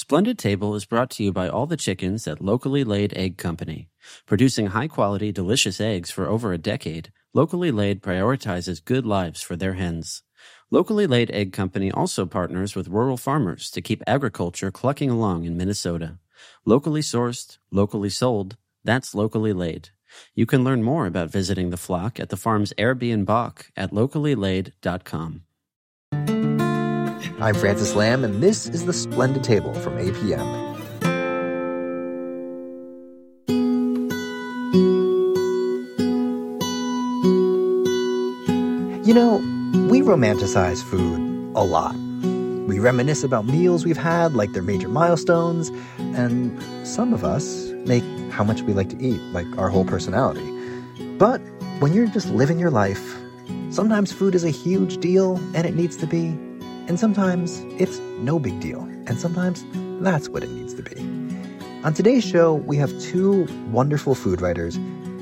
Splendid 0.00 0.38
Table 0.38 0.76
is 0.76 0.84
brought 0.84 1.10
to 1.10 1.24
you 1.24 1.32
by 1.32 1.48
all 1.48 1.66
the 1.66 1.76
chickens 1.76 2.28
at 2.28 2.40
Locally 2.40 2.84
Laid 2.84 3.12
Egg 3.14 3.36
Company. 3.36 3.88
Producing 4.26 4.68
high 4.68 4.86
quality, 4.86 5.32
delicious 5.32 5.80
eggs 5.80 6.08
for 6.08 6.28
over 6.28 6.52
a 6.52 6.56
decade, 6.56 7.10
Locally 7.34 7.72
Laid 7.72 8.00
prioritizes 8.00 8.84
good 8.84 9.04
lives 9.04 9.42
for 9.42 9.56
their 9.56 9.72
hens. 9.72 10.22
Locally 10.70 11.08
Laid 11.08 11.32
Egg 11.32 11.52
Company 11.52 11.90
also 11.90 12.26
partners 12.26 12.76
with 12.76 12.86
rural 12.86 13.16
farmers 13.16 13.72
to 13.72 13.80
keep 13.80 14.00
agriculture 14.06 14.70
clucking 14.70 15.10
along 15.10 15.46
in 15.46 15.56
Minnesota. 15.56 16.18
Locally 16.64 17.00
sourced, 17.00 17.58
locally 17.72 18.08
sold, 18.08 18.56
that's 18.84 19.16
locally 19.16 19.52
laid. 19.52 19.88
You 20.32 20.46
can 20.46 20.62
learn 20.62 20.84
more 20.84 21.06
about 21.06 21.32
visiting 21.32 21.70
the 21.70 21.76
flock 21.76 22.20
at 22.20 22.28
the 22.28 22.36
farm's 22.36 22.72
Airbnb 22.78 23.66
at 23.76 23.90
locallylaid.com. 23.90 25.42
I'm 27.40 27.54
Francis 27.54 27.94
Lam, 27.94 28.24
and 28.24 28.42
this 28.42 28.66
is 28.66 28.84
The 28.84 28.92
Splendid 28.92 29.44
Table 29.44 29.72
from 29.74 29.96
APM. 29.96 30.66
You 39.06 39.14
know, 39.14 39.36
we 39.88 40.00
romanticize 40.00 40.82
food 40.82 41.20
a 41.54 41.62
lot. 41.62 41.94
We 42.66 42.80
reminisce 42.80 43.22
about 43.22 43.46
meals 43.46 43.84
we've 43.84 43.96
had 43.96 44.34
like 44.34 44.52
they're 44.52 44.60
major 44.60 44.88
milestones, 44.88 45.70
and 45.98 46.60
some 46.84 47.14
of 47.14 47.22
us 47.22 47.68
make 47.86 48.02
how 48.32 48.42
much 48.42 48.62
we 48.62 48.72
like 48.72 48.88
to 48.88 49.00
eat 49.00 49.20
like 49.32 49.46
our 49.56 49.68
whole 49.68 49.84
personality. 49.84 50.50
But 51.18 51.40
when 51.78 51.92
you're 51.92 52.08
just 52.08 52.28
living 52.30 52.58
your 52.58 52.72
life, 52.72 53.16
sometimes 53.70 54.12
food 54.12 54.34
is 54.34 54.42
a 54.42 54.50
huge 54.50 54.96
deal 54.98 55.36
and 55.54 55.68
it 55.68 55.76
needs 55.76 55.96
to 55.98 56.06
be, 56.08 56.36
and 56.88 56.98
sometimes 56.98 57.60
it's 57.78 57.98
no 58.18 58.38
big 58.38 58.58
deal, 58.60 58.80
and 59.06 59.20
sometimes 59.20 59.64
that's 60.02 60.28
what 60.30 60.42
it 60.42 60.50
needs 60.50 60.72
to 60.74 60.82
be. 60.82 61.00
On 61.84 61.92
today's 61.92 62.24
show, 62.24 62.54
we 62.54 62.78
have 62.78 62.98
two 62.98 63.46
wonderful 63.70 64.14
food 64.14 64.40
writers 64.40 64.76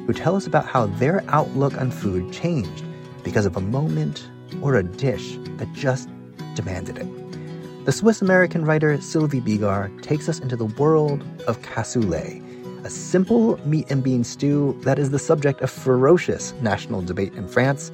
who 0.07 0.13
tell 0.13 0.37
us 0.37 0.47
about 0.47 0.65
how 0.65 0.87
their 0.87 1.25
outlook 1.29 1.77
on 1.79 1.91
food 1.91 2.33
changed 2.33 2.85
because 3.25 3.45
of 3.47 3.57
a 3.57 3.61
moment 3.61 4.31
or 4.63 4.77
a 4.77 4.83
dish 4.85 5.37
that 5.59 5.71
just 5.73 6.09
demanded 6.55 6.99
it. 6.99 7.85
The 7.85 7.93
Swiss 7.93 8.23
American 8.23 8.65
writer 8.65 8.99
Sylvie 9.01 9.41
Bigar 9.41 9.91
takes 10.03 10.29
us 10.29 10.39
into 10.39 10.57
the 10.57 10.67
world 10.67 11.25
of 11.49 11.61
cassoulet, 11.63 12.43
a 12.85 12.91
simple 12.91 13.59
meat 13.67 13.91
and 13.91 14.05
bean 14.05 14.23
stew 14.23 14.79
that 14.83 15.01
is 15.01 15.11
the 15.11 15.19
subject 15.19 15.61
of 15.63 15.71
ferocious 15.71 16.53
national 16.63 17.03
debate 17.03 17.35
in 17.35 17.49
France, 17.49 17.91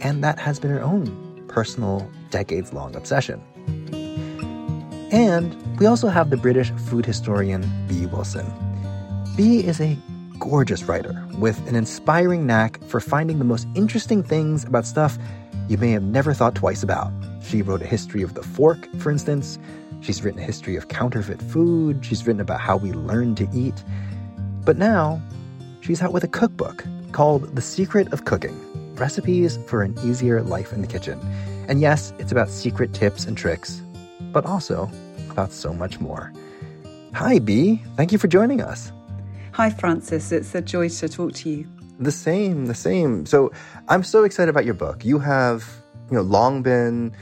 and 0.00 0.24
that 0.24 0.38
has 0.38 0.58
been 0.58 0.70
her 0.70 0.82
own 0.82 1.44
personal 1.48 2.10
decades 2.30 2.72
long 2.72 2.94
obsession. 2.94 3.42
And 5.12 5.56
we 5.78 5.86
also 5.86 6.08
have 6.08 6.30
the 6.30 6.36
British 6.36 6.70
food 6.72 7.04
historian 7.04 7.62
Bee 7.88 8.06
Wilson. 8.06 8.46
Bee 9.36 9.64
is 9.64 9.80
a 9.80 9.96
gorgeous 10.38 10.84
writer 10.84 11.26
with 11.38 11.66
an 11.68 11.74
inspiring 11.74 12.46
knack 12.46 12.82
for 12.84 13.00
finding 13.00 13.38
the 13.38 13.44
most 13.44 13.66
interesting 13.74 14.22
things 14.22 14.64
about 14.64 14.86
stuff 14.86 15.18
you 15.68 15.78
may 15.78 15.90
have 15.90 16.02
never 16.02 16.34
thought 16.34 16.54
twice 16.54 16.82
about. 16.82 17.12
She 17.42 17.62
wrote 17.62 17.82
a 17.82 17.86
history 17.86 18.22
of 18.22 18.34
the 18.34 18.42
fork, 18.42 18.88
for 18.98 19.10
instance. 19.10 19.58
She's 20.00 20.22
written 20.22 20.40
a 20.40 20.44
history 20.44 20.76
of 20.76 20.88
counterfeit 20.88 21.42
food. 21.42 22.04
She's 22.04 22.26
written 22.26 22.40
about 22.40 22.60
how 22.60 22.76
we 22.76 22.92
learn 22.92 23.34
to 23.36 23.48
eat. 23.52 23.84
But 24.64 24.78
now, 24.78 25.20
she's 25.80 26.02
out 26.02 26.12
with 26.12 26.24
a 26.24 26.28
cookbook 26.28 26.84
called 27.12 27.54
The 27.54 27.62
Secret 27.62 28.12
of 28.12 28.24
Cooking 28.24 28.56
Recipes 28.94 29.58
for 29.66 29.82
an 29.82 29.96
Easier 30.04 30.42
Life 30.42 30.72
in 30.72 30.80
the 30.80 30.86
Kitchen. 30.86 31.18
And 31.70 31.80
yes, 31.80 32.12
it's 32.18 32.32
about 32.32 32.48
secret 32.48 32.92
tips 32.92 33.26
and 33.26 33.38
tricks, 33.38 33.80
but 34.32 34.44
also 34.44 34.90
about 35.30 35.52
so 35.52 35.72
much 35.72 36.00
more. 36.00 36.32
Hi, 37.14 37.38
Bee. 37.38 37.80
Thank 37.96 38.10
you 38.10 38.18
for 38.18 38.26
joining 38.26 38.60
us. 38.60 38.90
Hi, 39.52 39.70
Francis. 39.70 40.32
It's 40.32 40.52
a 40.56 40.62
joy 40.62 40.88
to 40.88 41.08
talk 41.08 41.32
to 41.34 41.48
you. 41.48 41.68
The 42.00 42.10
same, 42.10 42.66
the 42.66 42.74
same. 42.74 43.24
So 43.24 43.52
I'm 43.88 44.02
so 44.02 44.24
excited 44.24 44.50
about 44.50 44.64
your 44.64 44.74
book. 44.74 45.04
You 45.04 45.20
have, 45.20 45.64
you 46.10 46.16
know, 46.16 46.22
long 46.22 46.64
been 46.64 47.12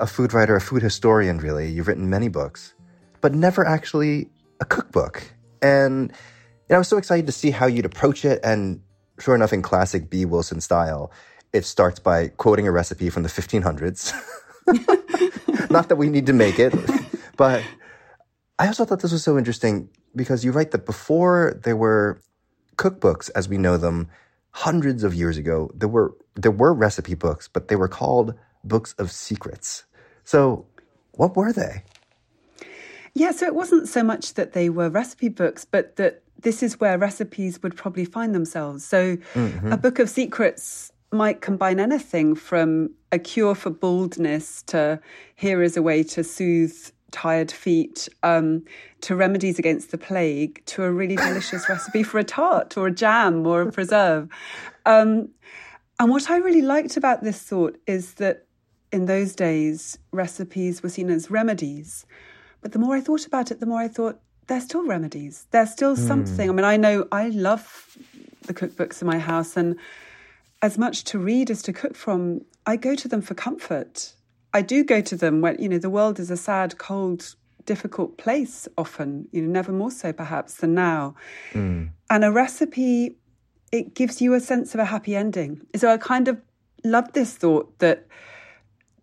a 0.00 0.06
food 0.06 0.32
writer, 0.32 0.56
a 0.56 0.60
food 0.60 0.80
historian, 0.80 1.36
really. 1.36 1.68
You've 1.68 1.86
written 1.86 2.08
many 2.08 2.28
books, 2.28 2.72
but 3.20 3.34
never 3.34 3.66
actually 3.66 4.30
a 4.60 4.64
cookbook. 4.64 5.22
And 5.60 6.12
you 6.12 6.70
know, 6.70 6.76
I 6.76 6.78
was 6.78 6.88
so 6.88 6.96
excited 6.96 7.26
to 7.26 7.32
see 7.32 7.50
how 7.50 7.66
you'd 7.66 7.84
approach 7.84 8.24
it. 8.24 8.40
And 8.42 8.80
sure 9.18 9.34
enough, 9.34 9.52
in 9.52 9.60
classic 9.60 10.08
Bee 10.08 10.24
Wilson 10.24 10.62
style, 10.62 11.12
it 11.52 11.64
starts 11.64 11.98
by 11.98 12.28
quoting 12.28 12.66
a 12.66 12.72
recipe 12.72 13.10
from 13.10 13.22
the 13.22 13.28
1500s. 13.28 14.12
Not 15.70 15.88
that 15.88 15.96
we 15.96 16.08
need 16.08 16.26
to 16.26 16.32
make 16.32 16.58
it, 16.58 16.74
but 17.36 17.62
I 18.58 18.66
also 18.66 18.84
thought 18.84 19.00
this 19.00 19.12
was 19.12 19.22
so 19.22 19.38
interesting 19.38 19.88
because 20.14 20.44
you 20.44 20.52
write 20.52 20.72
that 20.72 20.84
before 20.84 21.58
there 21.62 21.76
were 21.76 22.20
cookbooks 22.76 23.30
as 23.34 23.48
we 23.48 23.58
know 23.58 23.76
them 23.76 24.08
hundreds 24.52 25.04
of 25.04 25.14
years 25.14 25.36
ago, 25.36 25.70
there 25.74 25.88
were 25.88 26.14
there 26.34 26.52
were 26.52 26.72
recipe 26.72 27.14
books, 27.14 27.48
but 27.48 27.68
they 27.68 27.76
were 27.76 27.88
called 27.88 28.34
books 28.64 28.94
of 28.98 29.10
secrets. 29.10 29.84
So, 30.24 30.66
what 31.12 31.36
were 31.36 31.52
they? 31.52 31.82
Yeah, 33.14 33.32
so 33.32 33.46
it 33.46 33.54
wasn't 33.54 33.88
so 33.88 34.02
much 34.02 34.34
that 34.34 34.52
they 34.52 34.68
were 34.68 34.88
recipe 34.88 35.28
books, 35.28 35.64
but 35.64 35.96
that 35.96 36.22
this 36.40 36.62
is 36.62 36.78
where 36.78 36.96
recipes 36.98 37.62
would 37.62 37.76
probably 37.76 38.04
find 38.04 38.34
themselves. 38.34 38.84
So, 38.84 39.16
mm-hmm. 39.34 39.72
a 39.72 39.76
book 39.76 39.98
of 39.98 40.08
secrets 40.08 40.92
might 41.12 41.40
combine 41.40 41.80
anything 41.80 42.34
from 42.34 42.90
a 43.12 43.18
cure 43.18 43.54
for 43.54 43.70
baldness 43.70 44.62
to 44.62 45.00
here 45.34 45.62
is 45.62 45.76
a 45.76 45.82
way 45.82 46.02
to 46.02 46.22
soothe 46.22 46.90
tired 47.10 47.50
feet 47.50 48.08
um, 48.22 48.62
to 49.00 49.16
remedies 49.16 49.58
against 49.58 49.90
the 49.90 49.98
plague 49.98 50.62
to 50.66 50.84
a 50.84 50.90
really 50.90 51.16
delicious 51.16 51.68
recipe 51.68 52.02
for 52.02 52.18
a 52.18 52.24
tart 52.24 52.76
or 52.76 52.88
a 52.88 52.90
jam 52.90 53.46
or 53.46 53.62
a 53.62 53.72
preserve. 53.72 54.28
Um, 54.84 55.30
and 55.98 56.10
what 56.10 56.30
I 56.30 56.36
really 56.36 56.62
liked 56.62 56.96
about 56.96 57.22
this 57.22 57.42
thought 57.42 57.76
is 57.86 58.14
that 58.14 58.46
in 58.92 59.06
those 59.06 59.34
days, 59.34 59.98
recipes 60.12 60.82
were 60.82 60.88
seen 60.88 61.10
as 61.10 61.30
remedies. 61.30 62.06
But 62.60 62.72
the 62.72 62.78
more 62.78 62.96
I 62.96 63.00
thought 63.00 63.26
about 63.26 63.50
it, 63.50 63.60
the 63.60 63.66
more 63.66 63.80
I 63.80 63.88
thought 63.88 64.20
they're 64.46 64.60
still 64.60 64.86
remedies. 64.86 65.46
They're 65.50 65.66
still 65.66 65.94
mm. 65.94 66.06
something. 66.06 66.48
I 66.48 66.52
mean, 66.52 66.64
I 66.64 66.76
know 66.76 67.06
I 67.12 67.28
love 67.28 67.96
the 68.42 68.54
cookbooks 68.54 69.02
in 69.02 69.06
my 69.06 69.18
house 69.18 69.56
and 69.56 69.76
as 70.62 70.78
much 70.78 71.04
to 71.04 71.18
read 71.18 71.50
as 71.50 71.62
to 71.62 71.72
cook 71.72 71.94
from, 71.94 72.42
I 72.66 72.76
go 72.76 72.94
to 72.94 73.08
them 73.08 73.22
for 73.22 73.34
comfort. 73.34 74.12
I 74.52 74.62
do 74.62 74.84
go 74.84 75.00
to 75.00 75.16
them 75.16 75.40
when, 75.40 75.60
you 75.60 75.68
know, 75.68 75.78
the 75.78 75.90
world 75.90 76.18
is 76.18 76.30
a 76.30 76.36
sad, 76.36 76.78
cold, 76.78 77.34
difficult 77.64 78.18
place 78.18 78.66
often, 78.76 79.28
you 79.30 79.42
know, 79.42 79.48
never 79.48 79.72
more 79.72 79.90
so 79.90 80.12
perhaps 80.12 80.54
than 80.54 80.74
now. 80.74 81.14
Mm. 81.52 81.90
And 82.10 82.24
a 82.24 82.32
recipe, 82.32 83.16
it 83.70 83.94
gives 83.94 84.20
you 84.20 84.34
a 84.34 84.40
sense 84.40 84.74
of 84.74 84.80
a 84.80 84.84
happy 84.84 85.14
ending. 85.14 85.60
So 85.76 85.92
I 85.92 85.98
kind 85.98 86.28
of 86.28 86.40
love 86.84 87.12
this 87.12 87.36
thought 87.36 87.78
that 87.78 88.06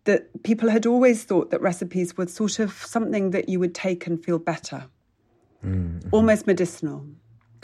that 0.04 0.44
people 0.44 0.68
had 0.68 0.86
always 0.86 1.24
thought 1.24 1.50
that 1.50 1.60
recipes 1.60 2.16
were 2.16 2.28
sort 2.28 2.60
of 2.60 2.72
something 2.72 3.32
that 3.32 3.48
you 3.48 3.58
would 3.58 3.74
take 3.74 4.06
and 4.06 4.24
feel 4.24 4.38
better, 4.38 4.84
mm-hmm. 5.64 6.08
almost 6.12 6.46
medicinal 6.46 7.04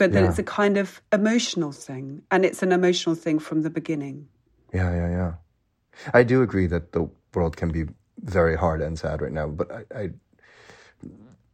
but 0.03 0.13
yeah. 0.13 0.21
that 0.21 0.29
it's 0.29 0.39
a 0.39 0.43
kind 0.43 0.75
of 0.75 1.01
emotional 1.13 1.71
thing, 1.71 2.23
and 2.29 2.43
it's 2.43 2.61
an 2.61 2.73
emotional 2.73 3.15
thing 3.15 3.39
from 3.39 3.61
the 3.61 3.69
beginning. 3.69 4.27
Yeah, 4.73 4.93
yeah, 4.93 5.09
yeah. 5.09 5.33
I 6.13 6.23
do 6.23 6.41
agree 6.41 6.67
that 6.67 6.91
the 6.91 7.09
world 7.33 7.55
can 7.55 7.71
be 7.71 7.85
very 8.19 8.57
hard 8.57 8.81
and 8.81 8.99
sad 8.99 9.21
right 9.21 9.31
now, 9.31 9.47
but 9.47 9.71
I, 9.71 9.97
I 9.97 10.09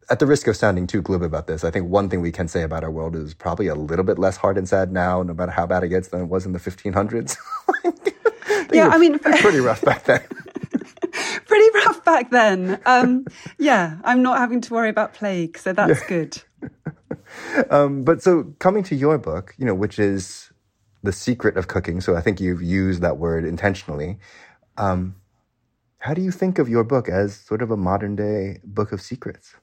at 0.10 0.18
the 0.18 0.26
risk 0.26 0.48
of 0.48 0.58
sounding 0.58 0.88
too 0.88 1.04
glib 1.04 1.22
about 1.22 1.46
this, 1.46 1.64
I 1.64 1.70
think 1.70 1.90
one 1.90 2.10
thing 2.10 2.22
we 2.22 2.32
can 2.32 2.48
say 2.48 2.64
about 2.64 2.84
our 2.84 2.90
world 2.90 3.16
is 3.16 3.36
probably 3.36 3.68
a 3.68 3.76
little 3.76 4.04
bit 4.04 4.18
less 4.18 4.38
hard 4.38 4.58
and 4.58 4.68
sad 4.68 4.92
now, 4.92 5.22
no 5.22 5.36
matter 5.36 5.52
how 5.52 5.68
bad 5.68 5.84
it 5.84 5.90
gets, 5.90 6.08
than 6.08 6.22
it 6.22 6.26
was 6.26 6.48
in 6.48 6.54
the 6.54 6.60
1500s. 6.60 7.38
yeah, 8.74 8.88
I 8.88 8.98
mean, 8.98 9.20
pretty 9.20 9.60
rough 9.60 9.84
back 9.84 10.06
then. 10.06 10.22
pretty 11.46 11.78
rough 11.86 12.04
back 12.04 12.32
then. 12.32 12.80
Um, 12.88 13.26
yeah, 13.60 14.00
I'm 14.04 14.24
not 14.24 14.40
having 14.40 14.62
to 14.62 14.74
worry 14.74 14.90
about 14.90 15.14
plague, 15.14 15.60
so 15.60 15.72
that's 15.72 16.02
yeah. 16.02 16.08
good. 16.08 16.42
Um, 17.70 18.04
but 18.04 18.22
so 18.22 18.54
coming 18.60 18.84
to 18.84 18.96
your 18.96 19.18
book, 19.18 19.56
you 19.58 19.66
know, 19.66 19.76
which 19.76 20.00
is 20.00 20.52
the 21.04 21.12
secret 21.12 21.58
of 21.58 21.68
cooking. 21.68 22.02
So 22.02 22.16
I 22.16 22.22
think 22.22 22.40
you've 22.40 22.62
used 22.62 23.02
that 23.02 23.18
word 23.18 23.46
intentionally. 23.46 24.20
Um, 24.78 25.16
how 26.00 26.14
do 26.14 26.22
you 26.22 26.32
think 26.32 26.60
of 26.60 26.70
your 26.70 26.84
book 26.84 27.10
as 27.10 27.36
sort 27.36 27.62
of 27.62 27.72
a 27.72 27.78
modern 27.78 28.16
day 28.16 28.60
book 28.64 28.92
of 28.92 29.02
secrets? 29.02 29.56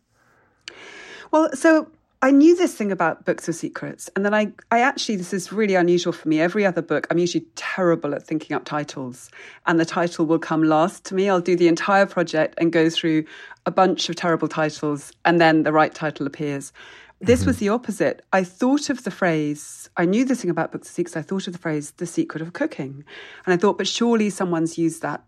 Well, 1.31 1.51
so 1.55 1.91
I 2.23 2.31
knew 2.31 2.57
this 2.57 2.75
thing 2.75 2.93
about 2.93 3.25
books 3.25 3.49
of 3.49 3.55
secrets, 3.55 4.09
and 4.17 4.25
then 4.25 4.33
I, 4.33 4.53
I 4.71 4.81
actually, 4.81 5.17
this 5.17 5.33
is 5.33 5.53
really 5.53 5.75
unusual 5.75 6.13
for 6.13 6.29
me. 6.29 6.41
Every 6.41 6.65
other 6.65 6.83
book, 6.83 7.07
I'm 7.11 7.19
usually 7.19 7.47
terrible 7.57 8.15
at 8.15 8.23
thinking 8.23 8.57
up 8.57 8.65
titles, 8.65 9.31
and 9.67 9.79
the 9.79 9.85
title 9.85 10.25
will 10.25 10.39
come 10.39 10.63
last 10.63 11.05
to 11.07 11.15
me. 11.15 11.29
I'll 11.29 11.41
do 11.41 11.57
the 11.57 11.69
entire 11.69 12.07
project 12.07 12.55
and 12.59 12.73
go 12.73 12.89
through 12.89 13.25
a 13.67 13.71
bunch 13.71 14.09
of 14.09 14.17
terrible 14.17 14.49
titles, 14.49 15.13
and 15.25 15.41
then 15.41 15.63
the 15.63 15.73
right 15.73 15.95
title 15.95 16.27
appears. 16.27 16.73
This 17.21 17.41
mm-hmm. 17.41 17.49
was 17.49 17.59
the 17.59 17.71
opposite. 17.71 18.25
I 18.33 18.45
thought 18.45 18.91
of 18.91 19.05
the 19.05 19.11
phrase, 19.11 19.89
I 19.97 20.05
knew 20.05 20.25
this 20.25 20.43
thing 20.43 20.51
about 20.51 20.73
books 20.73 20.89
of 20.89 20.95
secrets, 20.95 21.17
I 21.17 21.23
thought 21.23 21.47
of 21.47 21.55
the 21.55 21.59
phrase, 21.59 21.93
the 21.93 22.07
secret 22.07 22.43
of 22.43 22.53
cooking. 22.53 23.05
And 23.47 23.55
I 23.55 23.57
thought, 23.57 23.79
but 23.79 23.89
surely 23.89 24.29
someone's 24.29 24.77
used 24.77 25.03
that 25.03 25.25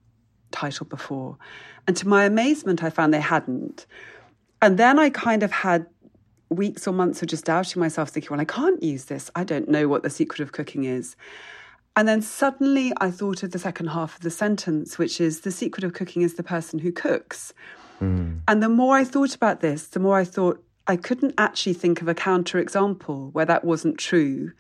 title 0.51 0.87
before. 0.87 1.39
And 1.87 1.97
to 1.97 2.09
my 2.09 2.25
amazement, 2.25 2.83
I 2.83 2.91
found 2.91 3.15
they 3.15 3.21
hadn't. 3.21 3.87
And 4.61 4.79
then 4.79 4.99
I 4.99 5.09
kind 5.09 5.43
of 5.43 5.51
had 5.51 5.87
weeks 6.51 6.87
or 6.87 6.93
months 6.93 7.23
of 7.23 7.29
just 7.29 7.45
doubting 7.45 7.81
myself, 7.81 8.11
thinking, 8.11 8.31
well, 8.31 8.41
I 8.41 8.45
can't 8.45 8.83
use 8.83 9.07
this. 9.07 9.31
I 9.35 9.45
don't 9.45 9.69
know 9.69 9.89
what 9.89 10.03
the 10.03 10.11
secret 10.11 10.41
of 10.41 10.53
cooking 10.53 10.85
is. 10.85 11.17
And 11.97 12.07
then 12.07 12.23
suddenly 12.23 12.93
I 13.01 13.11
thought 13.11 13.43
of 13.43 13.51
the 13.51 13.59
second 13.59 13.89
half 13.89 14.17
of 14.17 14.21
the 14.21 14.31
sentence, 14.31 14.99
which 14.99 15.21
is 15.21 15.41
the 15.41 15.51
secret 15.51 15.85
of 15.85 15.95
cooking 15.95 16.23
is 16.23 16.35
the 16.35 16.43
person 16.43 16.79
who 16.79 16.93
cooks. 16.93 17.53
Mm. 18.01 18.41
And 18.47 18.63
the 18.63 18.69
more 18.69 18.97
I 18.97 19.05
thought 19.05 19.35
about 19.35 19.61
this, 19.61 19.89
the 19.89 20.01
more 20.01 20.17
I 20.17 20.25
thought 20.25 20.63
I 20.89 20.97
couldn't 20.97 21.35
actually 21.37 21.75
think 21.75 22.01
of 22.01 22.09
a 22.09 22.15
counterexample 22.15 23.33
where 23.35 23.45
that 23.45 23.63
wasn't 23.63 23.99
true. 23.99 24.53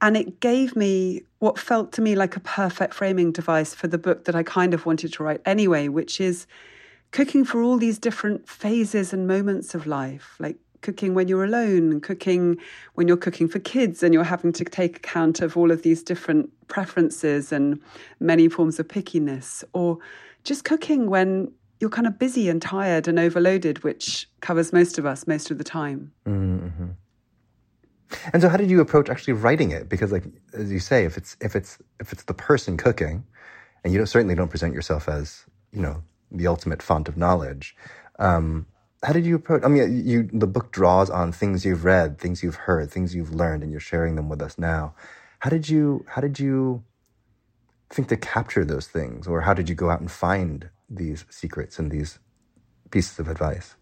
And 0.00 0.16
it 0.16 0.40
gave 0.40 0.76
me 0.76 1.22
what 1.38 1.58
felt 1.58 1.90
to 1.92 2.02
me 2.02 2.14
like 2.14 2.36
a 2.36 2.40
perfect 2.40 2.94
framing 2.94 3.32
device 3.32 3.74
for 3.74 3.88
the 3.88 3.98
book 3.98 4.26
that 4.26 4.36
I 4.36 4.42
kind 4.42 4.74
of 4.74 4.86
wanted 4.86 5.12
to 5.14 5.22
write 5.24 5.40
anyway, 5.46 5.88
which 5.88 6.20
is 6.20 6.46
cooking 7.10 7.44
for 7.44 7.62
all 7.62 7.78
these 7.78 7.98
different 7.98 8.46
phases 8.46 9.12
and 9.12 9.26
moments 9.26 9.74
of 9.74 9.86
life, 9.86 10.36
like 10.38 10.58
cooking 10.82 11.14
when 11.14 11.26
you're 11.26 11.44
alone, 11.44 12.00
cooking 12.00 12.58
when 12.94 13.08
you're 13.08 13.16
cooking 13.16 13.48
for 13.48 13.58
kids 13.58 14.02
and 14.02 14.12
you're 14.14 14.24
having 14.24 14.52
to 14.52 14.64
take 14.64 14.98
account 14.98 15.40
of 15.40 15.56
all 15.56 15.70
of 15.70 15.82
these 15.82 16.02
different 16.02 16.50
preferences 16.68 17.50
and 17.50 17.80
many 18.20 18.48
forms 18.48 18.78
of 18.78 18.86
pickiness, 18.86 19.64
or 19.72 19.98
just 20.44 20.64
cooking 20.64 21.08
when 21.08 21.50
you're 21.80 21.90
kind 21.90 22.06
of 22.06 22.18
busy 22.18 22.48
and 22.48 22.60
tired 22.60 23.06
and 23.08 23.18
overloaded, 23.18 23.84
which 23.84 24.28
covers 24.40 24.72
most 24.72 24.98
of 24.98 25.06
us 25.06 25.26
most 25.26 25.50
of 25.50 25.58
the 25.58 25.64
time. 25.64 26.12
Mm-hmm. 26.26 26.88
And 28.32 28.42
so, 28.42 28.48
how 28.48 28.56
did 28.56 28.70
you 28.70 28.80
approach 28.80 29.08
actually 29.08 29.34
writing 29.34 29.70
it? 29.70 29.88
Because, 29.88 30.12
like 30.12 30.24
as 30.54 30.72
you 30.72 30.80
say, 30.80 31.04
if 31.04 31.16
it's 31.16 31.36
if 31.40 31.54
it's 31.54 31.78
if 32.00 32.12
it's 32.12 32.24
the 32.24 32.34
person 32.34 32.76
cooking, 32.76 33.24
and 33.84 33.92
you 33.92 33.98
don't, 33.98 34.06
certainly 34.06 34.34
don't 34.34 34.48
present 34.48 34.74
yourself 34.74 35.08
as 35.08 35.44
you 35.72 35.82
know 35.82 36.02
the 36.30 36.46
ultimate 36.46 36.82
font 36.82 37.08
of 37.08 37.16
knowledge. 37.16 37.76
Um, 38.18 38.66
how 39.02 39.12
did 39.12 39.26
you 39.26 39.36
approach? 39.36 39.62
I 39.62 39.68
mean, 39.68 40.06
you 40.06 40.28
the 40.32 40.46
book 40.46 40.72
draws 40.72 41.10
on 41.10 41.32
things 41.32 41.64
you've 41.64 41.84
read, 41.84 42.18
things 42.18 42.42
you've 42.42 42.56
heard, 42.56 42.90
things 42.90 43.14
you've 43.14 43.34
learned, 43.34 43.62
and 43.62 43.70
you're 43.70 43.80
sharing 43.80 44.16
them 44.16 44.28
with 44.28 44.42
us 44.42 44.58
now. 44.58 44.94
How 45.40 45.50
did 45.50 45.68
you 45.68 46.04
how 46.08 46.20
did 46.20 46.40
you 46.40 46.82
think 47.90 48.08
to 48.08 48.16
capture 48.16 48.64
those 48.64 48.88
things, 48.88 49.26
or 49.26 49.42
how 49.42 49.54
did 49.54 49.68
you 49.68 49.74
go 49.74 49.90
out 49.90 50.00
and 50.00 50.10
find 50.10 50.70
these 50.88 51.24
secrets 51.30 51.78
and 51.78 51.90
these 51.90 52.18
pieces 52.90 53.18
of 53.18 53.28
advice? 53.28 53.76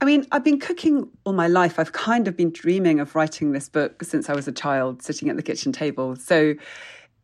I 0.00 0.04
mean, 0.04 0.26
I've 0.32 0.42
been 0.42 0.58
cooking 0.58 1.08
all 1.24 1.32
my 1.32 1.46
life. 1.46 1.78
I've 1.78 1.92
kind 1.92 2.26
of 2.26 2.36
been 2.36 2.50
dreaming 2.50 2.98
of 2.98 3.14
writing 3.14 3.52
this 3.52 3.68
book 3.68 4.02
since 4.02 4.28
I 4.28 4.34
was 4.34 4.48
a 4.48 4.52
child, 4.52 5.02
sitting 5.02 5.28
at 5.28 5.36
the 5.36 5.42
kitchen 5.42 5.70
table. 5.70 6.16
So, 6.16 6.54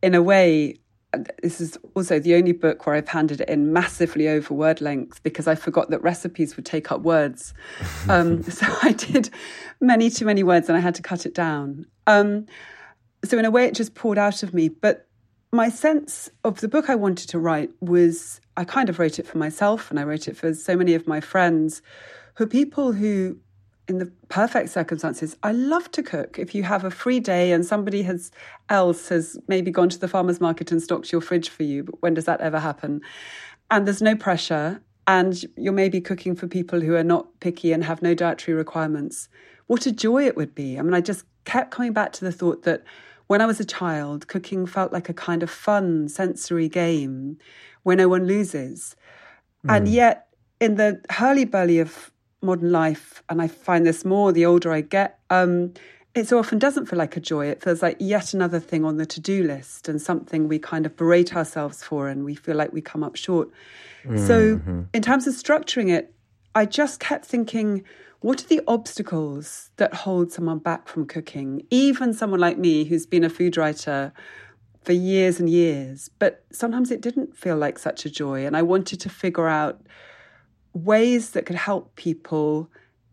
in 0.01 0.15
a 0.15 0.21
way, 0.21 0.79
this 1.41 1.59
is 1.59 1.77
also 1.95 2.19
the 2.19 2.35
only 2.35 2.51
book 2.51 2.85
where 2.85 2.95
I've 2.95 3.07
handed 3.07 3.41
it 3.41 3.49
in 3.49 3.73
massively 3.73 4.29
over 4.29 4.53
word 4.53 4.79
length 4.79 5.21
because 5.23 5.47
I 5.47 5.55
forgot 5.55 5.89
that 5.89 6.01
recipes 6.03 6.55
would 6.55 6.65
take 6.65 6.91
up 6.91 7.01
words. 7.01 7.53
Um, 8.07 8.41
so 8.43 8.65
I 8.81 8.93
did 8.93 9.29
many 9.81 10.09
too 10.09 10.25
many 10.25 10.41
words 10.41 10.69
and 10.69 10.77
I 10.77 10.81
had 10.81 10.95
to 10.95 11.01
cut 11.01 11.25
it 11.25 11.35
down. 11.35 11.85
Um, 12.07 12.45
so 13.23 13.37
in 13.37 13.45
a 13.45 13.51
way, 13.51 13.65
it 13.65 13.75
just 13.75 13.93
poured 13.93 14.17
out 14.17 14.41
of 14.41 14.53
me. 14.53 14.69
But 14.69 15.07
my 15.51 15.69
sense 15.69 16.29
of 16.43 16.61
the 16.61 16.67
book 16.67 16.89
I 16.89 16.95
wanted 16.95 17.29
to 17.29 17.39
write 17.39 17.71
was 17.81 18.39
I 18.59 18.65
kind 18.65 18.89
of 18.89 18.99
wrote 18.99 19.19
it 19.19 19.25
for 19.25 19.37
myself 19.37 19.89
and 19.89 19.97
I 19.97 20.03
wrote 20.03 20.27
it 20.27 20.35
for 20.35 20.53
so 20.53 20.75
many 20.75 20.93
of 20.93 21.07
my 21.07 21.21
friends 21.21 21.81
who 22.33 22.43
are 22.43 22.47
people 22.47 22.91
who 22.91 23.37
in 23.87 23.99
the 23.99 24.11
perfect 24.27 24.69
circumstances, 24.69 25.37
I 25.43 25.53
love 25.53 25.89
to 25.91 26.03
cook. 26.03 26.37
If 26.37 26.53
you 26.53 26.63
have 26.63 26.83
a 26.83 26.91
free 26.91 27.21
day 27.21 27.53
and 27.53 27.65
somebody 27.65 28.03
has 28.03 28.31
else 28.67 29.07
has 29.07 29.37
maybe 29.47 29.71
gone 29.71 29.87
to 29.89 29.97
the 29.97 30.09
farmer's 30.09 30.41
market 30.41 30.73
and 30.73 30.81
stocked 30.81 31.11
your 31.13 31.21
fridge 31.21 31.47
for 31.47 31.63
you, 31.63 31.85
but 31.85 32.01
when 32.01 32.13
does 32.13 32.25
that 32.25 32.41
ever 32.41 32.59
happen? 32.59 32.99
And 33.71 33.87
there's 33.87 34.01
no 34.01 34.15
pressure, 34.15 34.81
and 35.07 35.43
you're 35.55 35.73
maybe 35.73 36.01
cooking 36.01 36.35
for 36.35 36.47
people 36.47 36.81
who 36.81 36.95
are 36.95 37.03
not 37.03 37.39
picky 37.39 37.71
and 37.71 37.83
have 37.85 38.01
no 38.01 38.13
dietary 38.13 38.55
requirements. 38.55 39.29
What 39.67 39.85
a 39.85 39.91
joy 39.91 40.27
it 40.27 40.35
would 40.35 40.53
be. 40.53 40.77
I 40.77 40.81
mean, 40.81 40.93
I 40.93 41.01
just 41.01 41.23
kept 41.45 41.71
coming 41.71 41.93
back 41.93 42.11
to 42.13 42.25
the 42.25 42.31
thought 42.31 42.63
that 42.63 42.83
when 43.29 43.41
I 43.41 43.45
was 43.45 43.59
a 43.59 43.65
child, 43.65 44.27
cooking 44.27 44.65
felt 44.65 44.91
like 44.91 45.07
a 45.07 45.13
kind 45.13 45.43
of 45.43 45.51
fun 45.51 46.09
sensory 46.09 46.67
game 46.67 47.37
where 47.83 47.95
no 47.95 48.09
one 48.09 48.25
loses. 48.25 48.95
Mm. 49.67 49.77
And 49.77 49.87
yet, 49.87 50.29
in 50.59 50.77
the 50.77 50.99
hurly 51.11 51.45
burly 51.45 51.77
of 51.77 52.11
modern 52.41 52.71
life, 52.71 53.21
and 53.29 53.39
I 53.39 53.47
find 53.47 53.85
this 53.85 54.03
more 54.03 54.31
the 54.31 54.47
older 54.47 54.73
I 54.73 54.81
get, 54.81 55.19
um, 55.29 55.75
it 56.15 56.27
so 56.27 56.39
often 56.39 56.57
doesn't 56.57 56.87
feel 56.87 56.97
like 56.97 57.15
a 57.17 57.19
joy. 57.19 57.45
It 57.45 57.61
feels 57.61 57.83
like 57.83 57.97
yet 57.99 58.33
another 58.33 58.59
thing 58.59 58.83
on 58.83 58.97
the 58.97 59.05
to 59.05 59.19
do 59.19 59.43
list 59.43 59.87
and 59.87 60.01
something 60.01 60.47
we 60.47 60.57
kind 60.57 60.87
of 60.87 60.97
berate 60.97 61.35
ourselves 61.35 61.83
for 61.83 62.07
and 62.07 62.25
we 62.25 62.33
feel 62.33 62.55
like 62.55 62.73
we 62.73 62.81
come 62.81 63.03
up 63.03 63.15
short. 63.15 63.51
Mm-hmm. 64.05 64.25
So, 64.25 64.87
in 64.91 65.03
terms 65.03 65.27
of 65.27 65.35
structuring 65.35 65.91
it, 65.91 66.11
I 66.55 66.65
just 66.65 66.99
kept 66.99 67.27
thinking, 67.27 67.83
what 68.21 68.43
are 68.43 68.47
the 68.47 68.61
obstacles 68.67 69.71
that 69.77 69.93
hold 69.93 70.31
someone 70.31 70.59
back 70.59 70.87
from 70.87 71.05
cooking? 71.05 71.65
Even 71.69 72.13
someone 72.13 72.39
like 72.39 72.57
me 72.57 72.83
who's 72.83 73.05
been 73.05 73.23
a 73.23 73.29
food 73.29 73.55
writer 73.55 74.11
for 74.83 74.91
years 74.93 75.39
and 75.39 75.49
years, 75.49 76.09
but 76.19 76.43
sometimes 76.51 76.91
it 76.91 77.01
didn't 77.01 77.37
feel 77.37 77.55
like 77.55 77.79
such 77.79 78.05
a 78.05 78.09
joy. 78.09 78.45
And 78.45 78.57
I 78.57 78.61
wanted 78.61 78.99
to 79.01 79.09
figure 79.09 79.47
out 79.47 79.81
ways 80.73 81.31
that 81.31 81.45
could 81.45 81.55
help 81.55 81.95
people 81.95 82.69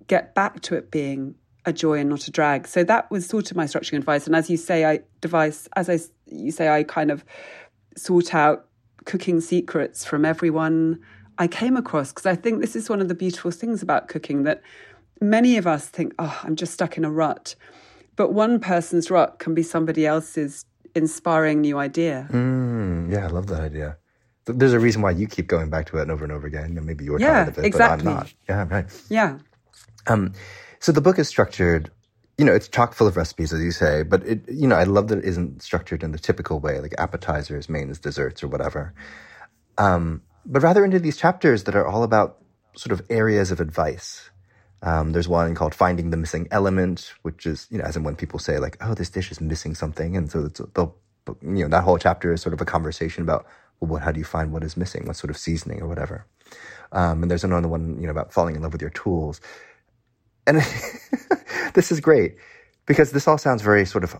get 0.08 0.34
back 0.34 0.60
to 0.62 0.74
it 0.74 0.90
being 0.90 1.34
a 1.64 1.72
joy 1.72 1.98
and 1.98 2.08
not 2.08 2.26
a 2.28 2.30
drag. 2.30 2.66
So 2.66 2.84
that 2.84 3.10
was 3.10 3.26
sort 3.26 3.50
of 3.50 3.56
my 3.56 3.64
structuring 3.64 3.98
advice. 3.98 4.26
And 4.26 4.36
as 4.36 4.48
you 4.48 4.56
say, 4.56 4.84
I 4.84 5.00
device 5.20 5.68
as 5.76 5.88
I 5.90 5.98
you 6.26 6.50
say, 6.50 6.68
I 6.68 6.82
kind 6.84 7.10
of 7.10 7.24
sort 7.96 8.34
out 8.34 8.68
cooking 9.04 9.40
secrets 9.40 10.04
from 10.04 10.24
everyone 10.24 11.00
I 11.38 11.46
came 11.48 11.76
across 11.76 12.12
because 12.12 12.26
I 12.26 12.34
think 12.34 12.60
this 12.60 12.76
is 12.76 12.88
one 12.88 13.00
of 13.00 13.08
the 13.08 13.14
beautiful 13.14 13.50
things 13.50 13.82
about 13.82 14.08
cooking 14.08 14.44
that 14.44 14.62
many 15.20 15.56
of 15.56 15.66
us 15.66 15.88
think, 15.88 16.14
oh, 16.18 16.40
I'm 16.42 16.56
just 16.56 16.72
stuck 16.72 16.96
in 16.96 17.04
a 17.04 17.10
rut. 17.10 17.54
But 18.16 18.32
one 18.32 18.60
person's 18.60 19.10
rut 19.10 19.38
can 19.38 19.54
be 19.54 19.62
somebody 19.62 20.06
else's 20.06 20.64
inspiring 20.94 21.60
new 21.60 21.78
idea. 21.78 22.28
Mm, 22.30 23.12
yeah, 23.12 23.24
I 23.24 23.28
love 23.28 23.46
that 23.48 23.60
idea 23.60 23.98
there's 24.46 24.72
a 24.72 24.80
reason 24.80 25.02
why 25.02 25.10
you 25.10 25.26
keep 25.26 25.48
going 25.48 25.70
back 25.70 25.86
to 25.86 25.98
it 25.98 26.08
over 26.08 26.24
and 26.24 26.32
over 26.32 26.46
again. 26.46 26.78
maybe 26.84 27.04
you're 27.04 27.20
yeah, 27.20 27.44
tired 27.44 27.48
of 27.48 27.58
it, 27.58 27.64
exactly. 27.64 28.04
but 28.04 28.10
I'm 28.10 28.16
not. 28.16 28.34
Yeah, 28.48 28.66
right. 28.68 29.04
Yeah. 29.08 29.38
Um, 30.06 30.32
so 30.78 30.92
the 30.92 31.00
book 31.00 31.18
is 31.18 31.28
structured, 31.28 31.90
you 32.38 32.44
know, 32.44 32.54
it's 32.54 32.68
chock 32.68 32.94
full 32.94 33.08
of 33.08 33.16
recipes, 33.16 33.52
as 33.52 33.60
you 33.60 33.72
say, 33.72 34.04
but 34.04 34.24
it, 34.24 34.48
you 34.48 34.68
know, 34.68 34.76
I 34.76 34.84
love 34.84 35.08
that 35.08 35.18
it 35.18 35.24
isn't 35.24 35.62
structured 35.62 36.02
in 36.04 36.12
the 36.12 36.18
typical 36.18 36.60
way, 36.60 36.80
like 36.80 36.94
appetizers, 36.96 37.68
mains, 37.68 37.98
desserts, 37.98 38.44
or 38.44 38.48
whatever. 38.48 38.94
Um, 39.78 40.22
but 40.44 40.62
rather 40.62 40.84
into 40.84 41.00
these 41.00 41.16
chapters 41.16 41.64
that 41.64 41.74
are 41.74 41.86
all 41.86 42.04
about 42.04 42.38
sort 42.76 42.92
of 42.92 43.04
areas 43.10 43.50
of 43.50 43.60
advice. 43.60 44.30
Um, 44.86 45.10
there's 45.10 45.28
one 45.28 45.56
called 45.56 45.74
Finding 45.74 46.10
the 46.10 46.16
Missing 46.16 46.46
Element, 46.52 47.12
which 47.22 47.44
is, 47.44 47.66
you 47.70 47.78
know, 47.78 47.84
as 47.84 47.96
in 47.96 48.04
when 48.04 48.14
people 48.14 48.38
say, 48.38 48.58
like, 48.58 48.76
oh, 48.80 48.94
this 48.94 49.10
dish 49.10 49.32
is 49.32 49.40
missing 49.40 49.74
something. 49.74 50.16
And 50.16 50.30
so 50.30 50.46
they'll, 50.46 50.94
you 51.42 51.64
know, 51.64 51.68
that 51.68 51.82
whole 51.82 51.98
chapter 51.98 52.32
is 52.32 52.40
sort 52.40 52.54
of 52.54 52.60
a 52.60 52.64
conversation 52.64 53.24
about 53.24 53.46
well, 53.80 53.90
what, 53.90 54.02
how 54.02 54.12
do 54.12 54.20
you 54.20 54.24
find 54.24 54.52
what 54.52 54.62
is 54.62 54.76
missing? 54.76 55.04
What 55.06 55.16
sort 55.16 55.30
of 55.30 55.36
seasoning 55.36 55.82
or 55.82 55.88
whatever? 55.88 56.24
Um, 56.92 57.22
and 57.22 57.30
there's 57.30 57.42
another 57.42 57.66
one, 57.66 57.98
you 58.00 58.06
know, 58.06 58.12
about 58.12 58.32
falling 58.32 58.54
in 58.54 58.62
love 58.62 58.72
with 58.72 58.80
your 58.80 58.92
tools. 58.92 59.40
And 60.46 60.58
this 61.74 61.90
is 61.90 62.00
great 62.00 62.36
because 62.86 63.10
this 63.10 63.26
all 63.26 63.38
sounds 63.38 63.62
very 63.62 63.84
sort 63.84 64.04
of, 64.04 64.14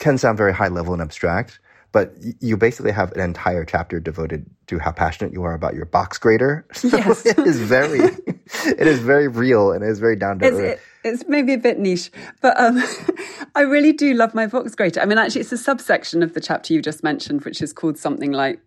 can 0.00 0.18
sound 0.18 0.36
very 0.36 0.52
high 0.52 0.68
level 0.68 0.92
and 0.92 1.00
abstract, 1.00 1.60
but 1.92 2.14
you 2.40 2.56
basically 2.56 2.92
have 2.92 3.12
an 3.12 3.20
entire 3.20 3.64
chapter 3.64 3.98
devoted 3.98 4.48
to 4.66 4.78
how 4.78 4.92
passionate 4.92 5.32
you 5.32 5.42
are 5.44 5.54
about 5.54 5.74
your 5.74 5.86
box 5.86 6.18
grater. 6.18 6.66
Yes. 6.82 7.24
it 7.26 7.38
is 7.38 7.60
very, 7.60 8.00
it 8.00 8.86
is 8.86 8.98
very 8.98 9.28
real 9.28 9.72
and 9.72 9.84
it 9.84 9.88
is 9.88 9.98
very 9.98 10.16
down 10.16 10.38
to 10.38 10.46
earth. 10.46 10.60
It, 10.60 10.80
it's 11.04 11.24
maybe 11.28 11.54
a 11.54 11.58
bit 11.58 11.78
niche, 11.78 12.10
but 12.40 12.58
um, 12.60 12.82
I 13.54 13.62
really 13.62 13.92
do 13.92 14.14
love 14.14 14.34
my 14.34 14.46
box 14.46 14.74
grater. 14.74 15.00
I 15.00 15.06
mean, 15.06 15.18
actually, 15.18 15.42
it's 15.42 15.52
a 15.52 15.58
subsection 15.58 16.22
of 16.22 16.34
the 16.34 16.40
chapter 16.40 16.74
you 16.74 16.82
just 16.82 17.02
mentioned, 17.02 17.44
which 17.44 17.62
is 17.62 17.72
called 17.72 17.98
something 17.98 18.32
like 18.32 18.60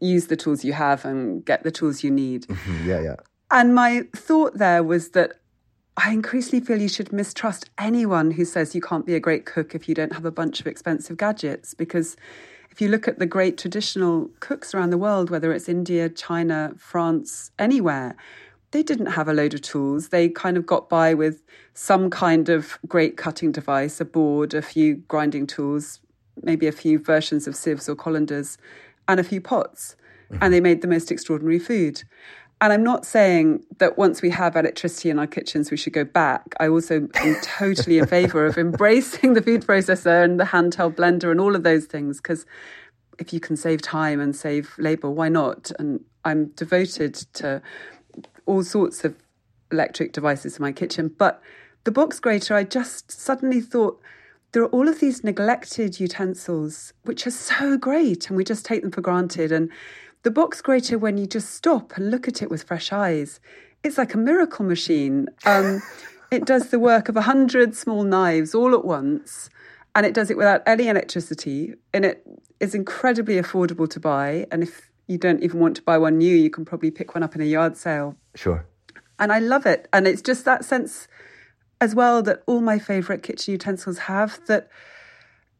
use 0.00 0.26
the 0.26 0.36
tools 0.36 0.64
you 0.64 0.72
have 0.72 1.04
and 1.04 1.44
get 1.44 1.62
the 1.62 1.70
tools 1.70 2.02
you 2.02 2.10
need. 2.10 2.46
Mm-hmm. 2.46 2.88
Yeah, 2.88 3.00
yeah. 3.00 3.16
And 3.50 3.74
my 3.74 4.04
thought 4.14 4.58
there 4.58 4.82
was 4.82 5.10
that 5.10 5.34
I 5.96 6.12
increasingly 6.12 6.64
feel 6.64 6.80
you 6.80 6.88
should 6.88 7.12
mistrust 7.12 7.70
anyone 7.78 8.32
who 8.32 8.44
says 8.44 8.74
you 8.74 8.80
can't 8.80 9.06
be 9.06 9.14
a 9.14 9.20
great 9.20 9.46
cook 9.46 9.74
if 9.74 9.88
you 9.88 9.94
don't 9.94 10.12
have 10.12 10.24
a 10.24 10.30
bunch 10.30 10.60
of 10.60 10.66
expensive 10.66 11.16
gadgets. 11.16 11.74
Because 11.74 12.16
if 12.78 12.82
you 12.82 12.88
look 12.88 13.08
at 13.08 13.18
the 13.18 13.26
great 13.26 13.58
traditional 13.58 14.30
cooks 14.38 14.72
around 14.72 14.90
the 14.90 14.98
world, 14.98 15.30
whether 15.30 15.52
it's 15.52 15.68
India, 15.68 16.08
China, 16.08 16.72
France, 16.78 17.50
anywhere, 17.58 18.14
they 18.70 18.84
didn't 18.84 19.06
have 19.06 19.26
a 19.26 19.32
load 19.32 19.52
of 19.52 19.62
tools. 19.62 20.10
They 20.10 20.28
kind 20.28 20.56
of 20.56 20.64
got 20.64 20.88
by 20.88 21.12
with 21.12 21.42
some 21.74 22.08
kind 22.08 22.48
of 22.48 22.78
great 22.86 23.16
cutting 23.16 23.50
device, 23.50 24.00
a 24.00 24.04
board, 24.04 24.54
a 24.54 24.62
few 24.62 24.94
grinding 25.08 25.48
tools, 25.48 25.98
maybe 26.40 26.68
a 26.68 26.72
few 26.72 27.00
versions 27.00 27.48
of 27.48 27.56
sieves 27.56 27.88
or 27.88 27.96
colanders 27.96 28.58
and 29.08 29.18
a 29.18 29.24
few 29.24 29.40
pots. 29.40 29.96
Mm-hmm. 30.30 30.44
And 30.44 30.54
they 30.54 30.60
made 30.60 30.80
the 30.80 30.86
most 30.86 31.10
extraordinary 31.10 31.58
food. 31.58 32.04
And 32.60 32.72
I'm 32.72 32.82
not 32.82 33.06
saying 33.06 33.64
that 33.78 33.96
once 33.96 34.20
we 34.20 34.30
have 34.30 34.56
electricity 34.56 35.10
in 35.10 35.18
our 35.18 35.28
kitchens, 35.28 35.70
we 35.70 35.76
should 35.76 35.92
go 35.92 36.04
back. 36.04 36.54
I 36.58 36.66
also 36.68 37.08
am 37.14 37.36
totally 37.40 37.98
in 37.98 38.06
favor 38.06 38.44
of 38.46 38.58
embracing 38.58 39.34
the 39.34 39.42
food 39.42 39.64
processor 39.64 40.24
and 40.24 40.40
the 40.40 40.44
handheld 40.44 40.96
blender 40.96 41.30
and 41.30 41.40
all 41.40 41.54
of 41.54 41.62
those 41.62 41.86
things, 41.86 42.16
because 42.16 42.46
if 43.18 43.32
you 43.32 43.38
can 43.38 43.56
save 43.56 43.80
time 43.80 44.20
and 44.20 44.34
save 44.34 44.74
labor, 44.76 45.08
why 45.08 45.28
not? 45.28 45.70
And 45.78 46.04
I'm 46.24 46.46
devoted 46.48 47.14
to 47.34 47.62
all 48.46 48.64
sorts 48.64 49.04
of 49.04 49.14
electric 49.70 50.12
devices 50.12 50.56
in 50.56 50.62
my 50.62 50.72
kitchen. 50.72 51.14
But 51.16 51.40
the 51.84 51.92
box 51.92 52.18
grater, 52.18 52.56
I 52.56 52.64
just 52.64 53.12
suddenly 53.12 53.60
thought 53.60 54.00
there 54.52 54.62
are 54.62 54.68
all 54.68 54.88
of 54.88 54.98
these 54.98 55.22
neglected 55.22 56.00
utensils 56.00 56.92
which 57.04 57.26
are 57.26 57.30
so 57.30 57.76
great 57.76 58.28
and 58.28 58.36
we 58.36 58.44
just 58.44 58.64
take 58.64 58.82
them 58.82 58.90
for 58.90 59.00
granted. 59.00 59.52
And 59.52 59.70
the 60.22 60.30
box 60.30 60.60
grater, 60.60 60.98
when 60.98 61.16
you 61.18 61.26
just 61.26 61.54
stop 61.54 61.96
and 61.96 62.10
look 62.10 62.28
at 62.28 62.42
it 62.42 62.50
with 62.50 62.64
fresh 62.64 62.92
eyes, 62.92 63.40
it's 63.82 63.98
like 63.98 64.14
a 64.14 64.18
miracle 64.18 64.64
machine. 64.64 65.28
Um, 65.46 65.82
it 66.30 66.44
does 66.44 66.70
the 66.70 66.78
work 66.78 67.08
of 67.08 67.16
a 67.16 67.22
hundred 67.22 67.74
small 67.74 68.02
knives 68.02 68.54
all 68.54 68.74
at 68.74 68.84
once, 68.84 69.48
and 69.94 70.04
it 70.04 70.14
does 70.14 70.30
it 70.30 70.36
without 70.36 70.62
any 70.66 70.88
electricity. 70.88 71.74
And 71.94 72.04
it 72.04 72.26
is 72.60 72.74
incredibly 72.74 73.36
affordable 73.36 73.88
to 73.90 74.00
buy. 74.00 74.46
And 74.50 74.62
if 74.62 74.90
you 75.06 75.18
don't 75.18 75.42
even 75.42 75.60
want 75.60 75.76
to 75.76 75.82
buy 75.82 75.98
one 75.98 76.18
new, 76.18 76.34
you 76.34 76.50
can 76.50 76.64
probably 76.64 76.90
pick 76.90 77.14
one 77.14 77.22
up 77.22 77.34
in 77.34 77.40
a 77.40 77.46
yard 77.46 77.76
sale. 77.76 78.16
Sure. 78.34 78.66
And 79.18 79.32
I 79.32 79.38
love 79.38 79.66
it. 79.66 79.88
And 79.92 80.06
it's 80.06 80.22
just 80.22 80.44
that 80.44 80.64
sense 80.64 81.08
as 81.80 81.94
well 81.94 82.22
that 82.22 82.42
all 82.46 82.60
my 82.60 82.78
favorite 82.78 83.22
kitchen 83.22 83.52
utensils 83.52 83.98
have 83.98 84.40
that 84.46 84.68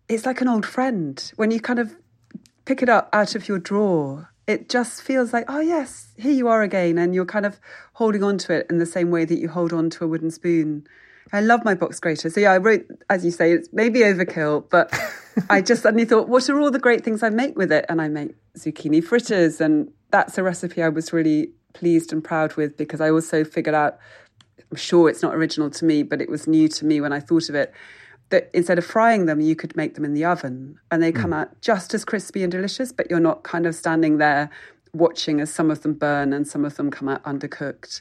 it's 0.09 0.27
like 0.27 0.41
an 0.41 0.49
old 0.49 0.67
friend. 0.67 1.33
When 1.37 1.50
you 1.50 1.61
kind 1.61 1.79
of 1.79 1.97
pick 2.65 2.83
it 2.83 2.88
up 2.88 3.09
out 3.12 3.35
of 3.35 3.47
your 3.47 3.59
drawer, 3.59 4.31
it 4.49 4.71
just 4.71 5.02
feels 5.02 5.35
like, 5.35 5.45
oh, 5.47 5.61
yes, 5.61 6.09
here 6.17 6.33
you 6.33 6.49
are 6.49 6.62
again. 6.62 6.97
And 6.97 7.14
you're 7.14 7.26
kind 7.26 7.45
of 7.45 7.61
holding 7.93 8.25
on 8.25 8.38
to 8.38 8.55
it 8.55 8.67
in 8.71 8.78
the 8.78 8.87
same 8.87 9.11
way 9.11 9.26
that 9.26 9.38
you 9.38 9.47
hold 9.47 9.75
on 9.75 9.90
to 9.90 10.05
a 10.05 10.09
wooden 10.09 10.31
spoon. 10.31 10.87
I 11.35 11.43
love 11.43 11.67
my 11.67 11.75
box 11.75 12.00
grater. 12.00 12.31
So, 12.31 12.40
yeah, 12.40 12.52
I 12.52 12.57
wrote, 12.57 12.87
as 13.11 13.26
you 13.26 13.31
say, 13.31 13.52
it's 13.52 13.69
maybe 13.75 14.00
overkill, 14.00 14.64
but 14.71 14.90
I 15.50 15.61
just 15.61 15.83
suddenly 15.83 16.07
thought, 16.07 16.31
what 16.31 16.49
are 16.49 16.59
all 16.59 16.71
the 16.71 16.78
great 16.78 17.05
things 17.05 17.23
I 17.23 17.28
make 17.28 17.59
with 17.59 17.71
it? 17.71 17.85
And 17.90 18.00
I 18.00 18.09
make 18.09 18.35
zucchini 18.57 19.05
fritters. 19.05 19.61
And 19.61 19.93
that's 20.11 20.38
a 20.38 20.43
recipe 20.43 20.83
I 20.83 20.88
was 20.88 21.12
really 21.12 21.50
pleased 21.75 22.11
and 22.11 22.25
proud 22.25 22.57
with 22.57 22.75
because 22.78 23.02
I 23.02 23.11
also 23.11 23.45
figured 23.45 23.75
out, 23.75 23.99
I'm 24.71 24.78
sure 24.78 25.11
it's 25.11 25.23
not 25.23 25.35
original 25.35 25.69
to 25.69 25.85
me, 25.85 26.02
but 26.02 26.23
it 26.23 26.31
was 26.31 26.47
new 26.47 26.69
to 26.69 26.87
me 26.87 27.02
when 27.02 27.12
I 27.12 27.21
thought 27.21 27.50
of 27.50 27.55
it, 27.55 27.75
that 28.31 28.51
instead 28.53 28.79
of 28.79 28.85
frying 28.85 29.27
them, 29.27 29.41
you 29.41 29.57
could 29.57 29.77
make 29.77 29.95
them 29.95 30.05
in 30.05 30.15
the 30.15 30.25
oven 30.25 30.79
and 30.91 31.03
they 31.03 31.13
come 31.13 31.31
mm. 31.31 31.41
out 31.41 31.61
just 31.61 31.95
as 31.95 32.05
crispy 32.05 32.43
and 32.43 32.53
delicious, 32.53 32.93
but 32.93 33.11
you're 33.11 33.21
not 33.21 33.43
kind 33.43 33.67
of 33.67 33.75
standing 33.75 34.19
there 34.19 34.51
watching 34.93 35.41
as 35.41 35.53
some 35.53 35.71
of 35.71 35.83
them 35.83 35.95
burn 35.95 36.33
and 36.33 36.47
some 36.47 36.65
of 36.65 36.77
them 36.77 36.91
come 36.91 37.09
out 37.09 37.23
undercooked. 37.25 38.01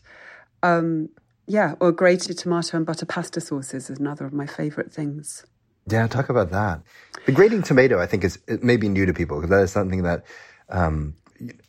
Um, 0.64 1.10
yeah, 1.46 1.76
or 1.80 1.92
grated 1.92 2.38
tomato 2.38 2.78
and 2.78 2.86
butter 2.86 3.06
pasta 3.06 3.40
sauces 3.40 3.90
is 3.90 4.00
another 4.00 4.26
of 4.26 4.34
my 4.34 4.46
favorite 4.46 4.92
things. 4.92 5.46
Yeah, 5.90 6.08
talk 6.08 6.28
about 6.28 6.52
that. 6.52 6.82
The 7.26 7.32
grating 7.32 7.62
tomato, 7.62 8.00
I 8.00 8.06
think, 8.06 8.26
is 8.26 8.40
it 8.48 8.64
may 8.64 8.76
be 8.76 8.90
new 8.90 9.06
to 9.06 9.14
people 9.14 9.38
because 9.38 9.50
that 9.50 9.64
is 9.64 9.72
something 9.72 10.04
that 10.04 10.26
um, 10.70 11.16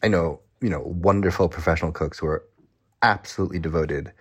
I 0.03 0.09
know. 0.09 0.41
You 0.61 0.71
know, 0.71 0.81
wonderful 0.81 1.49
professional 1.49 1.93
cooks 1.93 2.19
who 2.19 2.27
are 2.27 2.43
absolutely 3.01 3.61
devoted 3.61 4.13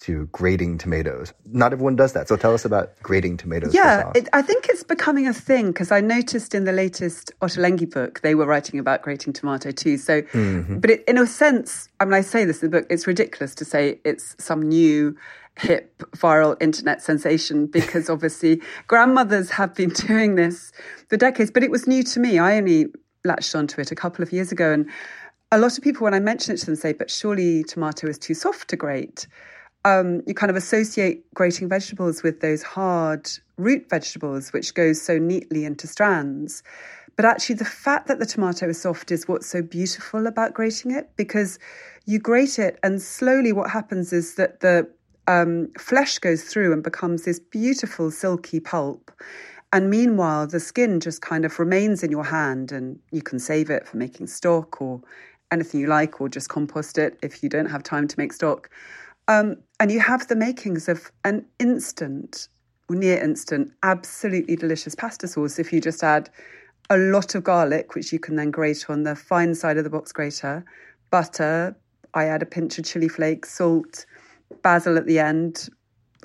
to 0.00 0.26
grating 0.26 0.78
tomatoes. 0.78 1.32
Not 1.46 1.72
everyone 1.72 1.96
does 1.96 2.12
that. 2.12 2.28
So 2.28 2.36
tell 2.36 2.52
us 2.52 2.64
about 2.64 3.00
grating 3.02 3.36
tomatoes. 3.36 3.74
Yeah, 3.74 4.12
it, 4.14 4.28
I 4.32 4.42
think 4.42 4.66
it's 4.68 4.82
becoming 4.82 5.26
a 5.26 5.32
thing 5.32 5.68
because 5.68 5.90
I 5.90 6.00
noticed 6.00 6.54
in 6.54 6.64
the 6.64 6.72
latest 6.72 7.32
Ottolenghi 7.40 7.90
book, 7.90 8.20
they 8.20 8.34
were 8.34 8.46
writing 8.46 8.78
about 8.78 9.02
grating 9.02 9.32
tomato 9.32 9.70
too. 9.70 9.96
So, 9.96 10.22
mm-hmm. 10.22 10.78
but 10.80 10.90
it, 10.90 11.04
in 11.08 11.18
a 11.18 11.26
sense, 11.26 11.88
I 11.98 12.04
mean, 12.04 12.14
I 12.14 12.20
say 12.20 12.44
this 12.44 12.62
in 12.62 12.70
the 12.70 12.80
book, 12.80 12.86
it's 12.90 13.06
ridiculous 13.06 13.54
to 13.56 13.64
say 13.64 14.00
it's 14.04 14.36
some 14.38 14.62
new 14.62 15.16
hip 15.58 16.02
viral 16.12 16.60
internet 16.60 17.00
sensation 17.00 17.66
because 17.78 18.10
obviously 18.10 18.60
grandmothers 18.88 19.50
have 19.50 19.74
been 19.74 19.90
doing 20.06 20.34
this 20.34 20.72
for 21.08 21.16
decades, 21.16 21.50
but 21.50 21.62
it 21.62 21.70
was 21.70 21.86
new 21.86 22.02
to 22.02 22.20
me. 22.20 22.38
I 22.38 22.58
only 22.58 22.86
latched 23.24 23.54
onto 23.54 23.80
it 23.80 23.90
a 23.90 23.96
couple 23.96 24.22
of 24.22 24.30
years 24.30 24.52
ago 24.52 24.72
and 24.72 24.88
a 25.52 25.58
lot 25.58 25.78
of 25.78 25.82
people 25.82 26.04
when 26.04 26.14
I 26.14 26.20
mention 26.20 26.54
it 26.54 26.58
to 26.58 26.66
them 26.66 26.76
say, 26.76 26.92
but 26.92 27.10
surely 27.10 27.64
tomato 27.64 28.08
is 28.08 28.18
too 28.18 28.34
soft 28.34 28.68
to 28.68 28.76
grate 28.76 29.26
um, 29.86 30.20
you 30.26 30.34
kind 30.34 30.50
of 30.50 30.56
associate 30.56 31.24
grating 31.32 31.68
vegetables 31.68 32.24
with 32.24 32.40
those 32.40 32.62
hard 32.64 33.30
root 33.56 33.88
vegetables, 33.88 34.52
which 34.52 34.74
goes 34.74 35.00
so 35.00 35.16
neatly 35.16 35.64
into 35.64 35.86
strands. 35.86 36.64
But 37.14 37.24
actually, 37.24 37.54
the 37.54 37.64
fact 37.64 38.08
that 38.08 38.18
the 38.18 38.26
tomato 38.26 38.68
is 38.68 38.80
soft 38.82 39.12
is 39.12 39.28
what's 39.28 39.46
so 39.46 39.62
beautiful 39.62 40.26
about 40.26 40.54
grating 40.54 40.90
it 40.90 41.08
because 41.16 41.60
you 42.04 42.18
grate 42.18 42.58
it, 42.58 42.80
and 42.82 43.00
slowly 43.00 43.52
what 43.52 43.70
happens 43.70 44.12
is 44.12 44.34
that 44.34 44.58
the 44.58 44.90
um, 45.28 45.68
flesh 45.78 46.18
goes 46.18 46.42
through 46.42 46.72
and 46.72 46.82
becomes 46.82 47.22
this 47.22 47.38
beautiful 47.38 48.10
silky 48.10 48.58
pulp. 48.58 49.12
And 49.72 49.88
meanwhile, 49.88 50.48
the 50.48 50.60
skin 50.60 50.98
just 50.98 51.22
kind 51.22 51.44
of 51.44 51.60
remains 51.60 52.02
in 52.02 52.10
your 52.10 52.24
hand, 52.24 52.72
and 52.72 52.98
you 53.12 53.22
can 53.22 53.38
save 53.38 53.70
it 53.70 53.86
for 53.86 53.98
making 53.98 54.26
stock 54.26 54.82
or 54.82 55.00
anything 55.52 55.80
you 55.80 55.86
like, 55.86 56.20
or 56.20 56.28
just 56.28 56.48
compost 56.48 56.98
it 56.98 57.20
if 57.22 57.40
you 57.40 57.48
don't 57.48 57.70
have 57.70 57.84
time 57.84 58.08
to 58.08 58.18
make 58.18 58.32
stock. 58.32 58.68
Um, 59.28 59.56
and 59.78 59.92
you 59.92 60.00
have 60.00 60.26
the 60.28 60.36
makings 60.36 60.88
of 60.88 61.10
an 61.24 61.44
instant, 61.58 62.48
or 62.88 62.96
near 62.96 63.22
instant, 63.22 63.72
absolutely 63.82 64.56
delicious 64.56 64.94
pasta 64.94 65.28
sauce 65.28 65.58
if 65.58 65.72
you 65.72 65.80
just 65.80 66.02
add 66.02 66.30
a 66.88 66.96
lot 66.96 67.34
of 67.34 67.44
garlic, 67.44 67.94
which 67.94 68.12
you 68.12 68.18
can 68.18 68.36
then 68.36 68.50
grate 68.50 68.86
on 68.88 69.02
the 69.02 69.14
fine 69.14 69.54
side 69.54 69.76
of 69.76 69.84
the 69.84 69.90
box 69.90 70.12
grater, 70.12 70.64
butter. 71.10 71.76
I 72.14 72.24
add 72.26 72.42
a 72.42 72.46
pinch 72.46 72.78
of 72.78 72.84
chili 72.84 73.08
flakes, 73.08 73.52
salt, 73.52 74.06
basil 74.62 74.96
at 74.96 75.06
the 75.06 75.18
end, 75.18 75.68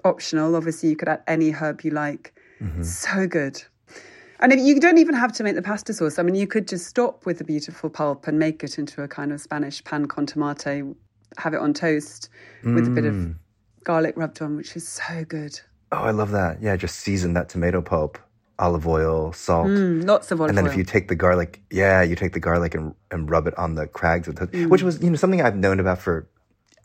optional. 0.06 0.56
Obviously, 0.56 0.90
you 0.90 0.96
could 0.96 1.10
add 1.10 1.24
any 1.28 1.52
herb 1.52 1.82
you 1.82 1.92
like. 1.92 2.34
Mm-hmm. 2.62 2.84
So 2.84 3.28
good. 3.28 3.62
And 4.40 4.54
if 4.54 4.60
you 4.60 4.80
don't 4.80 4.98
even 4.98 5.16
have 5.16 5.34
to 5.34 5.44
make 5.44 5.56
the 5.56 5.62
pasta 5.62 5.94
sauce, 5.94 6.18
I 6.18 6.24
mean, 6.24 6.36
you 6.36 6.48
could 6.48 6.68
just 6.68 6.88
stop 6.88 7.26
with 7.26 7.40
the 7.40 7.44
beautiful 7.44 7.90
pulp 7.90 8.28
and 8.28 8.40
make 8.40 8.64
it 8.64 8.80
into 8.80 9.04
a 9.04 9.08
kind 9.08 9.32
of 9.34 9.42
Spanish 9.42 9.84
pan 9.84 10.08
con 10.08 10.26
tomate 10.26 10.96
have 11.38 11.54
it 11.54 11.60
on 11.60 11.74
toast 11.74 12.30
with 12.64 12.86
mm. 12.86 12.88
a 12.88 12.90
bit 12.90 13.06
of 13.06 13.14
mm. 13.14 13.36
Garlic 13.84 14.16
rubbed 14.18 14.42
on, 14.42 14.58
which 14.58 14.76
is 14.76 14.88
so 14.88 15.26
good. 15.26 15.60
Oh, 15.92 15.98
I 15.98 16.12
love 16.12 16.32
that. 16.32 16.62
Yeah, 16.62 16.76
just 16.76 17.00
season 17.00 17.34
that 17.34 17.50
tomato 17.50 17.82
pulp, 17.82 18.18
olive 18.60 18.88
oil, 18.88 19.34
salt. 19.34 19.68
Mm, 19.68 20.08
lots 20.08 20.32
of 20.32 20.40
olive 20.40 20.50
And 20.50 20.58
then 20.58 20.66
oil. 20.66 20.72
if 20.72 20.78
you 20.78 20.84
take 20.84 21.08
the 21.08 21.16
garlic, 21.16 21.62
yeah, 21.70 22.02
you 22.02 22.16
take 22.16 22.34
the 22.34 22.40
garlic 22.40 22.76
and, 22.76 22.96
and 23.12 23.30
rub 23.30 23.48
it 23.48 23.58
on 23.58 23.76
the 23.76 23.88
crags, 23.88 24.28
of 24.28 24.36
the, 24.36 24.48
mm. 24.48 24.70
which 24.70 24.84
was, 24.84 25.02
you 25.02 25.10
know, 25.10 25.16
something 25.16 25.42
I've 25.42 25.58
known 25.58 25.80
about 25.80 26.00
for 26.00 26.28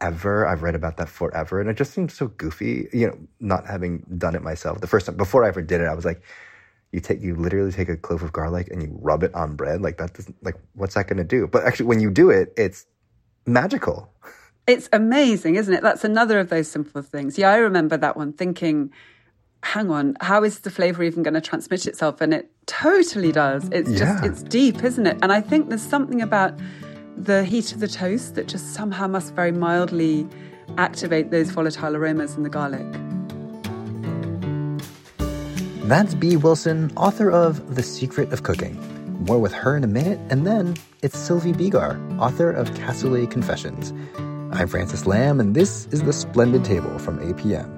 ever. 0.01 0.47
I've 0.47 0.63
read 0.63 0.75
about 0.75 0.97
that 0.97 1.09
forever. 1.09 1.61
And 1.61 1.71
it 1.71 1.77
just 1.77 1.93
seems 1.93 2.15
so 2.15 2.29
goofy, 2.29 2.89
you 2.93 3.07
know, 3.07 3.19
not 3.41 3.67
having 3.67 4.05
done 4.19 4.35
it 4.35 4.43
myself. 4.43 4.81
The 4.81 4.87
first 4.87 5.07
time, 5.07 5.17
before 5.17 5.45
I 5.45 5.49
ever 5.49 5.63
did 5.63 5.81
it, 5.81 5.85
I 5.85 5.95
was 5.95 6.05
like, 6.05 6.23
you 6.93 7.01
take, 7.01 7.21
you 7.21 7.35
literally 7.35 7.73
take 7.73 7.89
a 7.89 7.97
clove 7.97 8.23
of 8.23 8.33
garlic 8.33 8.69
and 8.71 8.83
you 8.83 8.97
rub 9.01 9.23
it 9.23 9.35
on 9.35 9.57
bread. 9.57 9.83
Like 9.83 9.99
that 9.99 10.15
doesn't, 10.15 10.37
like, 10.43 10.57
what's 10.75 10.95
that 10.95 11.07
going 11.07 11.19
to 11.19 11.25
do? 11.25 11.47
But 11.47 11.65
actually, 11.65 11.87
when 11.87 12.01
you 12.01 12.11
do 12.11 12.31
it, 12.31 12.53
it's 12.57 12.87
magical. 13.47 14.13
It's 14.67 14.89
amazing, 14.93 15.55
isn't 15.55 15.73
it? 15.73 15.83
That's 15.83 16.03
another 16.03 16.41
of 16.41 16.49
those 16.49 16.69
simple 16.69 17.01
things. 17.01 17.39
Yeah, 17.39 17.51
I 17.51 17.59
remember 17.59 17.97
that 17.97 18.17
one 18.17 18.33
thinking, 18.33 18.91
hang 19.63 19.93
on, 19.93 20.17
how 20.21 20.43
is 20.43 20.61
the 20.61 20.71
flavor 20.71 21.05
even 21.05 21.23
going 21.23 21.35
to 21.35 21.41
transmit 21.41 21.87
itself? 21.87 22.21
And 22.21 22.35
it 22.35 22.51
totally 22.67 23.31
does. 23.31 23.69
It's 23.71 23.91
yeah. 23.91 23.99
just, 23.99 24.25
it's 24.25 24.43
deep, 24.43 24.83
isn't 24.83 25.07
it? 25.07 25.19
And 25.23 25.31
I 25.33 25.41
think 25.41 25.69
there's 25.69 25.83
something 25.83 26.21
about 26.21 26.59
the 27.17 27.45
heat 27.45 27.73
of 27.73 27.79
the 27.79 27.87
toast 27.87 28.35
that 28.35 28.49
just 28.49 28.75
somehow 28.75 29.07
must 29.07 29.35
very 29.35 29.53
mildly 29.53 30.27
activate 30.79 31.31
those 31.31 31.51
volatile 31.51 31.95
aromas 31.95 32.35
in 32.35 32.43
the 32.43 32.51
garlic. 32.51 32.87
That's 35.89 36.17
Bee 36.17 36.37
Wilson, 36.37 36.91
author 36.97 37.31
of 37.31 37.77
The 37.77 37.85
Secret 37.85 38.33
of 38.33 38.43
Cooking. 38.43 38.77
More 39.27 39.39
with 39.39 39.53
her 39.53 39.77
in 39.77 39.85
a 39.85 39.89
minute, 39.89 40.19
and 40.29 40.45
then 40.45 40.75
it's 41.03 41.17
Sylvie 41.17 41.53
Bigar, 41.53 42.21
author 42.21 42.51
of 42.51 42.69
Cassoulet 42.73 43.31
Confessions. 43.31 43.93
I'm 44.57 44.69
Francis 44.69 45.05
Lam, 45.07 45.39
and 45.39 45.55
this 45.55 45.87
is 45.91 46.03
The 46.03 46.15
Splendid 46.15 46.65
Table 46.65 46.99
from 46.99 47.19
APM. 47.19 47.69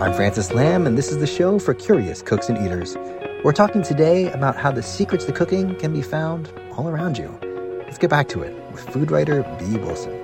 I'm 0.00 0.14
Francis 0.14 0.50
Lam, 0.52 0.86
and 0.86 0.96
this 0.96 1.12
is 1.12 1.18
the 1.18 1.26
show 1.26 1.58
for 1.58 1.74
curious 1.74 2.22
cooks 2.22 2.48
and 2.48 2.56
eaters. 2.56 2.96
We're 3.44 3.52
talking 3.52 3.82
today 3.82 4.32
about 4.32 4.56
how 4.56 4.72
the 4.72 4.82
secrets 4.82 5.26
to 5.26 5.32
cooking 5.32 5.76
can 5.76 5.92
be 5.92 6.00
found 6.00 6.50
all 6.78 6.88
around 6.88 7.18
you. 7.18 7.38
Let's 7.84 7.98
get 7.98 8.08
back 8.08 8.28
to 8.30 8.40
it 8.40 8.56
with 8.72 8.80
food 8.88 9.10
writer 9.10 9.42
Bee 9.58 9.76
Wilson. 9.76 10.14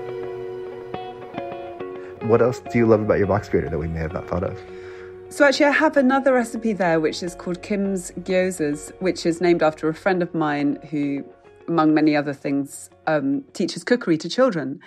What 2.27 2.41
else 2.41 2.61
do 2.73 2.79
you 2.79 2.87
love 2.87 3.03
about 3.03 3.19
your 3.19 3.27
box 3.27 3.51
grater 3.51 3.69
that 3.69 3.79
we 3.79 3.87
may 3.87 4.01
have 4.01 4.15
not 4.15 4.27
thought 4.27 4.45
of? 4.45 4.59
So 5.31 5.45
actually, 5.45 5.67
I 5.67 5.71
have 5.71 5.97
another 5.97 6.35
recipe 6.35 6.73
there, 6.73 6.99
which 6.99 7.23
is 7.23 7.37
called 7.37 7.63
Kim's 7.63 8.11
Gyozas, 8.25 8.91
which 9.01 9.25
is 9.25 9.41
named 9.41 9.63
after 9.63 9.89
a 9.89 9.95
friend 9.95 10.25
of 10.25 10.35
mine 10.35 10.77
who, 10.91 11.25
among 11.69 11.95
many 11.95 12.17
other 12.17 12.33
things, 12.33 12.91
um, 13.07 13.45
teaches 13.53 13.85
cookery 13.85 14.19
to 14.19 14.29
children. 14.29 14.81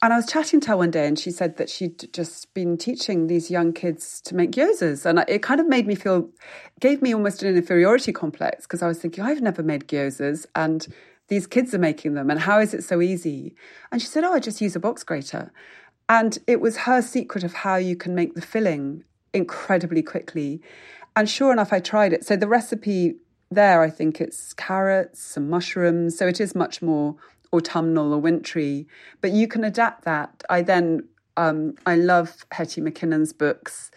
And 0.00 0.14
I 0.14 0.16
was 0.16 0.26
chatting 0.26 0.60
to 0.62 0.68
her 0.68 0.76
one 0.78 0.90
day, 0.90 1.06
and 1.06 1.18
she 1.18 1.30
said 1.30 1.58
that 1.58 1.68
she'd 1.68 2.10
just 2.14 2.52
been 2.54 2.78
teaching 2.78 3.26
these 3.26 3.50
young 3.50 3.74
kids 3.74 4.22
to 4.22 4.34
make 4.34 4.52
gyozas, 4.52 5.04
and 5.04 5.22
it 5.28 5.42
kind 5.42 5.60
of 5.60 5.68
made 5.68 5.86
me 5.86 5.94
feel, 5.94 6.30
gave 6.80 7.02
me 7.02 7.14
almost 7.14 7.42
an 7.42 7.54
inferiority 7.54 8.10
complex 8.10 8.64
because 8.64 8.82
I 8.82 8.88
was 8.88 8.98
thinking 8.98 9.22
I've 9.22 9.42
never 9.42 9.62
made 9.62 9.86
gyozas, 9.86 10.46
and 10.54 10.86
these 11.28 11.46
kids 11.46 11.74
are 11.74 11.78
making 11.78 12.14
them, 12.14 12.30
and 12.30 12.40
how 12.40 12.58
is 12.58 12.72
it 12.72 12.84
so 12.84 13.02
easy? 13.02 13.54
And 13.92 14.00
she 14.00 14.08
said, 14.08 14.24
"Oh, 14.24 14.32
I 14.32 14.40
just 14.40 14.62
use 14.62 14.74
a 14.74 14.80
box 14.80 15.04
grater." 15.04 15.52
And 16.08 16.38
it 16.46 16.62
was 16.62 16.78
her 16.78 17.02
secret 17.02 17.44
of 17.44 17.52
how 17.52 17.76
you 17.76 17.96
can 17.96 18.14
make 18.14 18.34
the 18.34 18.40
filling 18.40 19.04
incredibly 19.34 20.02
quickly. 20.02 20.62
And 21.16 21.28
sure 21.28 21.52
enough, 21.52 21.72
I 21.72 21.80
tried 21.80 22.12
it. 22.12 22.24
So 22.24 22.36
the 22.36 22.48
recipe 22.48 23.16
there, 23.50 23.82
I 23.82 23.90
think 23.90 24.20
it's 24.20 24.54
carrots, 24.54 25.20
some 25.20 25.50
mushrooms. 25.50 26.16
So 26.16 26.26
it 26.26 26.40
is 26.40 26.54
much 26.54 26.80
more 26.80 27.16
autumnal 27.52 28.12
or 28.12 28.18
wintry, 28.18 28.86
but 29.20 29.30
you 29.30 29.46
can 29.46 29.64
adapt 29.64 30.04
that. 30.04 30.42
I 30.50 30.62
then, 30.62 31.08
um, 31.36 31.74
I 31.86 31.96
love 31.96 32.46
Hetty 32.50 32.80
McKinnon's 32.80 33.32
books. 33.32 33.90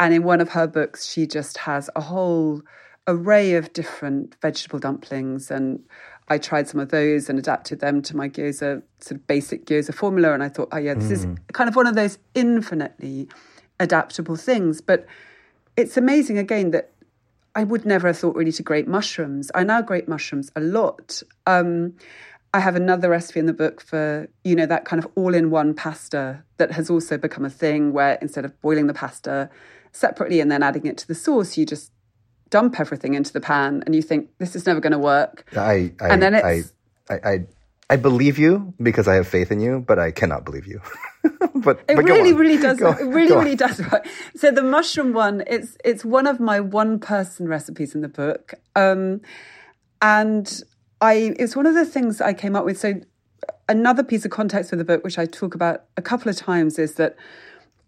And 0.00 0.14
in 0.14 0.22
one 0.22 0.40
of 0.40 0.50
her 0.50 0.66
books, 0.66 1.10
she 1.10 1.26
just 1.26 1.58
has 1.58 1.90
a 1.94 2.00
whole 2.00 2.62
array 3.06 3.54
of 3.54 3.72
different 3.72 4.36
vegetable 4.40 4.78
dumplings. 4.78 5.50
And 5.50 5.80
I 6.28 6.38
tried 6.38 6.68
some 6.68 6.80
of 6.80 6.88
those 6.88 7.28
and 7.28 7.38
adapted 7.38 7.80
them 7.80 8.00
to 8.02 8.16
my 8.16 8.28
gyoza, 8.28 8.82
sort 9.00 9.20
of 9.20 9.26
basic 9.26 9.66
gyoza 9.66 9.94
formula. 9.94 10.32
And 10.32 10.42
I 10.42 10.48
thought, 10.48 10.68
oh, 10.72 10.78
yeah, 10.78 10.94
this 10.94 11.08
mm. 11.08 11.12
is 11.12 11.26
kind 11.52 11.68
of 11.68 11.76
one 11.76 11.86
of 11.86 11.94
those 11.94 12.18
infinitely 12.34 13.28
adaptable 13.80 14.36
things. 14.36 14.80
But 14.80 15.06
it's 15.76 15.96
amazing 15.96 16.38
again 16.38 16.70
that 16.72 16.92
I 17.54 17.64
would 17.64 17.84
never 17.84 18.08
have 18.08 18.18
thought 18.18 18.36
really 18.36 18.52
to 18.52 18.62
grate 18.62 18.88
mushrooms. 18.88 19.50
I 19.54 19.64
now 19.64 19.82
grate 19.82 20.08
mushrooms 20.08 20.50
a 20.56 20.60
lot. 20.60 21.22
Um, 21.46 21.94
I 22.54 22.60
have 22.60 22.76
another 22.76 23.08
recipe 23.08 23.40
in 23.40 23.46
the 23.46 23.52
book 23.52 23.80
for, 23.80 24.28
you 24.44 24.54
know, 24.54 24.66
that 24.66 24.84
kind 24.84 25.02
of 25.02 25.10
all 25.14 25.34
in 25.34 25.50
one 25.50 25.74
pasta 25.74 26.42
that 26.58 26.72
has 26.72 26.90
also 26.90 27.16
become 27.16 27.44
a 27.44 27.50
thing 27.50 27.92
where 27.92 28.18
instead 28.20 28.44
of 28.44 28.60
boiling 28.60 28.86
the 28.86 28.94
pasta 28.94 29.50
separately 29.92 30.40
and 30.40 30.50
then 30.50 30.62
adding 30.62 30.86
it 30.86 30.98
to 30.98 31.08
the 31.08 31.14
sauce, 31.14 31.56
you 31.56 31.64
just 31.64 31.92
dump 32.50 32.78
everything 32.78 33.14
into 33.14 33.32
the 33.32 33.40
pan 33.40 33.82
and 33.86 33.94
you 33.94 34.02
think, 34.02 34.30
this 34.38 34.54
is 34.54 34.66
never 34.66 34.80
going 34.80 34.92
to 34.92 34.98
work. 34.98 35.46
I, 35.56 35.92
I, 36.00 36.08
and 36.10 36.22
then 36.22 36.34
it's. 36.34 36.72
I, 37.08 37.14
I, 37.14 37.30
I, 37.30 37.46
I 37.90 37.96
believe 37.96 38.38
you 38.38 38.74
because 38.80 39.08
I 39.08 39.14
have 39.14 39.26
faith 39.26 39.50
in 39.50 39.60
you, 39.60 39.80
but 39.80 39.98
I 39.98 40.10
cannot 40.10 40.44
believe 40.44 40.66
you. 40.66 40.80
but 41.62 41.80
it 41.88 41.96
but 41.96 42.04
really, 42.04 42.32
really 42.32 42.56
does. 42.62 42.78
Go, 42.78 42.90
it 42.90 43.04
really, 43.04 43.34
really 43.34 43.56
does 43.56 43.80
work. 43.90 44.06
So 44.36 44.50
the 44.50 44.62
mushroom 44.62 45.12
one, 45.12 45.42
it's 45.46 45.76
it's 45.84 46.04
one 46.04 46.26
of 46.26 46.40
my 46.40 46.60
one 46.60 46.98
person 46.98 47.48
recipes 47.48 47.94
in 47.94 48.00
the 48.00 48.08
book, 48.08 48.54
um, 48.76 49.20
and 50.00 50.62
I 51.00 51.34
it's 51.38 51.56
one 51.56 51.66
of 51.66 51.74
the 51.74 51.86
things 51.86 52.20
I 52.20 52.32
came 52.32 52.56
up 52.56 52.64
with. 52.64 52.78
So 52.78 53.00
another 53.68 54.02
piece 54.02 54.24
of 54.24 54.30
context 54.30 54.70
for 54.70 54.76
the 54.76 54.84
book, 54.84 55.04
which 55.04 55.18
I 55.18 55.26
talk 55.26 55.54
about 55.54 55.84
a 55.96 56.02
couple 56.02 56.30
of 56.30 56.36
times, 56.36 56.78
is 56.78 56.94
that 56.94 57.16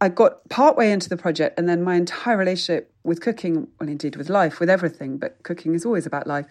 I 0.00 0.09
got 0.09 0.49
partway 0.49 0.90
into 0.90 1.09
the 1.09 1.16
project, 1.16 1.59
and 1.59 1.69
then 1.69 1.83
my 1.83 1.95
entire 1.95 2.37
relationship 2.37 2.93
with 3.04 3.21
cooking, 3.21 3.69
well, 3.78 3.88
indeed 3.88 4.16
with 4.16 4.28
life, 4.28 4.61
with 4.61 4.71
everything, 4.71 5.19
but 5.19 5.43
cooking 5.43 5.75
is 5.75 5.85
always 5.85 6.07
about 6.07 6.26
life, 6.26 6.47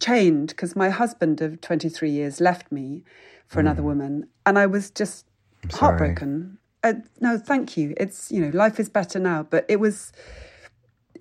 changed 0.00 0.50
because 0.50 0.76
my 0.76 0.90
husband 0.90 1.40
of 1.40 1.60
23 1.60 2.10
years 2.10 2.40
left 2.40 2.70
me 2.70 3.02
for 3.46 3.58
mm. 3.58 3.60
another 3.60 3.82
woman, 3.82 4.28
and 4.44 4.58
I 4.58 4.66
was 4.66 4.90
just 4.90 5.26
heartbroken. 5.72 6.58
Uh, 6.82 6.94
no, 7.20 7.38
thank 7.38 7.76
you. 7.76 7.94
It's 7.96 8.30
you 8.30 8.40
know 8.40 8.56
life 8.56 8.78
is 8.78 8.88
better 8.88 9.18
now, 9.18 9.42
but 9.42 9.64
it 9.68 9.80
was 9.80 10.12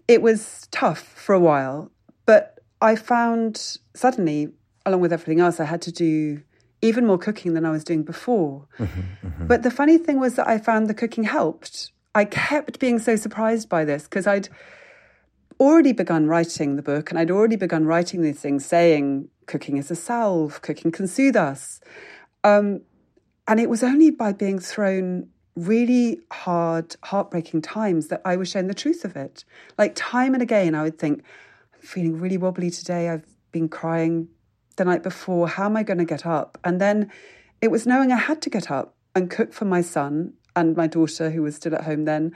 it 0.08 0.22
was 0.22 0.68
tough 0.72 1.02
for 1.02 1.34
a 1.34 1.40
while. 1.40 1.92
But 2.26 2.60
I 2.82 2.96
found 2.96 3.78
suddenly, 3.94 4.50
along 4.86 5.02
with 5.02 5.14
everything 5.14 5.40
else, 5.40 5.60
I 5.60 5.66
had 5.66 5.82
to 5.84 5.92
do 5.92 6.42
even 6.82 7.06
more 7.06 7.18
cooking 7.18 7.54
than 7.54 7.66
I 7.66 7.72
was 7.72 7.84
doing 7.84 8.04
before. 8.04 8.68
Mm-hmm, 8.78 9.28
mm-hmm. 9.28 9.48
But 9.48 9.64
the 9.64 9.72
funny 9.72 9.98
thing 9.98 10.20
was 10.20 10.36
that 10.36 10.48
I 10.48 10.58
found 10.58 10.88
the 10.88 10.94
cooking 10.94 11.24
helped. 11.24 11.92
I 12.14 12.26
kept 12.26 12.80
being 12.80 13.00
so 13.00 13.16
surprised 13.16 13.68
by 13.68 13.86
this 13.86 14.04
because 14.04 14.28
I'd 14.28 14.50
already 15.60 15.94
begun 15.94 16.28
writing 16.28 16.76
the 16.76 16.82
book 16.82 17.10
and 17.10 17.20
I'd 17.20 17.32
already 17.32 17.56
begun 17.56 17.86
writing 17.86 18.22
these 18.22 18.40
things 18.40 18.66
saying 18.66 19.30
cooking 19.48 19.78
is 19.78 19.90
a 19.90 19.96
salve, 19.96 20.62
cooking 20.62 20.92
can 20.92 21.08
soothe 21.08 21.36
us. 21.36 21.80
Um, 22.44 22.82
and 23.48 23.60
it 23.60 23.70
was 23.70 23.84
only 23.84 24.10
by 24.12 24.34
being 24.34 24.60
thrown 24.60 25.30
really 25.56 26.20
hard, 26.32 26.96
heartbreaking 27.04 27.62
times 27.62 28.08
that 28.08 28.22
I 28.26 28.36
was 28.36 28.50
shown 28.50 28.68
the 28.68 28.74
truth 28.74 29.06
of 29.06 29.16
it. 29.16 29.46
Like 29.78 29.94
time 29.96 30.34
and 30.34 30.44
again, 30.44 30.76
I 30.76 30.84
would 30.84 31.00
think, 31.00 31.24
I'm 31.74 31.82
feeling 31.82 32.20
really 32.20 32.38
wobbly 32.38 32.70
today. 32.70 33.10
I've 33.10 33.26
been 33.52 33.70
crying 33.70 34.28
the 34.76 34.86
night 34.86 35.04
before. 35.04 35.48
How 35.48 35.66
am 35.66 35.78
I 35.78 35.84
going 35.84 36.00
to 36.00 36.06
get 36.06 36.26
up? 36.26 36.58
And 36.64 36.82
then 36.82 37.12
it 37.62 37.72
was 37.72 37.88
knowing 37.88 38.12
I 38.12 38.18
had 38.18 38.42
to 38.44 38.50
get 38.50 38.70
up 38.70 38.96
and 39.16 39.30
cook 39.30 39.54
for 39.54 39.66
my 39.66 39.82
son 39.82 40.34
and 40.56 40.76
my 40.76 40.88
daughter, 40.88 41.30
who 41.30 41.42
was 41.42 41.56
still 41.56 41.76
at 41.76 41.84
home 41.84 42.06
then, 42.06 42.34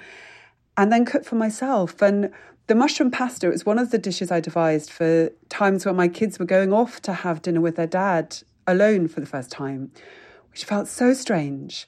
and 0.78 0.92
then 0.92 1.06
cook 1.06 1.26
for 1.26 1.36
myself. 1.36 2.02
And 2.02 2.32
the 2.68 2.76
mushroom 2.76 3.12
pasta 3.12 3.50
was 3.50 3.66
one 3.66 3.80
of 3.80 3.92
the 3.92 3.98
dishes 3.98 4.32
I 4.32 4.40
devised 4.40 4.92
for 4.92 5.30
times 5.50 5.86
when 5.86 5.96
my 5.96 6.08
kids 6.08 6.40
were 6.40 6.46
going 6.46 6.72
off 6.72 7.02
to 7.02 7.14
have 7.14 7.42
dinner 7.42 7.62
with 7.62 7.76
their 7.76 7.88
dad 7.88 8.38
alone 8.68 9.08
for 9.08 9.20
the 9.20 9.26
first 9.26 9.52
time 9.52 9.92
which 10.52 10.66
felt 10.66 10.88
so 10.88 11.14
strange. 11.14 11.88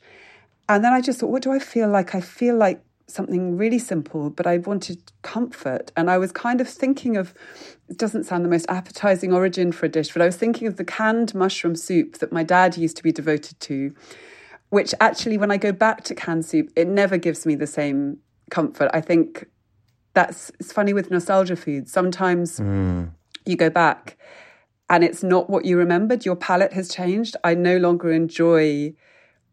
And 0.69 0.83
then 0.83 0.93
I 0.93 1.01
just 1.01 1.19
thought, 1.19 1.29
what 1.29 1.43
do 1.43 1.51
I 1.51 1.59
feel 1.59 1.89
like? 1.89 2.15
I 2.15 2.21
feel 2.21 2.55
like 2.55 2.81
something 3.07 3.57
really 3.57 3.79
simple, 3.79 4.29
but 4.29 4.47
I 4.47 4.57
wanted 4.59 4.99
comfort. 5.21 5.91
And 5.97 6.09
I 6.09 6.17
was 6.17 6.31
kind 6.31 6.61
of 6.61 6.69
thinking 6.69 7.17
of, 7.17 7.33
it 7.89 7.97
doesn't 7.97 8.23
sound 8.23 8.45
the 8.45 8.49
most 8.49 8.65
appetizing 8.69 9.33
origin 9.33 9.71
for 9.71 9.85
a 9.85 9.89
dish, 9.89 10.13
but 10.13 10.21
I 10.21 10.25
was 10.25 10.37
thinking 10.37 10.67
of 10.67 10.77
the 10.77 10.85
canned 10.85 11.35
mushroom 11.35 11.75
soup 11.75 12.19
that 12.19 12.31
my 12.31 12.43
dad 12.43 12.77
used 12.77 12.95
to 12.97 13.03
be 13.03 13.11
devoted 13.11 13.59
to, 13.61 13.93
which 14.69 14.95
actually, 15.01 15.37
when 15.37 15.51
I 15.51 15.57
go 15.57 15.73
back 15.73 16.05
to 16.05 16.15
canned 16.15 16.45
soup, 16.45 16.71
it 16.75 16.87
never 16.87 17.17
gives 17.17 17.45
me 17.45 17.55
the 17.55 17.67
same 17.67 18.19
comfort. 18.49 18.89
I 18.93 19.01
think 19.01 19.47
that's, 20.13 20.49
it's 20.59 20.71
funny 20.71 20.93
with 20.93 21.11
nostalgia 21.11 21.57
foods. 21.57 21.91
Sometimes 21.91 22.59
mm. 22.59 23.09
you 23.45 23.57
go 23.57 23.69
back 23.69 24.17
and 24.91 25.05
it's 25.05 25.23
not 25.23 25.49
what 25.49 25.63
you 25.63 25.77
remembered. 25.77 26.25
Your 26.25 26.35
palate 26.35 26.73
has 26.73 26.89
changed. 26.89 27.37
I 27.45 27.55
no 27.55 27.77
longer 27.77 28.11
enjoy 28.11 28.93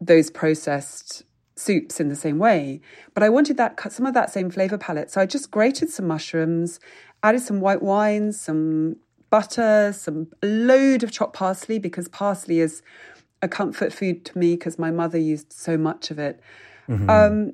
those 0.01 0.29
processed 0.29 1.23
soups 1.55 2.01
in 2.01 2.09
the 2.09 2.15
same 2.15 2.39
way. 2.39 2.81
But 3.13 3.23
I 3.23 3.29
wanted 3.29 3.55
that 3.55 3.79
some 3.91 4.05
of 4.05 4.13
that 4.13 4.31
same 4.31 4.49
flavor 4.49 4.77
palette. 4.77 5.11
So 5.11 5.21
I 5.21 5.25
just 5.25 5.49
grated 5.49 5.89
some 5.89 6.07
mushrooms, 6.07 6.81
added 7.23 7.41
some 7.41 7.61
white 7.61 7.81
wine, 7.81 8.33
some 8.33 8.97
butter, 9.29 9.93
some 9.95 10.27
load 10.43 11.03
of 11.03 11.11
chopped 11.11 11.37
parsley 11.37 11.79
because 11.79 12.09
parsley 12.09 12.59
is 12.59 12.81
a 13.41 13.47
comfort 13.47 13.93
food 13.93 14.25
to 14.25 14.37
me 14.37 14.55
because 14.55 14.77
my 14.77 14.91
mother 14.91 15.17
used 15.17 15.53
so 15.53 15.77
much 15.77 16.11
of 16.11 16.19
it. 16.19 16.41
Mm-hmm. 16.89 17.09
Um, 17.09 17.53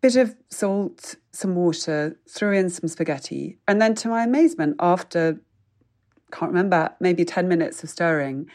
bit 0.00 0.16
of 0.16 0.34
salt, 0.50 1.14
some 1.30 1.54
water, 1.54 2.18
threw 2.28 2.52
in 2.52 2.70
some 2.70 2.88
spaghetti, 2.88 3.58
and 3.68 3.80
then 3.80 3.94
to 3.96 4.08
my 4.08 4.24
amazement, 4.24 4.74
after 4.80 5.38
can't 6.34 6.50
remember, 6.50 6.92
maybe 7.00 7.24
10 7.24 7.48
minutes 7.48 7.82
of 7.84 7.90
stirring, 7.90 8.48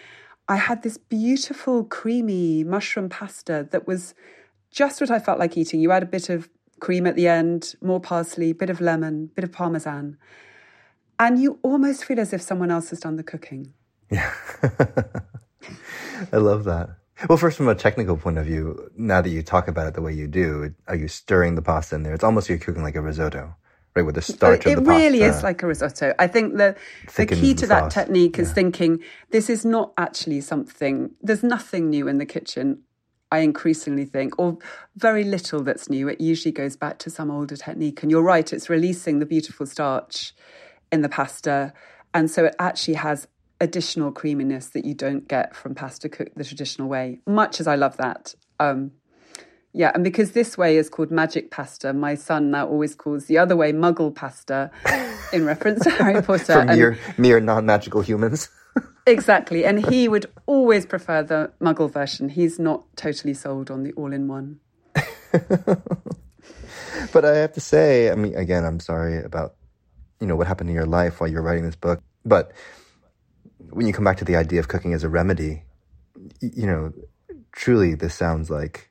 I 0.48 0.58
had 0.58 0.84
this 0.84 0.98
beautiful, 0.98 1.84
creamy 1.86 2.64
mushroom 2.64 3.08
pasta 3.08 3.68
that 3.72 3.88
was 3.88 4.14
just 4.72 5.00
what 5.00 5.12
I 5.12 5.20
felt 5.20 5.40
like 5.40 5.58
eating. 5.58 5.80
You 5.80 5.92
add 5.92 6.04
a 6.04 6.08
bit 6.08 6.30
of 6.30 6.50
cream 6.80 7.08
at 7.08 7.16
the 7.16 7.28
end, 7.28 7.76
more 7.82 8.00
parsley, 8.00 8.54
bit 8.54 8.70
of 8.70 8.82
lemon, 8.82 9.28
bit 9.36 9.44
of 9.44 9.52
parmesan. 9.52 10.18
And 11.18 11.42
you 11.42 11.60
almost 11.62 12.06
feel 12.06 12.20
as 12.20 12.34
if 12.34 12.42
someone 12.42 12.72
else 12.72 12.90
has 12.90 13.00
done 13.00 13.16
the 13.16 13.24
cooking. 13.24 13.74
Yeah. 14.10 14.34
I 16.34 16.38
love 16.38 16.64
that. 16.66 16.90
Well, 17.28 17.38
first, 17.38 17.58
from 17.58 17.68
a 17.68 17.76
technical 17.76 18.16
point 18.16 18.38
of 18.38 18.46
view, 18.46 18.90
now 18.96 19.22
that 19.22 19.30
you 19.30 19.44
talk 19.44 19.68
about 19.68 19.88
it 19.88 19.94
the 19.94 20.02
way 20.02 20.14
you 20.14 20.28
do, 20.28 20.74
are 20.88 20.96
you 20.96 21.10
stirring 21.10 21.56
the 21.56 21.62
pasta 21.62 21.96
in 21.96 22.04
there? 22.04 22.14
It's 22.14 22.24
almost 22.24 22.50
like 22.50 22.60
you're 22.60 22.66
cooking 22.66 22.84
like 22.84 22.96
a 22.96 23.02
risotto 23.02 23.56
right? 23.96 24.06
With 24.06 24.16
the 24.16 24.22
starch 24.22 24.66
it, 24.66 24.78
of 24.78 24.86
the 24.86 24.92
It 24.92 24.96
really 24.96 25.22
is 25.22 25.44
like 25.44 25.64
a 25.64 25.68
risotto. 25.68 26.14
I 26.20 26.28
think 26.28 26.58
the 26.58 26.76
the 27.16 27.26
key 27.26 27.54
to 27.56 27.68
that 27.68 27.92
technique 27.92 28.40
is 28.40 28.50
yeah. 28.50 28.54
thinking 28.56 29.00
this 29.32 29.50
is 29.50 29.66
not 29.66 29.94
actually 29.98 30.42
something. 30.42 31.12
There's 31.22 31.44
nothing 31.44 31.90
new 31.90 32.08
in 32.08 32.18
the 32.18 32.26
kitchen. 32.26 32.84
I 33.32 33.40
increasingly 33.40 34.06
think, 34.06 34.40
or 34.40 34.58
very 34.96 35.24
little 35.24 35.62
that's 35.62 35.88
new. 35.88 36.08
It 36.08 36.20
usually 36.20 36.52
goes 36.52 36.76
back 36.76 36.98
to 37.00 37.12
some 37.12 37.30
older 37.30 37.56
technique. 37.56 38.02
And 38.02 38.10
you're 38.12 38.24
right, 38.24 38.52
it's 38.52 38.70
releasing 38.70 39.20
the 39.20 39.26
beautiful 39.26 39.68
starch 39.68 40.34
in 40.92 41.02
the 41.02 41.10
pasta. 41.10 41.74
And 42.12 42.32
so 42.32 42.46
it 42.46 42.56
actually 42.58 42.96
has 42.96 43.28
additional 43.62 44.12
creaminess 44.12 44.68
that 44.70 44.84
you 44.84 44.96
don't 44.96 45.28
get 45.28 45.56
from 45.56 45.76
pasta 45.76 46.10
cooked 46.10 46.36
the 46.38 46.44
traditional 46.44 46.88
way. 46.88 47.20
Much 47.28 47.60
as 47.60 47.68
I 47.68 47.76
love 47.76 47.98
that, 47.98 48.34
um, 48.60 48.92
yeah, 49.74 49.92
and 49.94 50.04
because 50.04 50.32
this 50.32 50.58
way 50.58 50.78
is 50.78 50.90
called 50.90 51.12
magic 51.12 51.52
pasta, 51.52 51.94
my 51.94 52.16
son 52.16 52.50
now 52.50 52.68
always 52.68 52.96
calls 52.96 53.26
the 53.26 53.38
other 53.38 53.56
way 53.56 53.72
muggle 53.72 54.14
pasta 54.14 54.72
in 55.32 55.46
reference 55.46 55.84
to 55.84 55.92
Harry 55.92 56.22
Potter. 56.24 56.54
For 56.54 56.66
mere, 56.66 56.98
mere 57.18 57.40
non 57.40 57.68
magical 57.68 58.02
humans. 58.02 58.50
exactly. 59.08 59.66
And 59.66 59.86
he 59.86 60.08
would 60.08 60.26
always 60.48 60.88
prefer 60.88 61.22
the 61.22 61.52
muggle 61.62 61.92
version. 61.92 62.30
He's 62.30 62.58
not 62.58 62.84
totally 62.96 63.36
sold 63.36 63.70
on 63.70 63.84
the 63.84 63.92
all 63.94 64.12
in 64.12 64.28
one. 64.28 64.60
but 67.14 67.24
I 67.24 67.38
have 67.38 67.54
to 67.54 67.62
say, 67.62 68.10
I 68.10 68.16
mean, 68.16 68.36
again, 68.36 68.66
I'm 68.66 68.80
sorry 68.80 69.24
about, 69.24 69.54
you 70.20 70.26
know, 70.26 70.36
what 70.36 70.48
happened 70.48 70.70
in 70.70 70.76
your 70.76 70.88
life 70.88 71.22
while 71.22 71.30
you're 71.30 71.44
writing 71.44 71.64
this 71.64 71.76
book. 71.76 72.02
But 72.26 72.52
when 73.70 73.86
you 73.86 73.94
come 73.94 74.04
back 74.04 74.18
to 74.18 74.26
the 74.26 74.36
idea 74.36 74.60
of 74.60 74.68
cooking 74.68 74.94
as 74.94 75.04
a 75.04 75.10
remedy, 75.10 75.64
you 76.42 76.66
know, 76.66 76.92
truly 77.52 77.94
this 77.94 78.16
sounds 78.16 78.50
like 78.50 78.89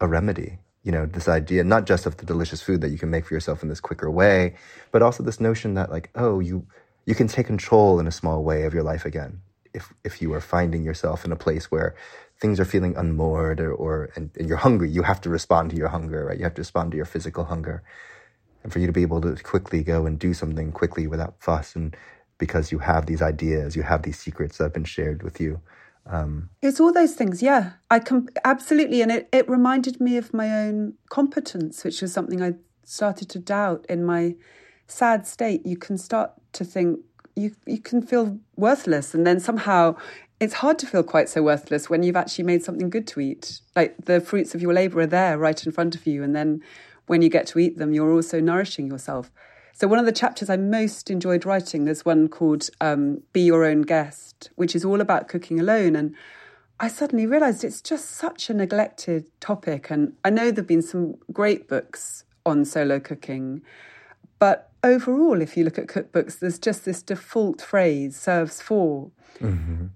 a 0.00 0.08
remedy. 0.08 0.58
You 0.82 0.92
know, 0.92 1.06
this 1.06 1.28
idea 1.28 1.64
not 1.64 1.86
just 1.86 2.06
of 2.06 2.16
the 2.16 2.26
delicious 2.26 2.62
food 2.62 2.80
that 2.80 2.90
you 2.90 2.98
can 2.98 3.10
make 3.10 3.26
for 3.26 3.34
yourself 3.34 3.62
in 3.62 3.68
this 3.68 3.80
quicker 3.80 4.10
way, 4.10 4.54
but 4.92 5.02
also 5.02 5.22
this 5.22 5.40
notion 5.40 5.74
that 5.74 5.90
like, 5.90 6.10
oh, 6.14 6.40
you 6.40 6.66
you 7.04 7.14
can 7.14 7.28
take 7.28 7.46
control 7.46 7.98
in 8.00 8.06
a 8.06 8.12
small 8.12 8.44
way 8.44 8.64
of 8.64 8.74
your 8.74 8.82
life 8.82 9.04
again. 9.04 9.40
If 9.74 9.92
if 10.04 10.22
you 10.22 10.32
are 10.34 10.40
finding 10.40 10.84
yourself 10.84 11.24
in 11.24 11.32
a 11.32 11.36
place 11.36 11.70
where 11.70 11.94
things 12.40 12.60
are 12.60 12.64
feeling 12.64 12.96
unmoored 12.96 13.60
or, 13.60 13.72
or 13.72 14.10
and, 14.14 14.30
and 14.38 14.48
you're 14.48 14.58
hungry, 14.58 14.88
you 14.90 15.02
have 15.02 15.20
to 15.22 15.28
respond 15.30 15.70
to 15.70 15.76
your 15.76 15.88
hunger, 15.88 16.26
right? 16.26 16.38
You 16.38 16.44
have 16.44 16.54
to 16.54 16.60
respond 16.60 16.92
to 16.92 16.96
your 16.96 17.06
physical 17.06 17.44
hunger. 17.44 17.82
And 18.62 18.72
for 18.72 18.78
you 18.78 18.86
to 18.86 18.92
be 18.92 19.02
able 19.02 19.20
to 19.22 19.34
quickly 19.36 19.82
go 19.82 20.06
and 20.06 20.18
do 20.18 20.34
something 20.34 20.72
quickly 20.72 21.06
without 21.06 21.40
fuss 21.40 21.74
and 21.74 21.96
because 22.38 22.70
you 22.70 22.78
have 22.78 23.06
these 23.06 23.20
ideas, 23.20 23.74
you 23.74 23.82
have 23.82 24.02
these 24.02 24.18
secrets 24.18 24.58
that 24.58 24.64
have 24.64 24.72
been 24.72 24.84
shared 24.84 25.22
with 25.22 25.40
you. 25.40 25.60
Um, 26.08 26.48
it's 26.62 26.80
all 26.80 26.92
those 26.92 27.14
things, 27.14 27.42
yeah. 27.42 27.72
I 27.90 27.98
com- 28.00 28.28
absolutely, 28.44 29.02
and 29.02 29.12
it, 29.12 29.28
it 29.32 29.48
reminded 29.48 30.00
me 30.00 30.16
of 30.16 30.32
my 30.32 30.50
own 30.50 30.94
competence, 31.10 31.84
which 31.84 32.00
was 32.00 32.12
something 32.12 32.42
I 32.42 32.54
started 32.84 33.28
to 33.30 33.38
doubt 33.38 33.84
in 33.88 34.04
my 34.04 34.34
sad 34.86 35.26
state. 35.26 35.66
You 35.66 35.76
can 35.76 35.98
start 35.98 36.32
to 36.54 36.64
think 36.64 37.00
you 37.36 37.54
you 37.66 37.78
can 37.78 38.00
feel 38.02 38.38
worthless, 38.56 39.14
and 39.14 39.26
then 39.26 39.38
somehow 39.38 39.96
it's 40.40 40.54
hard 40.54 40.78
to 40.78 40.86
feel 40.86 41.02
quite 41.02 41.28
so 41.28 41.42
worthless 41.42 41.90
when 41.90 42.02
you've 42.02 42.16
actually 42.16 42.44
made 42.44 42.64
something 42.64 42.88
good 42.88 43.06
to 43.08 43.20
eat. 43.20 43.60
Like 43.76 43.96
the 44.04 44.20
fruits 44.20 44.54
of 44.54 44.62
your 44.62 44.72
labor 44.72 45.00
are 45.00 45.06
there 45.06 45.36
right 45.36 45.64
in 45.64 45.72
front 45.72 45.94
of 45.94 46.06
you, 46.06 46.22
and 46.22 46.34
then 46.34 46.62
when 47.06 47.22
you 47.22 47.28
get 47.28 47.46
to 47.48 47.58
eat 47.58 47.78
them, 47.78 47.92
you're 47.92 48.12
also 48.12 48.40
nourishing 48.40 48.86
yourself. 48.86 49.30
So, 49.80 49.86
one 49.86 50.00
of 50.00 50.06
the 50.06 50.12
chapters 50.12 50.50
I 50.50 50.56
most 50.56 51.08
enjoyed 51.08 51.46
writing, 51.46 51.84
there's 51.84 52.04
one 52.04 52.26
called 52.26 52.68
um, 52.80 53.22
Be 53.32 53.42
Your 53.42 53.64
Own 53.64 53.82
Guest, 53.82 54.50
which 54.56 54.74
is 54.74 54.84
all 54.84 55.00
about 55.00 55.28
cooking 55.28 55.60
alone. 55.60 55.94
And 55.94 56.16
I 56.80 56.88
suddenly 56.88 57.26
realized 57.26 57.62
it's 57.62 57.80
just 57.80 58.10
such 58.10 58.50
a 58.50 58.54
neglected 58.54 59.26
topic. 59.38 59.88
And 59.88 60.14
I 60.24 60.30
know 60.30 60.46
there 60.46 60.62
have 60.62 60.66
been 60.66 60.82
some 60.82 61.14
great 61.32 61.68
books 61.68 62.24
on 62.44 62.64
solo 62.64 62.98
cooking. 62.98 63.62
But 64.40 64.68
overall, 64.82 65.40
if 65.40 65.56
you 65.56 65.62
look 65.62 65.78
at 65.78 65.86
cookbooks, 65.86 66.40
there's 66.40 66.58
just 66.58 66.84
this 66.84 67.00
default 67.00 67.62
phrase 67.62 68.16
serves 68.16 68.60
4 68.60 69.08
mm-hmm. 69.38 69.86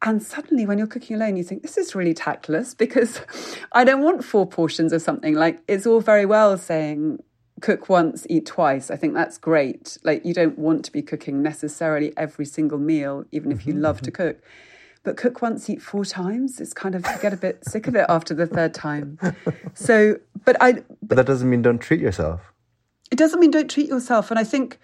And 0.00 0.22
suddenly, 0.22 0.64
when 0.64 0.78
you're 0.78 0.86
cooking 0.86 1.16
alone, 1.16 1.36
you 1.36 1.42
think, 1.42 1.60
this 1.62 1.76
is 1.76 1.94
really 1.94 2.14
tactless 2.14 2.72
because 2.78 3.20
I 3.72 3.84
don't 3.84 4.02
want 4.02 4.24
four 4.24 4.46
portions 4.46 4.94
of 4.94 5.02
something. 5.02 5.34
Like, 5.34 5.60
it's 5.68 5.86
all 5.86 6.00
very 6.00 6.24
well 6.24 6.56
saying, 6.56 7.18
cook 7.60 7.88
once, 7.88 8.26
eat 8.28 8.46
twice. 8.46 8.90
I 8.90 8.96
think 8.96 9.14
that's 9.14 9.38
great. 9.38 9.98
Like 10.04 10.24
you 10.24 10.34
don't 10.34 10.58
want 10.58 10.84
to 10.86 10.92
be 10.92 11.02
cooking 11.02 11.42
necessarily 11.42 12.12
every 12.16 12.44
single 12.44 12.78
meal, 12.78 13.24
even 13.32 13.52
if 13.52 13.66
you 13.66 13.74
mm-hmm. 13.74 13.82
love 13.82 14.00
to 14.02 14.10
mm-hmm. 14.10 14.22
cook. 14.22 14.42
But 15.04 15.16
cook 15.16 15.40
once, 15.40 15.70
eat 15.70 15.80
four 15.80 16.04
times. 16.04 16.60
It's 16.60 16.72
kind 16.72 16.94
of 16.94 17.06
you 17.06 17.18
get 17.22 17.32
a 17.32 17.36
bit 17.36 17.64
sick 17.64 17.86
of 17.86 17.94
it 17.94 18.06
after 18.08 18.34
the 18.34 18.46
third 18.46 18.74
time. 18.74 19.18
So, 19.74 20.18
but 20.44 20.56
I. 20.60 20.72
But, 20.72 20.86
but, 21.02 21.14
that 21.14 21.26
doesn't 21.26 21.48
mean 21.48 21.62
don't 21.62 21.78
treat 21.78 22.00
yourself. 22.00 22.40
It 23.10 23.16
doesn't 23.16 23.38
mean 23.38 23.50
don't 23.50 23.70
treat 23.70 23.88
yourself. 23.88 24.30
And 24.30 24.38
I 24.38 24.44
think 24.44 24.78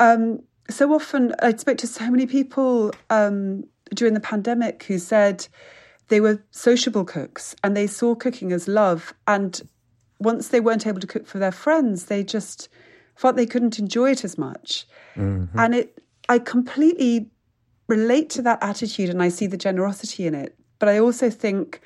um, 0.00 0.40
so 0.68 0.92
often 0.92 1.34
I 1.40 1.54
spoke 1.56 1.78
to 1.78 1.86
so 1.86 2.10
many 2.10 2.26
people 2.26 2.92
um, 3.10 3.64
during 3.94 4.14
the 4.14 4.20
pandemic 4.20 4.82
who 4.84 4.98
said 4.98 5.46
they 6.08 6.20
were 6.20 6.42
sociable 6.50 7.04
cooks 7.04 7.54
and 7.62 7.76
they 7.76 7.86
saw 7.86 8.14
cooking 8.14 8.52
as 8.52 8.68
love 8.68 9.14
and 9.26 9.62
once 10.18 10.48
they 10.48 10.60
weren't 10.60 10.86
able 10.86 11.00
to 11.00 11.06
cook 11.06 11.26
for 11.26 11.38
their 11.38 11.52
friends, 11.52 12.06
they 12.06 12.24
just 12.24 12.68
felt 13.14 13.36
they 13.36 13.46
couldn't 13.46 13.78
enjoy 13.78 14.10
it 14.10 14.24
as 14.24 14.38
much. 14.38 14.86
Mm-hmm. 15.16 15.58
And 15.58 15.74
it, 15.74 16.02
I 16.28 16.38
completely 16.38 17.30
relate 17.88 18.30
to 18.30 18.42
that 18.42 18.62
attitude 18.62 19.10
and 19.10 19.22
I 19.22 19.28
see 19.28 19.46
the 19.46 19.56
generosity 19.56 20.26
in 20.26 20.34
it. 20.34 20.56
But 20.78 20.88
I 20.88 20.98
also 20.98 21.30
think, 21.30 21.80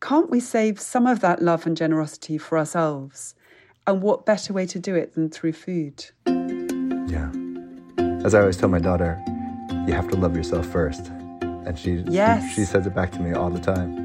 can't 0.00 0.30
we 0.30 0.40
save 0.40 0.80
some 0.80 1.06
of 1.06 1.20
that 1.20 1.42
love 1.42 1.66
and 1.66 1.76
generosity 1.76 2.38
for 2.38 2.58
ourselves? 2.58 3.34
And 3.86 4.02
what 4.02 4.26
better 4.26 4.52
way 4.52 4.66
to 4.66 4.78
do 4.78 4.94
it 4.94 5.14
than 5.14 5.30
through 5.30 5.52
food? 5.52 6.04
Yeah. 6.26 7.32
As 8.24 8.34
I 8.34 8.40
always 8.40 8.56
tell 8.56 8.68
my 8.68 8.78
daughter, 8.78 9.20
you 9.86 9.94
have 9.94 10.08
to 10.08 10.16
love 10.16 10.36
yourself 10.36 10.66
first. 10.66 11.06
And 11.40 11.78
she, 11.78 12.04
yes. 12.06 12.48
she, 12.50 12.54
she 12.56 12.64
says 12.64 12.86
it 12.86 12.94
back 12.94 13.12
to 13.12 13.20
me 13.20 13.32
all 13.32 13.50
the 13.50 13.60
time. 13.60 14.04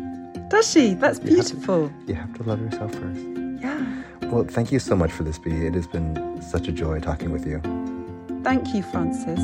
Does 0.50 0.70
she? 0.70 0.94
That's 0.94 1.20
beautiful. 1.20 1.82
You 1.82 1.88
have, 1.88 2.06
to, 2.06 2.08
you 2.08 2.16
have 2.16 2.34
to 2.36 2.44
love 2.44 2.62
yourself 2.62 2.94
first. 2.94 3.41
Yeah. 3.62 4.04
Well, 4.24 4.46
thank 4.46 4.72
you 4.72 4.80
so 4.80 4.96
much 4.96 5.12
for 5.12 5.24
this, 5.24 5.38
Bee. 5.38 5.68
It 5.68 5.76
has 5.76 5.88
been 5.88 6.42
such 6.42 6.68
a 6.68 6.72
joy 6.72 7.00
talking 7.00 7.32
with 7.32 7.46
you. 7.46 7.62
Thank 8.44 8.74
you, 8.74 8.82
Francis. 8.84 9.40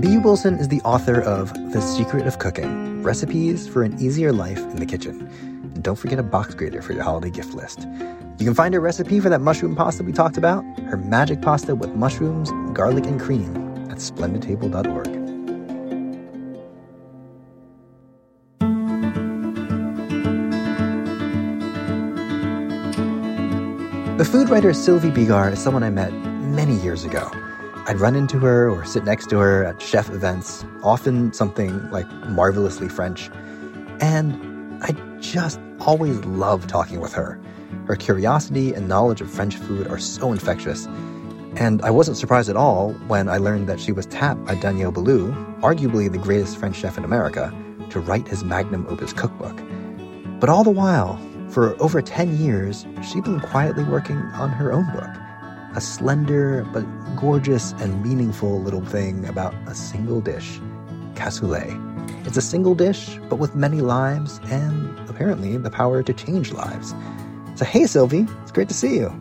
Bee 0.00 0.18
Wilson 0.18 0.58
is 0.58 0.68
the 0.68 0.80
author 0.84 1.20
of 1.22 1.52
The 1.72 1.80
Secret 1.80 2.26
of 2.26 2.38
Cooking 2.38 3.02
Recipes 3.02 3.66
for 3.66 3.82
an 3.82 3.98
Easier 4.00 4.32
Life 4.32 4.58
in 4.58 4.76
the 4.76 4.86
Kitchen. 4.86 5.28
And 5.40 5.82
don't 5.82 5.96
forget 5.96 6.18
a 6.18 6.22
box 6.22 6.54
grater 6.54 6.82
for 6.82 6.92
your 6.92 7.02
holiday 7.02 7.30
gift 7.30 7.54
list. 7.54 7.88
You 8.38 8.44
can 8.44 8.54
find 8.54 8.74
her 8.74 8.80
recipe 8.80 9.20
for 9.20 9.28
that 9.28 9.40
mushroom 9.40 9.74
pasta 9.74 10.02
we 10.02 10.12
talked 10.12 10.36
about, 10.36 10.64
her 10.80 10.96
magic 10.96 11.40
pasta 11.40 11.74
with 11.74 11.94
mushrooms, 11.94 12.50
garlic, 12.74 13.06
and 13.06 13.20
cream 13.20 13.56
at 13.90 13.98
splendidtable.org. 13.98 15.13
The 24.24 24.30
food 24.30 24.48
writer 24.48 24.72
Sylvie 24.72 25.10
Bigar 25.10 25.52
is 25.52 25.62
someone 25.62 25.82
I 25.82 25.90
met 25.90 26.10
many 26.14 26.76
years 26.76 27.04
ago. 27.04 27.28
I'd 27.86 28.00
run 28.00 28.16
into 28.16 28.38
her 28.38 28.70
or 28.70 28.82
sit 28.86 29.04
next 29.04 29.28
to 29.28 29.38
her 29.38 29.64
at 29.64 29.82
chef 29.82 30.08
events, 30.08 30.64
often 30.82 31.30
something 31.34 31.90
like 31.90 32.10
marvelously 32.30 32.88
French. 32.88 33.28
And 34.00 34.82
I 34.82 34.92
just 35.20 35.60
always 35.78 36.24
love 36.24 36.66
talking 36.66 37.00
with 37.00 37.12
her. 37.12 37.38
Her 37.86 37.96
curiosity 37.96 38.72
and 38.72 38.88
knowledge 38.88 39.20
of 39.20 39.30
French 39.30 39.56
food 39.56 39.88
are 39.88 39.98
so 39.98 40.32
infectious. 40.32 40.86
And 41.56 41.82
I 41.82 41.90
wasn't 41.90 42.16
surprised 42.16 42.48
at 42.48 42.56
all 42.56 42.94
when 43.08 43.28
I 43.28 43.36
learned 43.36 43.68
that 43.68 43.78
she 43.78 43.92
was 43.92 44.06
tapped 44.06 44.46
by 44.46 44.54
Daniel 44.54 44.90
Boulud, 44.90 45.60
arguably 45.60 46.10
the 46.10 46.16
greatest 46.16 46.56
French 46.56 46.76
chef 46.76 46.96
in 46.96 47.04
America, 47.04 47.52
to 47.90 48.00
write 48.00 48.26
his 48.26 48.42
magnum 48.42 48.86
opus 48.88 49.12
cookbook. 49.12 49.60
But 50.40 50.48
all 50.48 50.64
the 50.64 50.70
while, 50.70 51.20
for 51.54 51.80
over 51.80 52.02
10 52.02 52.36
years, 52.36 52.84
she'd 53.08 53.22
been 53.22 53.38
quietly 53.38 53.84
working 53.84 54.16
on 54.34 54.50
her 54.50 54.72
own 54.72 54.90
book. 54.92 55.08
A 55.76 55.80
slender 55.80 56.64
but 56.72 56.82
gorgeous 57.14 57.70
and 57.74 58.02
meaningful 58.02 58.60
little 58.60 58.84
thing 58.84 59.24
about 59.26 59.54
a 59.68 59.74
single 59.74 60.20
dish, 60.20 60.58
cassoulet. 61.14 61.80
It's 62.26 62.36
a 62.36 62.42
single 62.42 62.74
dish, 62.74 63.20
but 63.30 63.36
with 63.36 63.54
many 63.54 63.82
lives 63.82 64.40
and 64.46 64.98
apparently 65.08 65.56
the 65.56 65.70
power 65.70 66.02
to 66.02 66.12
change 66.12 66.50
lives. 66.50 66.92
So, 67.54 67.64
hey, 67.64 67.86
Sylvie, 67.86 68.26
it's 68.42 68.50
great 68.50 68.68
to 68.68 68.74
see 68.74 68.96
you. 68.96 69.14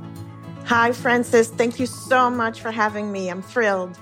Hi, 0.66 0.92
Francis. 0.92 1.50
Thank 1.50 1.80
you 1.80 1.86
so 1.86 2.32
much 2.32 2.62
for 2.62 2.72
having 2.72 3.12
me. 3.12 3.30
I'm 3.30 3.44
thrilled. 3.44 4.00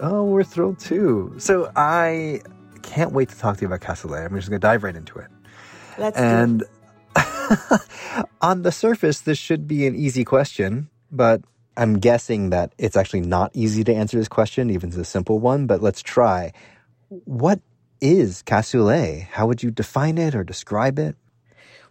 Oh, 0.00 0.24
we're 0.24 0.44
thrilled 0.44 0.78
too. 0.78 1.34
So, 1.38 1.72
I 1.76 2.42
can't 2.82 3.12
wait 3.12 3.30
to 3.30 3.38
talk 3.38 3.56
to 3.56 3.62
you 3.62 3.68
about 3.68 3.80
cassoulet. 3.80 4.26
I'm 4.26 4.36
just 4.36 4.50
going 4.50 4.60
to 4.60 4.66
dive 4.66 4.82
right 4.82 4.96
into 4.96 5.18
it. 5.18 5.28
Let's 5.98 6.18
and 6.18 6.62
on 8.40 8.62
the 8.62 8.72
surface, 8.72 9.20
this 9.20 9.38
should 9.38 9.66
be 9.66 9.86
an 9.86 9.94
easy 9.94 10.24
question, 10.24 10.88
but 11.10 11.42
I'm 11.76 11.98
guessing 11.98 12.50
that 12.50 12.72
it's 12.78 12.96
actually 12.96 13.22
not 13.22 13.50
easy 13.54 13.84
to 13.84 13.94
answer 13.94 14.18
this 14.18 14.28
question, 14.28 14.70
even 14.70 14.90
a 14.90 15.04
simple 15.04 15.38
one, 15.38 15.66
but 15.66 15.82
let's 15.82 16.02
try. 16.02 16.52
What 17.08 17.60
is 18.00 18.42
cassoulet? 18.42 19.22
How 19.28 19.46
would 19.46 19.62
you 19.62 19.70
define 19.70 20.18
it 20.18 20.34
or 20.34 20.44
describe 20.44 20.98
it? 20.98 21.16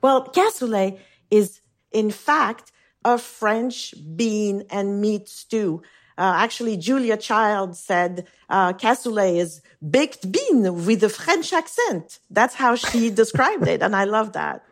Well, 0.01 0.27
cassoulet 0.27 0.99
is, 1.31 1.61
in 1.91 2.11
fact, 2.11 2.71
a 3.03 3.17
French 3.17 3.93
bean 4.15 4.65
and 4.69 5.01
meat 5.01 5.29
stew. 5.29 5.81
Uh, 6.17 6.33
actually, 6.35 6.75
Julia 6.75 7.15
Child 7.15 7.77
said 7.77 8.27
uh, 8.49 8.73
cassoulet 8.73 9.37
is 9.37 9.61
baked 9.89 10.29
bean 10.29 10.85
with 10.85 11.03
a 11.03 11.09
French 11.09 11.53
accent. 11.53 12.19
That's 12.29 12.55
how 12.55 12.75
she 12.75 13.09
described 13.23 13.67
it, 13.67 13.81
and 13.81 13.95
I 13.95 14.03
love 14.03 14.33
that. 14.33 14.63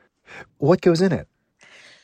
What 0.58 0.82
goes 0.82 1.02
in 1.02 1.12
it? 1.12 1.28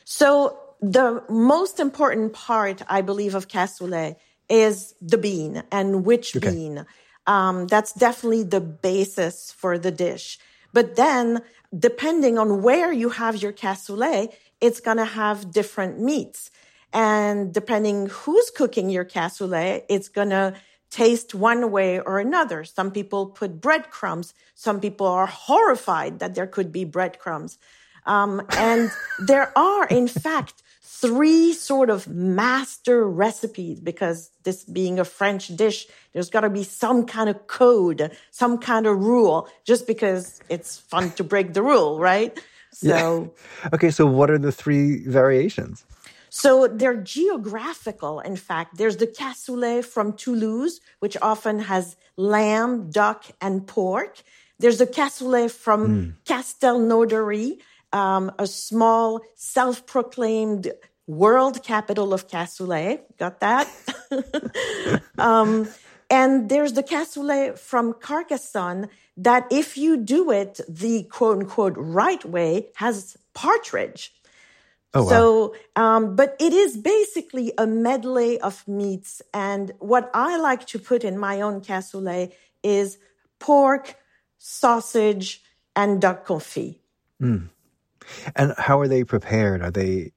So 0.04 0.58
the 0.80 1.22
most 1.28 1.80
important 1.80 2.32
part, 2.32 2.82
I 2.88 3.00
believe, 3.00 3.34
of 3.34 3.48
cassoulet 3.48 4.16
is 4.48 4.94
the 5.00 5.18
bean 5.18 5.62
and 5.72 6.04
which 6.04 6.36
okay. 6.36 6.50
bean. 6.50 6.86
Um, 7.26 7.66
that's 7.66 7.92
definitely 7.92 8.42
the 8.42 8.60
basis 8.60 9.50
for 9.52 9.78
the 9.78 9.90
dish. 9.90 10.38
But 10.72 10.96
then, 10.96 11.40
depending 11.76 12.38
on 12.38 12.62
where 12.62 12.92
you 12.92 13.08
have 13.10 13.40
your 13.40 13.52
cassoulet, 13.52 14.34
it's 14.60 14.80
going 14.80 14.98
to 14.98 15.04
have 15.04 15.52
different 15.52 16.00
meats. 16.00 16.50
And 16.92 17.52
depending 17.52 18.06
who's 18.06 18.50
cooking 18.50 18.90
your 18.90 19.04
cassoulet, 19.04 19.84
it's 19.88 20.08
going 20.08 20.30
to 20.30 20.54
taste 20.90 21.34
one 21.34 21.70
way 21.70 21.98
or 21.98 22.20
another. 22.20 22.64
Some 22.64 22.92
people 22.92 23.26
put 23.26 23.60
breadcrumbs. 23.60 24.32
Some 24.54 24.80
people 24.80 25.06
are 25.06 25.26
horrified 25.26 26.20
that 26.20 26.34
there 26.34 26.46
could 26.46 26.70
be 26.70 26.84
breadcrumbs. 26.84 27.58
Um, 28.06 28.42
and 28.50 28.90
there 29.18 29.56
are, 29.56 29.86
in 29.86 30.08
fact, 30.08 30.62
three 30.82 31.52
sort 31.52 31.90
of 31.90 32.08
master 32.08 33.06
recipes 33.06 33.80
because 33.80 34.30
this 34.44 34.64
being 34.64 34.98
a 34.98 35.04
French 35.04 35.48
dish, 35.48 35.86
there's 36.12 36.30
got 36.30 36.42
to 36.42 36.50
be 36.50 36.64
some 36.64 37.06
kind 37.06 37.28
of 37.28 37.46
code, 37.46 38.10
some 38.30 38.58
kind 38.58 38.86
of 38.86 38.98
rule, 38.98 39.48
just 39.64 39.86
because 39.86 40.40
it's 40.48 40.78
fun 40.78 41.10
to 41.12 41.24
break 41.24 41.52
the 41.52 41.62
rule, 41.62 41.98
right? 41.98 42.38
So, 42.72 42.88
yeah. 42.88 43.68
okay. 43.74 43.90
So, 43.90 44.06
what 44.06 44.30
are 44.30 44.38
the 44.38 44.50
three 44.50 45.06
variations? 45.06 45.84
So 46.36 46.66
they're 46.66 46.96
geographical. 46.96 48.18
In 48.18 48.34
fact, 48.34 48.76
there's 48.76 48.96
the 48.96 49.06
cassoulet 49.06 49.84
from 49.84 50.14
Toulouse, 50.14 50.80
which 50.98 51.16
often 51.22 51.60
has 51.60 51.94
lamb, 52.16 52.90
duck, 52.90 53.26
and 53.40 53.64
pork. 53.64 54.20
There's 54.58 54.78
the 54.78 54.86
cassoulet 54.88 55.52
from 55.52 55.86
mm. 55.86 56.14
Castelnaudary, 56.24 57.58
um, 57.94 58.32
a 58.40 58.46
small 58.46 59.20
self-proclaimed 59.36 60.72
world 61.06 61.62
capital 61.62 62.12
of 62.12 62.26
cassoulet. 62.28 63.00
Got 63.18 63.40
that? 63.40 63.68
um, 65.18 65.68
and 66.10 66.48
there's 66.48 66.72
the 66.72 66.82
cassoulet 66.82 67.56
from 67.58 67.94
Carcassonne 67.94 68.88
that 69.16 69.46
if 69.50 69.76
you 69.76 69.96
do 69.96 70.32
it 70.32 70.60
the 70.68 71.04
quote 71.04 71.38
unquote 71.38 71.74
right 71.76 72.24
way 72.24 72.68
has 72.74 73.16
partridge. 73.32 74.12
Oh, 74.96 75.08
so, 75.08 75.54
wow. 75.76 75.96
um, 75.96 76.16
but 76.16 76.36
it 76.38 76.52
is 76.52 76.76
basically 76.76 77.52
a 77.58 77.66
medley 77.66 78.40
of 78.40 78.66
meats. 78.68 79.22
And 79.32 79.72
what 79.78 80.10
I 80.14 80.36
like 80.38 80.66
to 80.68 80.78
put 80.78 81.02
in 81.04 81.18
my 81.18 81.40
own 81.40 81.60
cassoulet 81.62 82.32
is 82.62 82.98
pork, 83.40 83.96
sausage, 84.38 85.42
and 85.74 86.00
duck 86.00 86.26
confit. 86.26 86.78
Mm. 87.20 87.48
And 88.34 88.54
how 88.58 88.80
are 88.80 88.88
they 88.88 89.04
prepared? 89.04 89.62
Are 89.62 89.70
they 89.70 90.12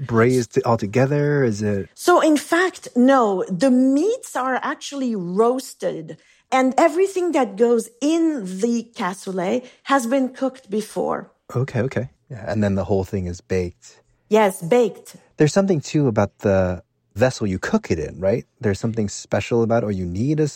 braised 0.00 0.60
all 0.64 0.76
together? 0.76 1.44
Is 1.44 1.62
it? 1.62 1.88
So, 1.94 2.20
in 2.20 2.36
fact, 2.36 2.88
no. 2.96 3.44
The 3.48 3.70
meats 3.70 4.36
are 4.36 4.58
actually 4.62 5.14
roasted, 5.14 6.18
and 6.50 6.74
everything 6.76 7.32
that 7.32 7.56
goes 7.56 7.88
in 8.00 8.44
the 8.60 8.90
cassoulet 8.94 9.66
has 9.84 10.06
been 10.06 10.30
cooked 10.30 10.70
before. 10.70 11.30
Okay, 11.54 11.80
okay. 11.82 12.10
Yeah, 12.30 12.44
and 12.50 12.62
then 12.62 12.74
the 12.74 12.84
whole 12.84 13.04
thing 13.04 13.26
is 13.26 13.40
baked. 13.40 14.00
Yes, 14.28 14.60
baked. 14.60 15.16
There's 15.36 15.52
something 15.52 15.80
too 15.80 16.08
about 16.08 16.38
the 16.38 16.82
vessel 17.14 17.46
you 17.46 17.58
cook 17.58 17.90
it 17.90 17.98
in, 17.98 18.18
right? 18.18 18.44
There's 18.60 18.80
something 18.80 19.08
special 19.08 19.62
about, 19.62 19.84
or 19.84 19.92
you 19.92 20.04
need 20.04 20.40
a. 20.40 20.48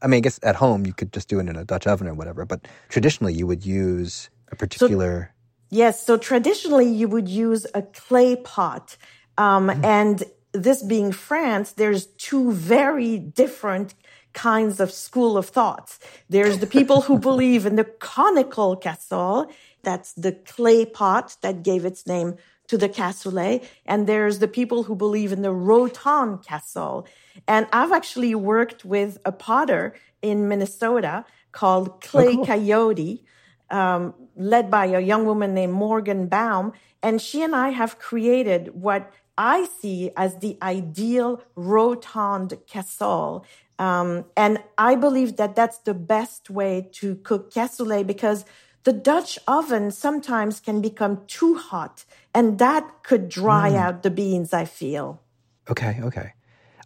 I 0.00 0.06
mean, 0.06 0.18
I 0.18 0.20
guess 0.20 0.38
at 0.42 0.56
home 0.56 0.86
you 0.86 0.94
could 0.94 1.12
just 1.12 1.28
do 1.28 1.40
it 1.40 1.48
in 1.48 1.56
a 1.56 1.64
Dutch 1.64 1.86
oven 1.86 2.06
or 2.06 2.14
whatever, 2.14 2.44
but 2.44 2.66
traditionally 2.88 3.34
you 3.34 3.46
would 3.46 3.66
use 3.66 4.30
a 4.50 4.56
particular. 4.56 5.30
So, 5.30 5.37
yes, 5.70 6.04
so 6.04 6.16
traditionally 6.16 6.88
you 6.88 7.08
would 7.08 7.28
use 7.28 7.66
a 7.74 7.82
clay 7.82 8.36
pot, 8.36 8.96
um, 9.36 9.68
mm. 9.68 9.84
and 9.84 10.24
this 10.52 10.82
being 10.82 11.12
France, 11.12 11.72
there's 11.72 12.06
two 12.06 12.52
very 12.52 13.18
different 13.18 13.94
kinds 14.32 14.80
of 14.80 14.90
school 14.92 15.36
of 15.36 15.46
thoughts. 15.46 15.98
There's 16.28 16.58
the 16.58 16.66
people 16.66 17.02
who 17.02 17.18
believe 17.30 17.66
in 17.66 17.76
the 17.76 17.84
conical 17.84 18.76
cassole. 18.76 19.50
That's 19.82 20.12
the 20.12 20.32
clay 20.32 20.84
pot 20.84 21.36
that 21.42 21.62
gave 21.62 21.84
its 21.84 22.06
name 22.06 22.36
to 22.68 22.76
the 22.76 22.88
cassoulet. 22.88 23.64
And 23.86 24.06
there's 24.06 24.38
the 24.38 24.48
people 24.48 24.84
who 24.84 24.94
believe 24.94 25.32
in 25.32 25.42
the 25.42 25.52
rotund 25.52 26.42
cassole. 26.42 27.06
And 27.46 27.66
I've 27.72 27.92
actually 27.92 28.34
worked 28.34 28.84
with 28.84 29.18
a 29.24 29.32
potter 29.32 29.94
in 30.22 30.48
Minnesota 30.48 31.24
called 31.52 32.00
Clay 32.02 32.28
oh, 32.28 32.36
cool. 32.36 32.46
Coyote, 32.46 33.24
um, 33.70 34.14
led 34.36 34.70
by 34.70 34.86
a 34.86 35.00
young 35.00 35.24
woman 35.24 35.54
named 35.54 35.72
Morgan 35.72 36.26
Baum. 36.26 36.72
And 37.02 37.20
she 37.20 37.42
and 37.42 37.54
I 37.54 37.70
have 37.70 37.98
created 37.98 38.74
what 38.74 39.12
I 39.36 39.66
see 39.80 40.10
as 40.16 40.38
the 40.38 40.58
ideal 40.62 41.42
rotund 41.54 42.54
casserole. 42.66 43.44
Um, 43.78 44.24
and 44.36 44.58
I 44.76 44.96
believe 44.96 45.36
that 45.36 45.54
that's 45.54 45.78
the 45.78 45.94
best 45.94 46.50
way 46.50 46.88
to 46.94 47.14
cook 47.16 47.52
cassoulet 47.52 48.06
because 48.06 48.44
the 48.84 48.92
Dutch 48.92 49.38
oven 49.46 49.90
sometimes 49.90 50.60
can 50.60 50.80
become 50.80 51.24
too 51.26 51.54
hot, 51.56 52.04
and 52.34 52.58
that 52.58 53.02
could 53.02 53.28
dry 53.28 53.70
mm. 53.70 53.76
out 53.76 54.02
the 54.02 54.10
beans, 54.10 54.52
I 54.52 54.64
feel. 54.64 55.20
Okay, 55.68 55.98
okay. 56.02 56.32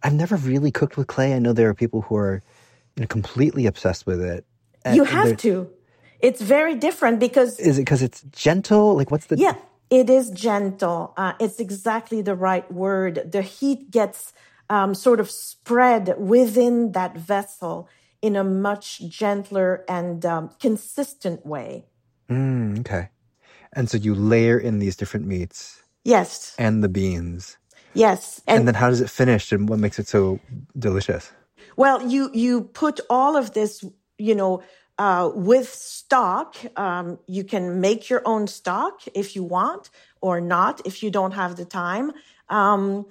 I've 0.03 0.13
never 0.13 0.35
really 0.35 0.69
cooked 0.69 0.97
with 0.97 1.07
clay. 1.07 1.33
I 1.33 1.39
know 1.39 1.53
there 1.53 1.69
are 1.69 1.73
people 1.73 2.01
who 2.01 2.17
are 2.17 2.43
you 2.95 3.01
know, 3.01 3.07
completely 3.07 3.65
obsessed 3.65 4.05
with 4.05 4.21
it. 4.21 4.45
And 4.83 4.95
you 4.97 5.05
have 5.05 5.37
to. 5.37 5.69
It's 6.23 6.41
very 6.41 6.73
different 6.73 7.19
because. 7.19 7.59
Is 7.59 7.77
it 7.77 7.81
because 7.81 8.01
it's 8.01 8.23
gentle? 8.31 8.95
Like, 8.95 9.11
what's 9.11 9.27
the. 9.27 9.37
Yeah, 9.37 9.55
it 9.89 10.09
is 10.09 10.31
gentle. 10.31 11.13
Uh, 11.17 11.33
it's 11.39 11.59
exactly 11.59 12.21
the 12.21 12.33
right 12.33 12.69
word. 12.71 13.31
The 13.31 13.41
heat 13.41 13.91
gets 13.91 14.31
um, 14.69 14.95
sort 14.95 15.19
of 15.19 15.29
spread 15.29 16.15
within 16.17 16.93
that 16.93 17.17
vessel 17.17 17.89
in 18.21 18.37
a 18.37 18.43
much 18.43 19.01
gentler 19.09 19.83
and 19.89 20.25
um, 20.25 20.49
consistent 20.61 21.45
way. 21.45 21.85
Mm, 22.29 22.79
okay. 22.79 23.09
And 23.73 23.89
so 23.89 23.97
you 23.97 24.15
layer 24.15 24.57
in 24.57 24.79
these 24.79 24.95
different 24.95 25.25
meats. 25.27 25.83
Yes. 26.05 26.55
And 26.57 26.81
the 26.81 26.89
beans. 26.89 27.57
Yes. 27.93 28.41
And, 28.47 28.59
and 28.59 28.67
then 28.67 28.75
how 28.75 28.89
does 28.89 29.01
it 29.01 29.09
finish 29.09 29.51
and 29.51 29.67
what 29.67 29.79
makes 29.79 29.99
it 29.99 30.07
so 30.07 30.39
delicious? 30.79 31.31
Well, 31.75 32.07
you 32.07 32.29
you 32.33 32.61
put 32.61 33.01
all 33.09 33.35
of 33.35 33.53
this, 33.53 33.83
you 34.17 34.35
know, 34.35 34.63
uh, 34.97 35.29
with 35.33 35.69
stock. 35.73 36.55
Um, 36.75 37.19
you 37.27 37.43
can 37.43 37.81
make 37.81 38.09
your 38.09 38.21
own 38.25 38.47
stock 38.47 39.01
if 39.13 39.35
you 39.35 39.43
want, 39.43 39.89
or 40.21 40.41
not 40.41 40.81
if 40.85 41.03
you 41.03 41.09
don't 41.11 41.33
have 41.33 41.55
the 41.55 41.65
time. 41.65 42.11
Um, 42.49 43.05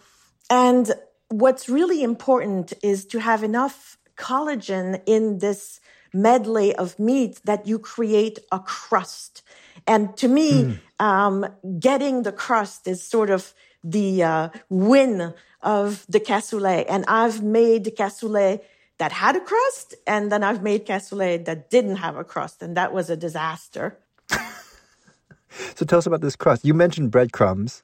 and 0.51 0.93
what's 1.29 1.69
really 1.69 2.03
important 2.03 2.73
is 2.83 3.07
to 3.07 3.19
have 3.19 3.43
enough 3.43 3.99
collagen 4.17 5.01
in 5.07 5.39
this 5.39 5.81
medley 6.13 6.75
of 6.77 6.99
meat 6.99 7.41
that 7.45 7.67
you 7.67 7.79
create 7.79 8.39
a 8.53 8.61
crust. 8.61 9.43
And 9.87 10.17
to 10.19 10.29
me, 10.29 10.65
mm. 10.65 10.79
um, 11.01 11.47
getting 11.79 12.23
the 12.23 12.33
crust 12.33 12.87
is 12.87 13.03
sort 13.03 13.31
of 13.31 13.55
the 13.83 14.23
uh, 14.23 14.49
win 14.69 15.35
of 15.63 16.05
the 16.09 16.21
cassoulet. 16.21 16.85
And 16.89 17.05
I've 17.09 17.43
made 17.43 17.97
cassoulet 17.97 18.61
that 19.03 19.11
had 19.11 19.35
a 19.35 19.41
crust, 19.41 19.97
and 20.07 20.31
then 20.31 20.45
I've 20.45 20.63
made 20.63 20.87
cassoulet 20.87 21.45
that 21.47 21.71
didn't 21.71 21.97
have 21.97 22.17
a 22.17 22.23
crust, 22.23 22.63
and 22.63 22.77
that 22.77 22.93
was 22.95 23.11
a 23.11 23.17
disaster. 23.17 23.99
so 25.75 25.85
tell 25.85 25.99
us 25.99 26.07
about 26.07 26.21
this 26.21 26.37
crust. 26.37 26.65
You 26.65 26.73
mentioned 26.73 27.11
breadcrumbs 27.11 27.83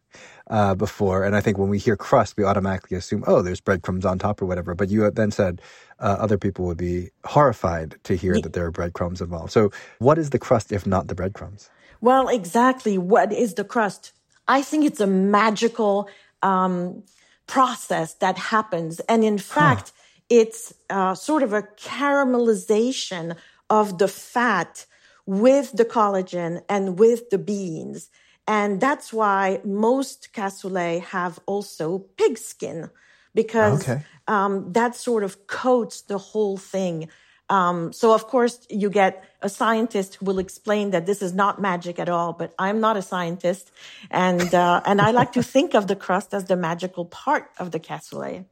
uh, 0.49 0.77
before, 0.77 1.25
and 1.25 1.35
I 1.35 1.41
think 1.41 1.59
when 1.59 1.71
we 1.71 1.79
hear 1.79 1.97
crust, 1.97 2.37
we 2.37 2.45
automatically 2.45 2.97
assume, 2.97 3.25
oh, 3.27 3.43
there's 3.43 3.61
breadcrumbs 3.61 4.07
on 4.07 4.21
top 4.21 4.41
or 4.41 4.47
whatever. 4.47 4.77
But 4.77 4.91
you 4.91 5.11
then 5.11 5.33
said 5.33 5.61
uh, 5.99 6.19
other 6.21 6.39
people 6.39 6.67
would 6.67 6.79
be 6.79 7.11
horrified 7.25 7.97
to 8.05 8.15
hear 8.15 8.37
yeah. 8.37 8.43
that 8.43 8.53
there 8.53 8.67
are 8.67 8.71
breadcrumbs 8.71 9.21
involved. 9.21 9.51
So, 9.51 9.73
what 9.99 10.19
is 10.19 10.31
the 10.31 10.39
crust 10.39 10.71
if 10.71 10.87
not 10.87 11.09
the 11.09 11.17
breadcrumbs? 11.17 11.69
Well, 12.01 12.29
exactly. 12.29 12.97
What 12.97 13.33
is 13.33 13.55
the 13.55 13.65
crust? 13.65 14.13
I 14.47 14.63
think 14.63 14.85
it's 14.85 15.01
a 15.01 15.09
magical 15.09 16.09
um, 16.45 17.03
process 17.49 18.15
that 18.15 18.39
happens, 18.39 19.01
and 19.09 19.25
in 19.25 19.39
fact, 19.39 19.91
huh. 19.97 20.05
It's 20.29 20.75
uh, 20.91 21.15
sort 21.15 21.43
of 21.43 21.53
a 21.53 21.63
caramelization 21.63 23.37
of 23.71 23.99
the 23.99 24.09
fat 24.09 24.87
with 25.27 25.73
the 25.73 25.85
collagen 25.85 26.63
and 26.69 26.99
with 26.99 27.31
the 27.31 27.39
beans. 27.39 28.11
And 28.47 28.81
that's 28.81 29.13
why 29.13 29.61
most 29.65 30.29
cassoulet 30.33 31.03
have 31.03 31.39
also 31.45 31.99
pig 32.17 32.39
skin 32.39 32.91
because 33.35 33.87
okay. 33.87 34.03
um, 34.27 34.73
that 34.73 34.97
sort 34.97 35.23
of 35.23 35.47
coats 35.47 36.01
the 36.01 36.17
whole 36.17 36.57
thing. 36.57 37.11
Um, 37.51 37.93
so 37.93 38.15
of 38.15 38.27
course 38.27 38.67
you 38.71 38.89
get 38.89 39.23
a 39.43 39.49
scientist 39.51 40.17
who 40.17 40.27
will 40.27 40.39
explain 40.39 40.91
that 40.91 41.05
this 41.05 41.21
is 41.21 41.35
not 41.35 41.61
magic 41.61 41.99
at 41.99 42.09
all, 42.09 42.33
but 42.33 42.55
I'm 42.59 42.81
not 42.81 42.97
a 42.97 43.03
scientist. 43.03 43.71
And, 44.11 44.55
uh, 44.55 44.81
and 44.87 45.01
I 45.01 45.11
like 45.11 45.33
to 45.33 45.43
think 45.43 45.75
of 45.75 45.87
the 45.87 45.97
crust 45.97 46.33
as 46.33 46.47
the 46.47 46.57
magical 46.57 47.05
part 47.05 47.51
of 47.59 47.71
the 47.71 47.81
cassoulet. 47.81 48.47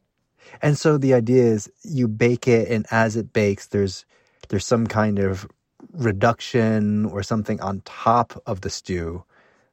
And 0.63 0.79
so 0.79 0.99
the 0.99 1.15
idea 1.15 1.45
is 1.45 1.71
you 1.83 2.09
bake 2.09 2.49
it 2.49 2.69
and 2.69 2.87
as 2.91 3.17
it 3.17 3.33
bakes, 3.33 3.67
there's, 3.67 4.05
there's 4.49 4.67
some 4.67 4.87
kind 4.87 5.19
of 5.19 5.47
reduction 5.93 7.07
or 7.07 7.23
something 7.23 7.61
on 7.61 7.83
top 7.85 8.41
of 8.47 8.61
the 8.61 8.71
stew 8.71 9.25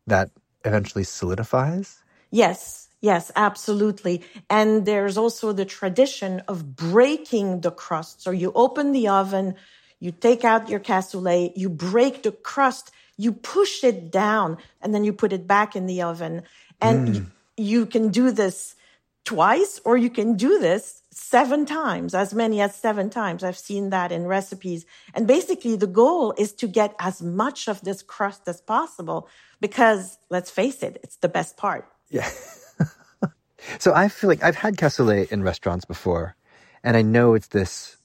that 0.07 0.29
eventually 0.65 1.03
solidifies? 1.03 2.03
Yes, 2.31 2.89
yes, 3.01 3.31
absolutely. 3.35 4.23
And 4.49 4.85
there's 4.85 5.17
also 5.17 5.53
the 5.53 5.65
tradition 5.65 6.41
of 6.47 6.75
breaking 6.75 7.61
the 7.61 7.71
crust. 7.71 8.21
So 8.21 8.31
you 8.31 8.51
open 8.55 8.91
the 8.91 9.07
oven, 9.07 9.55
you 9.99 10.11
take 10.11 10.43
out 10.43 10.69
your 10.69 10.79
cassoulet, 10.79 11.53
you 11.55 11.69
break 11.69 12.23
the 12.23 12.31
crust, 12.31 12.91
you 13.17 13.31
push 13.31 13.83
it 13.83 14.11
down, 14.11 14.57
and 14.81 14.93
then 14.93 15.03
you 15.03 15.13
put 15.13 15.33
it 15.33 15.47
back 15.47 15.75
in 15.75 15.85
the 15.85 16.01
oven. 16.01 16.43
And 16.81 17.07
mm. 17.07 17.15
you, 17.15 17.25
you 17.55 17.85
can 17.85 18.09
do 18.09 18.31
this 18.31 18.75
twice, 19.25 19.79
or 19.85 19.97
you 19.97 20.09
can 20.09 20.35
do 20.35 20.59
this 20.59 21.01
seven 21.11 21.65
times, 21.65 22.13
as 22.13 22.33
many 22.33 22.59
as 22.61 22.75
seven 22.75 23.09
times. 23.09 23.43
I've 23.43 23.57
seen 23.57 23.89
that 23.91 24.11
in 24.11 24.25
recipes. 24.25 24.85
And 25.13 25.27
basically, 25.27 25.75
the 25.75 25.87
goal 25.87 26.33
is 26.37 26.53
to 26.53 26.67
get 26.67 26.95
as 26.99 27.21
much 27.21 27.67
of 27.67 27.81
this 27.81 28.01
crust 28.01 28.47
as 28.47 28.61
possible 28.61 29.27
because 29.59 30.17
let's 30.29 30.51
face 30.51 30.83
it, 30.83 30.99
it's 31.03 31.17
the 31.17 31.29
best 31.29 31.55
part. 31.55 31.87
Yeah. 32.09 32.29
so 33.79 33.93
I 33.93 34.09
feel 34.09 34.29
like 34.29 34.43
I've 34.43 34.55
had 34.55 34.75
cassoulet 34.75 35.31
in 35.31 35.43
restaurants 35.43 35.85
before, 35.85 36.35
and 36.83 36.97
I 36.97 37.01
know 37.01 37.33
it's 37.33 37.47
this, 37.47 37.97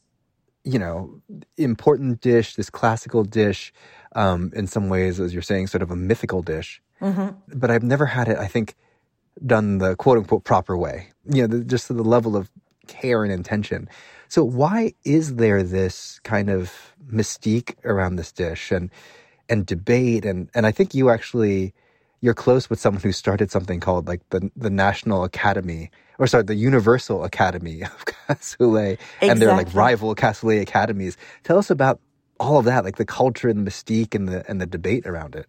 you 0.65 0.79
know, 0.79 1.21
important 1.57 2.21
dish, 2.21 2.55
this 2.55 2.71
classical 2.71 3.25
dish, 3.25 3.73
um, 4.15 4.53
in 4.55 4.67
some 4.67 4.89
ways, 4.89 5.19
as 5.19 5.33
you're 5.33 5.43
saying, 5.43 5.67
sort 5.67 5.83
of 5.83 5.91
a 5.91 5.97
mythical 5.97 6.43
dish. 6.43 6.81
Mm-hmm. 7.01 7.59
But 7.59 7.71
I've 7.71 7.83
never 7.83 8.07
had 8.07 8.29
it, 8.29 8.39
I 8.39 8.47
think, 8.47 8.77
done 9.47 9.79
the 9.79 9.97
quote 9.97 10.19
unquote 10.19 10.45
proper 10.45 10.77
way. 10.77 11.09
You 11.25 11.47
know, 11.47 11.59
the, 11.59 11.65
just 11.65 11.89
the 11.89 11.95
level 11.95 12.37
of 12.37 12.51
care 12.87 13.23
and 13.25 13.33
intention. 13.33 13.89
So 14.29 14.45
why 14.45 14.95
is 15.05 15.37
there 15.37 15.63
this 15.63 16.21
kind 16.25 16.51
of 16.51 16.73
mystique 17.11 17.75
around 17.85 18.17
this 18.17 18.33
dish 18.33 18.71
and 18.71 18.91
and 19.49 19.65
debate 19.65 20.25
and 20.25 20.51
and 20.55 20.67
I 20.67 20.73
think 20.73 20.95
you 20.95 21.11
actually 21.11 21.75
you're 22.21 22.35
close 22.35 22.69
with 22.69 22.81
someone 22.81 23.03
who 23.03 23.13
started 23.13 23.51
something 23.51 23.81
called 23.81 24.09
like 24.09 24.29
the 24.31 24.51
the 24.57 24.71
National 24.71 25.25
Academy 25.25 25.91
or 26.19 26.27
sorry, 26.27 26.45
the 26.45 26.55
Universal 26.55 27.25
Academy 27.25 27.83
of 27.83 28.05
Cassoulet, 28.05 28.93
exactly. 28.95 29.29
and 29.29 29.41
they're 29.41 29.53
like 29.53 29.73
rival 29.75 30.15
Cassoulet 30.15 30.61
academies. 30.61 31.17
Tell 31.45 31.59
us 31.59 31.71
about 31.71 32.01
all 32.41 32.59
of 32.59 32.65
that, 32.67 32.85
like 32.85 32.97
the 32.97 33.05
culture 33.05 33.49
and 33.49 33.67
the 33.67 33.71
mystique 33.71 34.15
and 34.15 34.29
the 34.29 34.49
and 34.49 34.61
the 34.61 34.67
debate 34.67 35.07
around 35.07 35.35
it. 35.35 35.47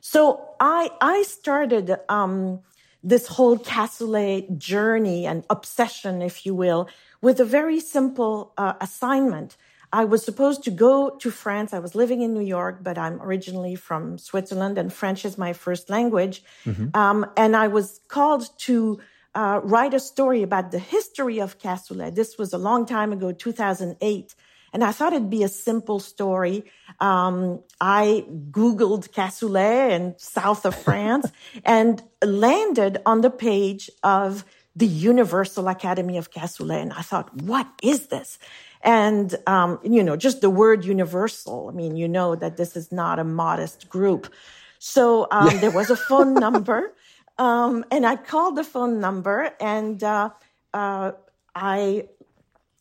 So 0.00 0.54
I 0.60 0.90
I 1.00 1.22
started 1.22 1.96
um, 2.08 2.60
this 3.02 3.26
whole 3.26 3.58
cassoulet 3.58 4.58
journey 4.58 5.26
and 5.26 5.44
obsession, 5.50 6.22
if 6.22 6.44
you 6.44 6.54
will, 6.54 6.88
with 7.20 7.40
a 7.40 7.44
very 7.44 7.80
simple 7.80 8.52
uh, 8.56 8.74
assignment. 8.80 9.56
I 9.92 10.04
was 10.04 10.22
supposed 10.22 10.64
to 10.64 10.70
go 10.70 11.10
to 11.10 11.30
France. 11.30 11.72
I 11.72 11.78
was 11.78 11.94
living 11.94 12.20
in 12.20 12.34
New 12.34 12.44
York, 12.44 12.80
but 12.82 12.98
I'm 12.98 13.22
originally 13.22 13.74
from 13.74 14.18
Switzerland, 14.18 14.76
and 14.76 14.92
French 14.92 15.24
is 15.24 15.38
my 15.38 15.52
first 15.52 15.88
language. 15.88 16.42
Mm-hmm. 16.66 16.94
Um, 16.94 17.26
and 17.36 17.56
I 17.56 17.68
was 17.68 18.00
called 18.08 18.50
to 18.58 19.00
uh, 19.34 19.60
write 19.62 19.94
a 19.94 20.00
story 20.00 20.42
about 20.42 20.72
the 20.72 20.78
history 20.78 21.38
of 21.38 21.58
cassoulet. 21.58 22.14
This 22.14 22.36
was 22.36 22.52
a 22.52 22.58
long 22.58 22.84
time 22.84 23.12
ago, 23.12 23.32
2008. 23.32 24.34
And 24.72 24.84
I 24.84 24.92
thought 24.92 25.12
it'd 25.12 25.30
be 25.30 25.42
a 25.42 25.48
simple 25.48 26.00
story. 26.00 26.64
Um, 27.00 27.60
I 27.80 28.24
Googled 28.50 29.10
cassoulet 29.10 29.90
in 29.90 30.14
south 30.18 30.66
of 30.66 30.74
France 30.74 31.30
and 31.64 32.02
landed 32.22 32.98
on 33.06 33.20
the 33.20 33.30
page 33.30 33.90
of 34.02 34.44
the 34.76 34.86
Universal 34.86 35.66
Academy 35.68 36.18
of 36.18 36.30
Cassoulet. 36.30 36.82
And 36.82 36.92
I 36.92 37.02
thought, 37.02 37.34
what 37.34 37.66
is 37.82 38.06
this? 38.06 38.38
And, 38.82 39.34
um, 39.46 39.80
you 39.82 40.04
know, 40.04 40.16
just 40.16 40.40
the 40.40 40.50
word 40.50 40.84
universal. 40.84 41.68
I 41.68 41.72
mean, 41.72 41.96
you 41.96 42.06
know 42.06 42.36
that 42.36 42.56
this 42.56 42.76
is 42.76 42.92
not 42.92 43.18
a 43.18 43.24
modest 43.24 43.88
group. 43.88 44.32
So 44.78 45.26
um, 45.32 45.58
there 45.58 45.72
was 45.72 45.90
a 45.90 45.96
phone 46.08 46.34
number. 46.34 46.94
Um, 47.38 47.84
and 47.90 48.06
I 48.06 48.16
called 48.16 48.56
the 48.56 48.64
phone 48.64 49.00
number 49.00 49.50
and 49.60 50.02
uh, 50.02 50.30
uh, 50.74 51.12
I 51.54 52.08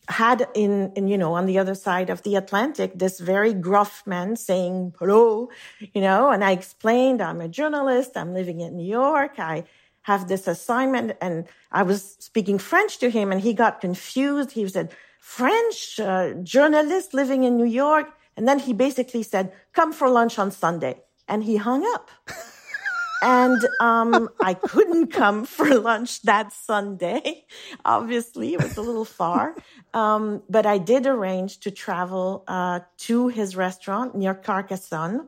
had 0.10 0.48
in, 0.54 0.92
in, 0.96 1.08
you 1.08 1.18
know, 1.18 1.34
on 1.34 1.46
the 1.46 1.60
other 1.60 1.76
side 1.76 2.10
of 2.10 2.24
the 2.24 2.36
Atlantic, 2.36 2.92
this 2.96 3.20
very 3.20 3.54
gruff 3.54 4.04
man 4.06 4.36
saying, 4.36 4.94
hello, 5.00 5.50
you 5.80 6.02
know, 6.02 6.30
and 6.30 6.44
I 6.44 6.52
explained, 6.52 7.22
I'm 7.22 7.42
a 7.42 7.48
journalist. 7.48 8.16
I'm 8.16 8.34
living 8.34 8.62
in 8.62 8.78
New 8.78 8.88
York. 8.88 9.38
I 9.38 9.66
have 10.04 10.28
this 10.28 10.48
assignment. 10.48 11.18
And 11.20 11.46
I 11.72 11.84
was 11.84 12.16
speaking 12.20 12.58
French 12.58 12.98
to 13.00 13.10
him 13.10 13.32
and 13.32 13.42
he 13.42 13.54
got 13.54 13.82
confused. 13.82 14.52
He 14.52 14.68
said, 14.70 14.96
French 15.20 16.00
uh, 16.00 16.34
journalist 16.36 17.14
living 17.14 17.44
in 17.44 17.58
New 17.58 17.66
York. 17.66 18.08
And 18.38 18.48
then 18.48 18.60
he 18.60 18.72
basically 18.72 19.24
said, 19.24 19.52
come 19.74 19.92
for 19.92 20.10
lunch 20.10 20.40
on 20.40 20.52
Sunday. 20.52 21.02
And 21.28 21.44
he 21.44 21.58
hung 21.58 21.86
up. 21.94 22.10
and 23.22 23.60
um, 23.80 24.30
I 24.40 24.54
couldn't 24.54 25.08
come 25.08 25.46
for 25.56 25.74
lunch 25.76 26.22
that 26.24 26.54
Sunday. 26.54 27.46
Obviously, 27.86 28.54
it 28.54 28.62
was 28.62 28.78
a 28.78 28.82
little 28.82 29.06
far. 29.06 29.56
Um, 29.94 30.44
but 30.50 30.66
I 30.66 30.78
did 30.78 31.06
arrange 31.06 31.60
to 31.62 31.72
travel 31.72 32.44
uh, 32.48 32.82
to 33.00 33.28
his 33.28 33.56
restaurant 33.56 34.16
near 34.16 34.34
Carcassonne. 34.34 35.28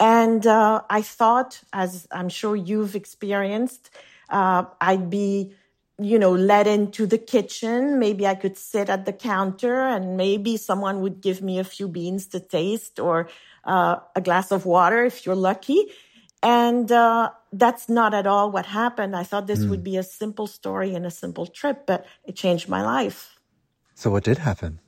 And 0.00 0.46
uh, 0.46 0.82
I 0.90 1.02
thought, 1.02 1.60
as 1.72 2.08
I'm 2.10 2.28
sure 2.28 2.56
you've 2.56 2.96
experienced, 2.96 3.90
uh, 4.28 4.64
I'd 4.80 5.08
be, 5.08 5.54
you 5.98 6.18
know, 6.18 6.32
led 6.32 6.66
into 6.66 7.06
the 7.06 7.18
kitchen. 7.18 8.00
Maybe 8.00 8.26
I 8.26 8.34
could 8.34 8.58
sit 8.58 8.88
at 8.90 9.04
the 9.06 9.12
counter 9.12 9.82
and 9.82 10.16
maybe 10.16 10.56
someone 10.56 11.00
would 11.02 11.20
give 11.20 11.42
me 11.42 11.58
a 11.60 11.64
few 11.64 11.86
beans 11.86 12.26
to 12.28 12.40
taste 12.40 12.98
or 12.98 13.28
uh, 13.64 13.96
a 14.16 14.20
glass 14.20 14.50
of 14.50 14.66
water 14.66 15.04
if 15.04 15.24
you're 15.24 15.36
lucky. 15.36 15.86
And 16.44 16.92
uh, 16.92 17.30
that's 17.54 17.88
not 17.88 18.12
at 18.12 18.26
all 18.26 18.50
what 18.50 18.66
happened. 18.66 19.16
I 19.16 19.22
thought 19.22 19.46
this 19.46 19.60
mm. 19.60 19.70
would 19.70 19.82
be 19.82 19.96
a 19.96 20.02
simple 20.02 20.46
story 20.46 20.94
and 20.94 21.06
a 21.06 21.10
simple 21.10 21.46
trip, 21.46 21.86
but 21.86 22.04
it 22.26 22.36
changed 22.36 22.68
my 22.68 22.82
life. 22.82 23.40
So, 23.94 24.10
what 24.10 24.24
did 24.24 24.38
happen? 24.38 24.78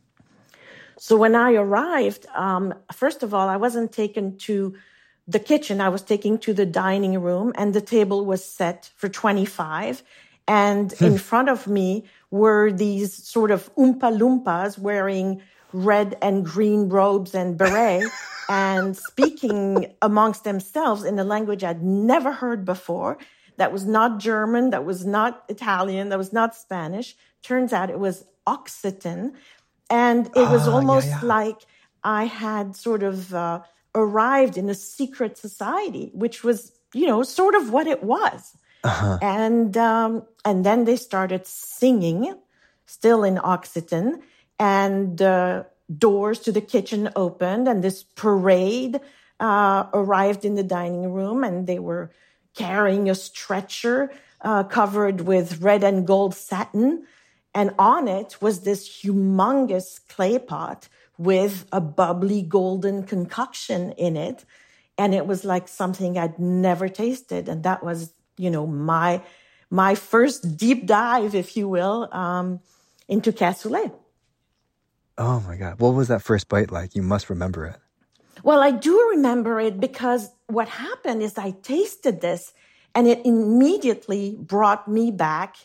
So, 0.99 1.17
when 1.17 1.35
I 1.35 1.55
arrived, 1.55 2.27
um, 2.35 2.75
first 2.93 3.23
of 3.23 3.33
all, 3.33 3.49
I 3.49 3.57
wasn't 3.57 3.91
taken 3.91 4.37
to 4.39 4.75
the 5.27 5.39
kitchen. 5.39 5.81
I 5.81 5.89
was 5.89 6.03
taken 6.03 6.37
to 6.39 6.53
the 6.53 6.67
dining 6.67 7.19
room, 7.23 7.55
and 7.57 7.73
the 7.73 7.81
table 7.81 8.27
was 8.27 8.45
set 8.45 8.91
for 8.95 9.09
25. 9.09 10.03
And 10.47 10.93
in 11.01 11.13
hmm. 11.13 11.17
front 11.17 11.49
of 11.49 11.67
me 11.67 12.05
were 12.31 12.71
these 12.71 13.15
sort 13.15 13.51
of 13.51 13.75
Oompa 13.77 14.17
Loompas 14.17 14.79
wearing 14.79 15.41
red 15.73 16.17
and 16.23 16.45
green 16.45 16.89
robes 16.89 17.35
and 17.35 17.57
beret. 17.57 18.05
and 18.49 18.97
speaking 18.97 19.95
amongst 20.03 20.45
themselves 20.45 21.05
in 21.05 21.19
a 21.19 21.25
language 21.25 21.65
I'd 21.65 21.83
never 21.83 22.33
heard 22.33 22.65
before. 22.65 23.19
That 23.57 23.73
was 23.73 23.87
not 23.87 24.19
German, 24.19 24.71
that 24.71 24.85
was 24.85 25.07
not 25.07 25.45
Italian, 25.49 26.11
that 26.11 26.19
was 26.19 26.33
not 26.33 26.55
Spanish. 26.55 27.17
Turns 27.43 27.73
out 27.73 27.91
it 27.91 27.99
was 27.99 28.25
Occitan. 28.47 29.33
And 29.89 30.27
it 30.27 30.49
was 30.51 30.69
ah, 30.69 30.75
almost 30.75 31.09
yeah, 31.09 31.21
yeah. 31.23 31.29
like 31.29 31.61
I 32.05 32.25
had 32.25 32.77
sort 32.77 33.03
of 33.03 33.35
uh, 33.35 33.63
arrived 33.95 34.57
in 34.59 34.69
a 34.69 34.75
secret 34.75 35.39
society, 35.39 36.11
which 36.13 36.45
was, 36.45 36.73
you 36.93 37.07
know, 37.07 37.23
sort 37.23 37.55
of 37.55 37.71
what 37.71 37.87
it 37.87 38.03
was. 38.03 38.57
Uh-huh. 38.85 39.19
And 39.23 39.77
um, 39.77 40.25
and 40.45 40.65
then 40.65 40.85
they 40.85 40.97
started 40.97 41.47
singing, 41.47 42.37
still 42.85 43.25
in 43.25 43.37
Occitan, 43.37 44.21
and 44.59 45.21
uh, 45.21 45.65
doors 45.99 46.41
to 46.41 46.53
the 46.53 46.61
kitchen 46.61 47.11
opened 47.15 47.69
and 47.69 47.83
this 47.83 48.03
parade 48.03 49.01
uh, 49.39 49.87
arrived 49.93 50.45
in 50.45 50.55
the 50.55 50.63
dining 50.63 51.13
room 51.13 51.45
and 51.45 51.67
they 51.67 51.79
were 51.79 52.11
carrying 52.55 53.09
a 53.09 53.15
stretcher 53.15 54.11
uh, 54.41 54.65
covered 54.65 55.23
with 55.23 55.61
red 55.61 55.85
and 55.85 56.07
gold 56.07 56.35
satin. 56.35 57.05
And 57.55 57.75
on 57.79 58.09
it 58.09 58.37
was 58.41 58.61
this 58.61 58.89
humongous 59.03 60.01
clay 60.09 60.39
pot 60.39 60.89
with 61.19 61.67
a 61.73 61.81
bubbly 61.81 62.43
golden 62.43 63.03
concoction 63.05 63.93
in 63.93 64.17
it. 64.17 64.45
And 64.99 65.15
it 65.15 65.27
was 65.27 65.45
like 65.45 65.69
something 65.69 66.19
I'd 66.19 66.39
never 66.39 66.89
tasted. 66.89 67.49
And 67.49 67.63
that 67.65 67.83
was, 67.83 68.13
you 68.37 68.51
know, 68.51 68.67
my, 68.67 69.23
my 69.71 69.95
first 69.95 70.57
deep 70.57 70.87
dive, 70.87 71.35
if 71.35 71.57
you 71.57 71.69
will, 71.69 72.09
um, 72.13 72.61
into 73.09 73.33
cassoulet. 73.33 73.93
Oh 75.19 75.41
my 75.41 75.57
God. 75.57 75.81
What 75.81 75.95
was 75.95 76.09
that 76.09 76.23
first 76.23 76.49
bite 76.49 76.71
like? 76.71 76.95
You 76.95 77.03
must 77.03 77.31
remember 77.31 77.65
it. 77.67 77.77
Well, 78.43 78.61
I 78.61 78.71
do 78.71 79.09
remember 79.11 79.59
it 79.61 79.81
because 79.81 80.31
what 80.47 80.69
happened 80.69 81.23
is 81.23 81.39
I 81.39 81.53
tasted 81.63 82.21
this 82.21 82.53
and 82.95 83.09
it 83.09 83.25
immediately 83.25 84.37
brought 84.39 84.87
me 84.89 85.11
back 85.11 85.57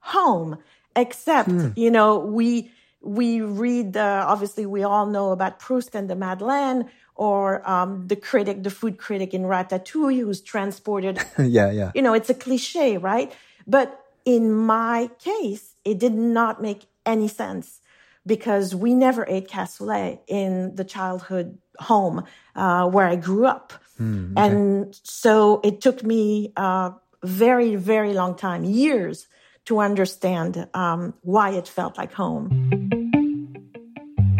home. 0.00 0.58
Except, 0.94 1.48
hmm. 1.48 1.68
you 1.74 1.90
know, 1.90 2.18
we, 2.18 2.70
we 3.00 3.40
read, 3.40 3.96
uh, 3.96 4.24
obviously 4.28 4.66
we 4.66 4.82
all 4.82 5.06
know 5.06 5.32
about 5.32 5.58
Proust 5.58 5.94
and 5.94 6.08
the 6.08 6.14
Madeleine 6.14 6.88
or 7.14 7.68
um, 7.68 8.06
the 8.08 8.16
critic, 8.16 8.62
the 8.62 8.70
food 8.70 8.98
critic 8.98 9.34
in 9.34 9.42
Ratatouille 9.42 10.20
who's 10.20 10.40
transported. 10.40 11.18
yeah, 11.38 11.70
yeah. 11.70 11.92
You 11.94 12.02
know, 12.02 12.14
it's 12.14 12.30
a 12.30 12.34
cliche, 12.34 12.98
right? 12.98 13.32
But 13.66 13.98
in 14.24 14.52
my 14.52 15.10
case, 15.18 15.74
it 15.84 15.98
did 15.98 16.14
not 16.14 16.62
make 16.62 16.86
any 17.04 17.28
sense 17.28 17.80
because 18.26 18.74
we 18.74 18.94
never 18.94 19.26
ate 19.28 19.48
cassoulet 19.48 20.20
in 20.28 20.74
the 20.74 20.84
childhood 20.84 21.58
home 21.78 22.24
uh, 22.54 22.88
where 22.88 23.06
I 23.06 23.16
grew 23.16 23.46
up. 23.46 23.72
Mm, 24.00 24.32
okay. 24.32 24.46
And 24.46 25.00
so 25.02 25.60
it 25.64 25.80
took 25.80 26.02
me 26.02 26.52
a 26.56 26.92
very, 27.24 27.76
very 27.76 28.12
long 28.12 28.34
time, 28.36 28.64
years, 28.64 29.26
to 29.66 29.78
understand 29.78 30.68
um, 30.74 31.14
why 31.22 31.50
it 31.50 31.68
felt 31.68 31.96
like 31.96 32.12
home. 32.12 32.90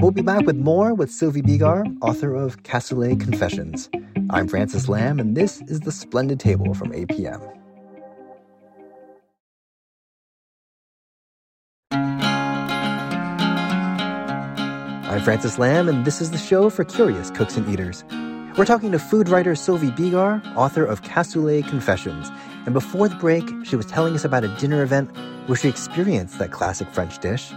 We'll 0.00 0.10
be 0.10 0.22
back 0.22 0.46
with 0.46 0.56
more 0.56 0.94
with 0.94 1.12
Sylvie 1.12 1.42
Bigar, 1.42 1.84
author 2.02 2.34
of 2.34 2.64
Cassoulet 2.64 3.20
Confessions. 3.20 3.88
I'm 4.30 4.48
Francis 4.48 4.88
Lam, 4.88 5.20
and 5.20 5.36
this 5.36 5.60
is 5.62 5.80
The 5.80 5.92
Splendid 5.92 6.40
Table 6.40 6.74
from 6.74 6.90
APM. 6.90 7.61
Francis 15.22 15.56
Lam, 15.56 15.88
and 15.88 16.04
this 16.04 16.20
is 16.20 16.32
the 16.32 16.38
show 16.38 16.68
for 16.68 16.82
curious 16.82 17.30
cooks 17.30 17.56
and 17.56 17.68
eaters. 17.68 18.04
We're 18.58 18.64
talking 18.64 18.90
to 18.90 18.98
food 18.98 19.28
writer 19.28 19.54
Sylvie 19.54 19.92
Bigar, 19.92 20.42
author 20.56 20.84
of 20.84 21.02
Cassoulet 21.02 21.68
Confessions. 21.68 22.28
And 22.66 22.74
before 22.74 23.08
the 23.08 23.14
break, 23.14 23.48
she 23.64 23.76
was 23.76 23.86
telling 23.86 24.14
us 24.16 24.24
about 24.24 24.42
a 24.42 24.48
dinner 24.56 24.82
event 24.82 25.16
where 25.46 25.56
she 25.56 25.68
experienced 25.68 26.40
that 26.40 26.50
classic 26.50 26.88
French 26.90 27.20
dish, 27.20 27.52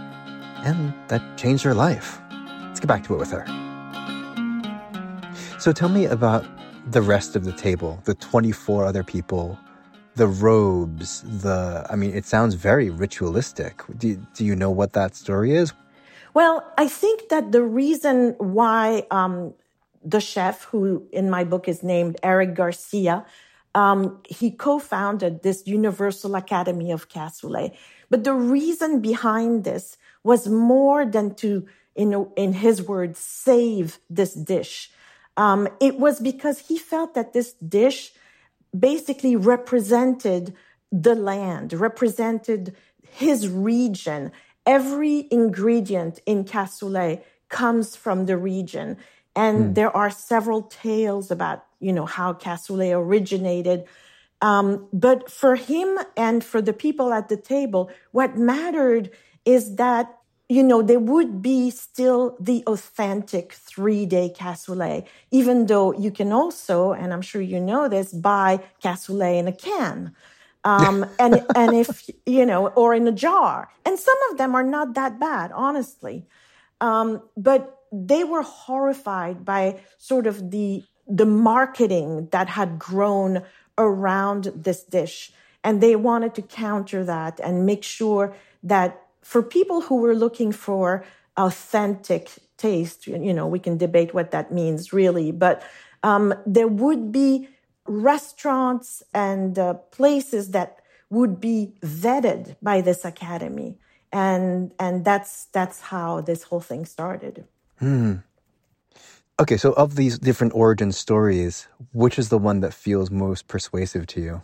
and 0.64 0.94
that 1.08 1.36
changed 1.36 1.64
her 1.64 1.74
life. 1.74 2.20
Let's 2.62 2.78
get 2.78 2.86
back 2.86 3.02
to 3.08 3.14
it 3.14 3.18
with 3.18 3.32
her. 3.32 3.44
So 5.58 5.72
tell 5.72 5.88
me 5.88 6.04
about 6.04 6.46
the 6.88 7.02
rest 7.02 7.34
of 7.34 7.44
the 7.44 7.52
table, 7.52 8.00
the 8.04 8.14
24 8.14 8.84
other 8.84 9.02
people, 9.02 9.58
the 10.14 10.28
robes, 10.28 11.22
the, 11.22 11.84
I 11.90 11.96
mean, 11.96 12.14
it 12.14 12.26
sounds 12.26 12.54
very 12.54 12.90
ritualistic. 12.90 13.82
Do, 13.98 14.14
do 14.34 14.44
you 14.44 14.54
know 14.54 14.70
what 14.70 14.92
that 14.92 15.16
story 15.16 15.56
is? 15.56 15.72
Well, 16.36 16.70
I 16.76 16.86
think 16.86 17.30
that 17.30 17.52
the 17.52 17.62
reason 17.62 18.34
why 18.36 19.06
um, 19.10 19.54
the 20.04 20.20
chef, 20.20 20.64
who 20.64 21.08
in 21.10 21.30
my 21.30 21.44
book 21.44 21.66
is 21.66 21.82
named 21.82 22.18
Eric 22.22 22.54
Garcia, 22.54 23.24
um, 23.74 24.20
he 24.28 24.50
co-founded 24.50 25.42
this 25.42 25.66
Universal 25.66 26.34
Academy 26.34 26.90
of 26.90 27.08
Cassoulet. 27.08 27.74
But 28.10 28.24
the 28.24 28.34
reason 28.34 29.00
behind 29.00 29.64
this 29.64 29.96
was 30.24 30.46
more 30.46 31.06
than 31.06 31.36
to, 31.36 31.66
in, 31.94 32.28
in 32.36 32.52
his 32.52 32.82
words, 32.82 33.18
save 33.18 33.98
this 34.10 34.34
dish. 34.34 34.90
Um, 35.38 35.66
it 35.80 35.98
was 35.98 36.20
because 36.20 36.58
he 36.68 36.76
felt 36.76 37.14
that 37.14 37.32
this 37.32 37.54
dish 37.54 38.12
basically 38.78 39.36
represented 39.36 40.54
the 40.92 41.14
land, 41.14 41.72
represented 41.72 42.76
his 43.10 43.48
region. 43.48 44.32
Every 44.66 45.28
ingredient 45.30 46.20
in 46.26 46.44
cassoulet 46.44 47.22
comes 47.48 47.96
from 47.96 48.26
the 48.26 48.36
region. 48.36 48.96
And 49.34 49.58
mm. 49.58 49.74
there 49.74 49.94
are 49.96 50.10
several 50.10 50.62
tales 50.62 51.30
about, 51.30 51.64
you 51.78 51.92
know, 51.92 52.06
how 52.06 52.32
cassoulet 52.32 52.92
originated. 52.96 53.84
Um, 54.42 54.88
but 54.92 55.30
for 55.30 55.56
him 55.56 55.98
and 56.16 56.42
for 56.42 56.60
the 56.60 56.72
people 56.72 57.12
at 57.12 57.28
the 57.28 57.36
table, 57.36 57.90
what 58.12 58.36
mattered 58.36 59.10
is 59.44 59.76
that, 59.76 60.18
you 60.48 60.62
know, 60.62 60.82
there 60.82 60.98
would 60.98 61.42
be 61.42 61.70
still 61.70 62.36
the 62.40 62.62
authentic 62.66 63.52
three 63.52 64.06
day 64.06 64.32
cassoulet, 64.36 65.06
even 65.30 65.66
though 65.66 65.92
you 65.92 66.10
can 66.10 66.32
also, 66.32 66.92
and 66.92 67.12
I'm 67.12 67.22
sure 67.22 67.42
you 67.42 67.60
know 67.60 67.88
this, 67.88 68.12
buy 68.12 68.60
cassoulet 68.82 69.38
in 69.38 69.48
a 69.48 69.52
can. 69.52 70.14
Um, 70.66 71.06
and, 71.18 71.46
and 71.54 71.74
if, 71.74 72.10
you 72.26 72.44
know, 72.44 72.68
or 72.68 72.94
in 72.94 73.06
a 73.06 73.12
jar. 73.12 73.70
And 73.84 73.98
some 73.98 74.18
of 74.30 74.38
them 74.38 74.54
are 74.54 74.64
not 74.64 74.94
that 74.94 75.18
bad, 75.18 75.52
honestly. 75.52 76.26
Um, 76.80 77.22
but 77.36 77.78
they 77.92 78.24
were 78.24 78.42
horrified 78.42 79.44
by 79.44 79.80
sort 79.96 80.26
of 80.26 80.50
the, 80.50 80.84
the 81.06 81.24
marketing 81.24 82.28
that 82.32 82.48
had 82.48 82.78
grown 82.78 83.42
around 83.78 84.52
this 84.54 84.82
dish. 84.82 85.32
And 85.62 85.80
they 85.80 85.96
wanted 85.96 86.34
to 86.34 86.42
counter 86.42 87.04
that 87.04 87.40
and 87.40 87.66
make 87.66 87.82
sure 87.82 88.34
that 88.62 89.00
for 89.22 89.42
people 89.42 89.80
who 89.82 89.96
were 89.96 90.14
looking 90.14 90.52
for 90.52 91.04
authentic 91.36 92.30
taste, 92.56 93.06
you 93.06 93.34
know, 93.34 93.46
we 93.46 93.58
can 93.58 93.76
debate 93.76 94.14
what 94.14 94.30
that 94.30 94.52
means 94.52 94.92
really, 94.92 95.30
but 95.30 95.62
um, 96.02 96.32
there 96.46 96.68
would 96.68 97.12
be 97.12 97.48
restaurants 97.86 99.02
and 99.14 99.58
uh, 99.58 99.74
places 99.74 100.50
that 100.50 100.80
would 101.10 101.40
be 101.40 101.74
vetted 101.82 102.56
by 102.62 102.80
this 102.80 103.04
academy. 103.04 103.78
And 104.12 104.72
and 104.78 105.04
that's 105.04 105.46
that's 105.46 105.80
how 105.80 106.20
this 106.20 106.44
whole 106.44 106.60
thing 106.60 106.84
started. 106.84 107.44
Hmm. 107.78 108.14
okay 109.38 109.58
so 109.58 109.72
of 109.74 109.96
these 109.96 110.18
different 110.18 110.54
origin 110.54 110.90
stories 110.92 111.68
which 111.92 112.18
is 112.18 112.30
the 112.30 112.38
one 112.38 112.60
that 112.60 112.72
feels 112.72 113.10
most 113.10 113.48
persuasive 113.48 114.06
to 114.06 114.20
you? 114.20 114.42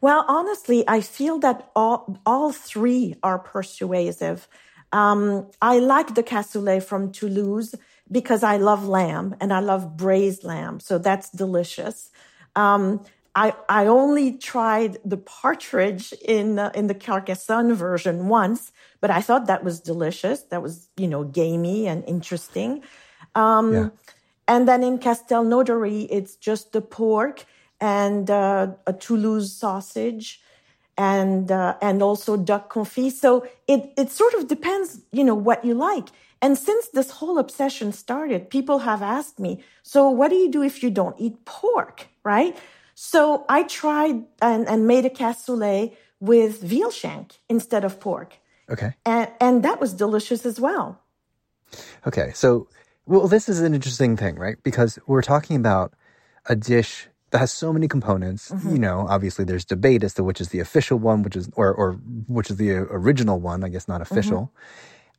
Well 0.00 0.24
honestly 0.26 0.82
i 0.88 1.00
feel 1.00 1.38
that 1.40 1.70
all 1.76 2.18
all 2.26 2.52
three 2.52 3.14
are 3.22 3.38
persuasive. 3.38 4.48
Um, 4.92 5.48
i 5.62 5.78
like 5.78 6.16
the 6.16 6.24
cassoulet 6.24 6.82
from 6.82 7.12
toulouse 7.12 7.76
because 8.10 8.42
i 8.42 8.56
love 8.56 8.88
lamb 8.88 9.36
and 9.40 9.52
i 9.52 9.60
love 9.60 9.96
braised 9.96 10.42
lamb 10.42 10.80
so 10.80 10.98
that's 10.98 11.30
delicious 11.30 12.10
um, 12.56 13.04
I, 13.34 13.54
I 13.68 13.86
only 13.86 14.32
tried 14.32 14.98
the 15.04 15.16
partridge 15.16 16.12
in 16.24 16.58
uh, 16.58 16.72
in 16.74 16.88
the 16.88 16.94
Carcassonne 16.94 17.74
version 17.74 18.28
once, 18.28 18.72
but 19.00 19.10
I 19.10 19.20
thought 19.20 19.46
that 19.46 19.62
was 19.62 19.80
delicious. 19.80 20.42
That 20.42 20.62
was 20.62 20.88
you 20.96 21.06
know 21.06 21.24
gamey 21.24 21.86
and 21.86 22.04
interesting. 22.04 22.82
Um, 23.34 23.72
yeah. 23.72 23.88
And 24.48 24.66
then 24.66 24.82
in 24.82 24.98
Castelnaudary, 24.98 26.08
it's 26.10 26.34
just 26.34 26.72
the 26.72 26.80
pork 26.80 27.44
and 27.80 28.28
uh, 28.28 28.72
a 28.84 28.92
Toulouse 28.92 29.52
sausage, 29.52 30.40
and 30.98 31.52
uh, 31.52 31.76
and 31.80 32.02
also 32.02 32.36
duck 32.36 32.72
confit. 32.72 33.12
So 33.12 33.46
it 33.68 33.92
it 33.96 34.10
sort 34.10 34.34
of 34.34 34.48
depends, 34.48 35.02
you 35.12 35.22
know, 35.22 35.36
what 35.36 35.64
you 35.64 35.74
like. 35.74 36.08
And 36.42 36.56
since 36.56 36.88
this 36.88 37.10
whole 37.10 37.38
obsession 37.38 37.92
started, 37.92 38.48
people 38.48 38.80
have 38.80 39.02
asked 39.02 39.38
me, 39.38 39.62
so 39.82 40.08
what 40.08 40.28
do 40.28 40.36
you 40.36 40.50
do 40.50 40.62
if 40.62 40.82
you 40.82 40.90
don't 40.90 41.14
eat 41.18 41.44
pork, 41.44 42.08
right? 42.24 42.56
So 42.94 43.44
I 43.48 43.64
tried 43.64 44.24
and, 44.40 44.68
and 44.68 44.86
made 44.86 45.04
a 45.04 45.10
cassoulet 45.10 45.94
with 46.18 46.60
veal 46.62 46.90
shank 46.90 47.40
instead 47.48 47.84
of 47.84 48.00
pork. 48.00 48.38
Okay. 48.70 48.94
And, 49.04 49.28
and 49.40 49.62
that 49.64 49.80
was 49.80 49.92
delicious 49.92 50.46
as 50.46 50.60
well. 50.60 51.00
Okay. 52.06 52.32
So, 52.34 52.68
well, 53.06 53.28
this 53.28 53.48
is 53.48 53.60
an 53.60 53.74
interesting 53.74 54.16
thing, 54.16 54.36
right? 54.36 54.56
Because 54.62 54.98
we're 55.06 55.22
talking 55.22 55.56
about 55.56 55.94
a 56.46 56.56
dish 56.56 57.08
that 57.30 57.38
has 57.38 57.52
so 57.52 57.72
many 57.72 57.88
components. 57.88 58.50
Mm-hmm. 58.50 58.70
You 58.70 58.78
know, 58.78 59.06
obviously 59.08 59.44
there's 59.44 59.64
debate 59.64 60.04
as 60.04 60.14
to 60.14 60.24
which 60.24 60.40
is 60.40 60.50
the 60.50 60.60
official 60.60 60.98
one, 60.98 61.22
which 61.22 61.36
is, 61.36 61.50
or, 61.54 61.72
or 61.72 61.92
which 62.28 62.50
is 62.50 62.56
the 62.56 62.70
original 62.72 63.40
one, 63.40 63.62
I 63.62 63.68
guess 63.68 63.88
not 63.88 64.00
official. 64.00 64.52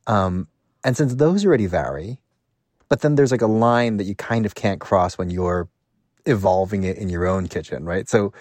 Mm-hmm. 0.06 0.12
Um, 0.12 0.48
and 0.84 0.96
since 0.96 1.14
those 1.14 1.44
already 1.44 1.66
vary, 1.66 2.18
but 2.88 3.00
then 3.00 3.14
there's 3.14 3.32
like 3.32 3.42
a 3.42 3.46
line 3.46 3.96
that 3.96 4.04
you 4.04 4.14
kind 4.14 4.44
of 4.46 4.54
can't 4.54 4.80
cross 4.80 5.16
when 5.16 5.30
you're 5.30 5.68
evolving 6.26 6.84
it 6.84 6.96
in 6.98 7.08
your 7.08 7.26
own 7.26 7.48
kitchen, 7.48 7.84
right? 7.84 8.08
So 8.08 8.32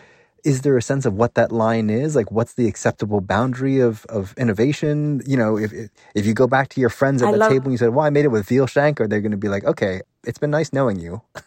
is 0.44 0.62
there 0.62 0.76
a 0.78 0.82
sense 0.82 1.06
of 1.06 1.14
what 1.14 1.36
that 1.36 1.52
line 1.52 1.90
is? 1.90 2.16
Like 2.16 2.32
what's 2.32 2.54
the 2.56 2.68
acceptable 2.68 3.22
boundary 3.22 3.80
of, 3.80 4.06
of 4.06 4.34
innovation? 4.38 5.22
You 5.26 5.38
know, 5.38 5.58
if, 5.58 5.72
if 6.16 6.26
you 6.26 6.34
go 6.34 6.48
back 6.48 6.70
to 6.70 6.82
your 6.82 6.90
friends 6.90 7.22
at 7.22 7.30
I 7.30 7.32
the 7.32 7.38
love- 7.38 7.52
table 7.52 7.66
and 7.66 7.74
you 7.74 7.78
said, 7.78 7.90
well, 7.90 8.06
I 8.06 8.10
made 8.10 8.26
it 8.26 8.30
with 8.30 8.48
veal 8.48 8.68
shank, 8.68 9.00
are 9.00 9.08
they 9.08 9.20
going 9.20 9.32
to 9.32 9.38
be 9.38 9.50
like, 9.50 9.64
okay, 9.64 10.02
it's 10.26 10.40
been 10.40 10.52
nice 10.52 10.74
knowing 10.74 11.00
you. 11.00 11.22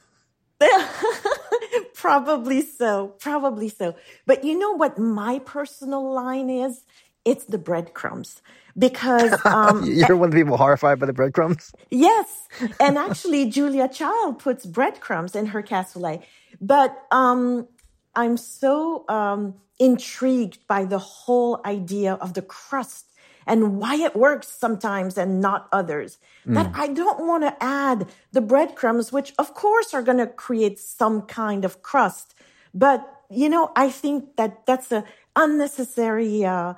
probably 1.95 2.62
so. 2.62 3.09
Probably 3.18 3.68
so. 3.68 3.97
But 4.26 4.45
you 4.45 4.59
know 4.59 4.72
what 4.72 4.99
my 4.99 5.40
personal 5.40 6.12
line 6.12 6.51
is? 6.51 6.84
It's 7.25 7.45
the 7.45 7.59
breadcrumbs 7.59 8.43
because 8.77 9.39
um, 9.45 9.85
you're 9.85 10.16
one 10.16 10.29
of 10.29 10.33
the 10.33 10.41
people 10.41 10.57
horrified 10.57 10.99
by 10.99 11.07
the 11.07 11.12
breadcrumbs. 11.12 11.72
Yes, 11.91 12.49
and 12.81 12.99
actually, 12.99 13.49
Julia 13.51 13.89
Child 13.89 14.39
puts 14.39 14.66
breadcrumbs 14.66 15.35
in 15.35 15.47
her 15.47 15.62
cassoulet, 15.62 16.22
but 16.61 16.97
um, 17.11 17.68
I'm 18.14 18.37
so 18.37 19.05
um, 19.09 19.55
intrigued 19.79 20.66
by 20.66 20.85
the 20.85 20.99
whole 20.99 21.61
idea 21.64 22.14
of 22.14 22.35
the 22.35 22.43
crust 22.43 23.07
and 23.47 23.79
why 23.79 23.97
it 23.97 24.16
works 24.16 24.49
sometimes 24.49 25.18
and 25.18 25.41
not 25.41 25.68
others. 25.70 26.18
Mm. 26.47 26.55
That 26.55 26.70
I 26.75 26.89
don't 26.89 27.27
want 27.27 27.45
to 27.45 27.55
add 27.62 28.09
the 28.33 28.41
breadcrumbs, 28.41 29.12
which 29.12 29.35
of 29.39 29.55
course 29.55 29.93
are 29.93 30.03
going 30.03 30.18
to 30.18 30.27
create 30.27 30.79
some 30.79 31.22
kind 31.22 31.64
of 31.64 31.83
crust, 31.83 32.35
but 32.72 33.11
you 33.31 33.49
know, 33.49 33.72
I 33.75 33.91
think 33.91 34.37
that 34.37 34.66
that's 34.66 34.93
a 34.93 35.05
unnecessary. 35.35 36.45
Uh, 36.45 36.75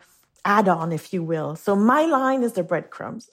add 0.47 0.68
on, 0.68 0.92
if 0.92 1.12
you 1.12 1.22
will. 1.22 1.57
So 1.57 1.74
my 1.76 2.07
line 2.07 2.42
is 2.42 2.53
the 2.53 2.62
breadcrumbs. 2.62 3.28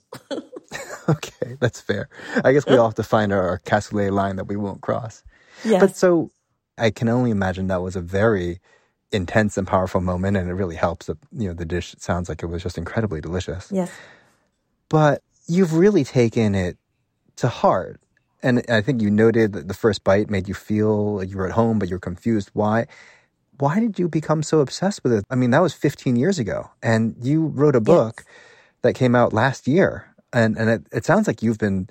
okay, 1.10 1.56
that's 1.60 1.80
fair. 1.80 2.10
I 2.44 2.52
guess 2.52 2.66
we 2.66 2.76
all 2.76 2.88
have 2.88 2.96
to 2.96 3.04
find 3.04 3.32
our 3.32 3.60
cassoulet 3.60 4.12
line 4.12 4.36
that 4.38 4.46
we 4.46 4.56
won't 4.56 4.82
cross. 4.82 5.24
Yes. 5.64 5.80
But 5.80 5.96
so 5.96 6.32
I 6.78 6.90
can 6.90 7.08
only 7.08 7.32
imagine 7.32 7.68
that 7.68 7.82
was 7.82 7.96
a 7.96 8.02
very 8.02 8.60
intense 9.12 9.58
and 9.58 9.68
powerful 9.68 10.02
moment, 10.02 10.38
and 10.38 10.50
it 10.50 10.54
really 10.54 10.76
helps 10.76 11.06
that 11.06 11.18
you 11.32 11.48
know 11.48 11.54
the 11.54 11.66
dish 11.66 11.96
sounds 12.00 12.28
like 12.28 12.42
it 12.42 12.48
was 12.48 12.64
just 12.64 12.78
incredibly 12.78 13.22
delicious. 13.22 13.72
Yes. 13.72 13.92
But 14.90 15.22
you've 15.48 15.76
really 15.76 16.04
taken 16.04 16.56
it 16.56 16.78
to 17.38 17.48
heart. 17.48 18.02
And 18.42 18.62
I 18.68 18.82
think 18.82 19.02
you 19.02 19.10
noted 19.10 19.54
that 19.54 19.70
the 19.70 19.74
first 19.74 20.04
bite 20.04 20.30
made 20.30 20.50
you 20.50 20.54
feel 20.54 21.16
like 21.16 21.30
you 21.30 21.38
were 21.38 21.48
at 21.48 21.54
home, 21.54 21.80
but 21.80 21.88
you're 21.88 22.00
confused 22.00 22.50
why 22.54 22.88
why 23.60 23.80
did 23.80 24.00
you 24.00 24.08
become 24.08 24.44
so 24.44 24.60
obsessed 24.60 25.04
with 25.04 25.14
it? 25.14 25.24
I 25.30 25.36
mean, 25.36 25.52
that 25.52 25.62
was 25.62 25.74
15 25.74 26.16
years 26.16 26.40
ago, 26.40 26.72
and 26.82 27.16
you 27.22 27.48
wrote 27.48 27.76
a 27.76 27.82
book 27.82 28.16
yes. 28.18 28.36
that 28.82 28.96
came 28.96 29.16
out 29.16 29.34
last 29.34 29.68
year, 29.68 30.14
and 30.32 30.58
and 30.58 30.70
it, 30.70 30.88
it 30.92 31.06
sounds 31.06 31.28
like 31.28 31.44
you've 31.44 31.58
been 31.58 31.90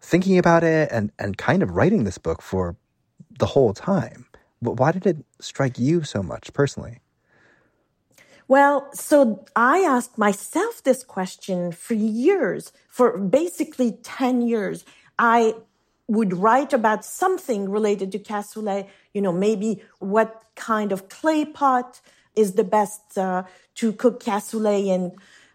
thinking 0.00 0.38
about 0.38 0.62
it 0.62 0.90
and 0.92 1.10
and 1.18 1.38
kind 1.38 1.62
of 1.62 1.70
writing 1.70 2.04
this 2.04 2.18
book 2.18 2.42
for 2.42 2.76
the 3.38 3.46
whole 3.46 3.72
time. 3.72 4.26
But 4.60 4.78
why 4.78 4.92
did 4.92 5.06
it 5.06 5.18
strike 5.40 5.78
you 5.78 6.04
so 6.04 6.22
much 6.22 6.52
personally? 6.52 7.00
Well, 8.46 8.90
so 8.92 9.44
I 9.56 9.78
asked 9.78 10.18
myself 10.18 10.82
this 10.82 11.02
question 11.02 11.72
for 11.72 11.94
years, 11.94 12.72
for 12.88 13.16
basically 13.16 13.92
10 14.02 14.42
years. 14.42 14.84
I 15.18 15.54
would 16.06 16.36
write 16.36 16.72
about 16.72 17.04
something 17.04 17.70
related 17.70 18.12
to 18.12 18.18
cassoulet, 18.18 18.88
you 19.12 19.22
know, 19.22 19.32
maybe 19.32 19.82
what 19.98 20.42
kind 20.54 20.92
of 20.92 21.08
clay 21.08 21.44
pot 21.44 22.00
is 22.36 22.52
the 22.52 22.64
best 22.64 23.16
uh, 23.16 23.44
to 23.76 23.92
cook 23.92 24.22
cassoulet 24.22 24.86
in, 24.86 25.12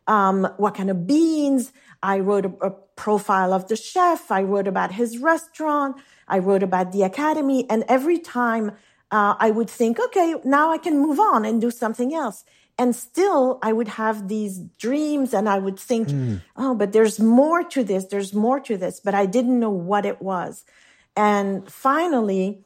um, 0.07 0.47
what 0.57 0.75
kind 0.75 0.89
of 0.89 1.05
beans. 1.05 1.71
I 2.01 2.19
wrote 2.19 2.45
a, 2.45 2.65
a 2.65 2.71
profile 2.95 3.53
of 3.53 3.67
the 3.67 3.75
chef. 3.75 4.31
I 4.31 4.43
wrote 4.43 4.67
about 4.67 4.93
his 4.93 5.17
restaurant. 5.19 5.97
I 6.27 6.39
wrote 6.39 6.63
about 6.63 6.91
the 6.91 7.03
academy. 7.03 7.69
And 7.69 7.83
every 7.87 8.17
time 8.19 8.71
uh, 9.11 9.35
I 9.39 9.51
would 9.51 9.69
think, 9.69 9.99
okay, 9.99 10.35
now 10.43 10.71
I 10.71 10.77
can 10.77 10.99
move 10.99 11.19
on 11.19 11.45
and 11.45 11.61
do 11.61 11.71
something 11.71 12.13
else. 12.13 12.43
And 12.79 12.95
still, 12.95 13.59
I 13.61 13.73
would 13.73 13.89
have 13.89 14.29
these 14.29 14.59
dreams 14.79 15.33
and 15.33 15.49
I 15.49 15.59
would 15.59 15.77
think, 15.77 16.07
mm. 16.07 16.41
oh, 16.55 16.73
but 16.73 16.93
there's 16.93 17.19
more 17.19 17.61
to 17.61 17.83
this. 17.83 18.05
There's 18.05 18.33
more 18.33 18.61
to 18.61 18.77
this. 18.77 19.01
But 19.01 19.13
I 19.13 19.25
didn't 19.25 19.59
know 19.59 19.69
what 19.69 20.05
it 20.05 20.21
was. 20.21 20.63
And 21.15 21.69
finally, 21.69 22.63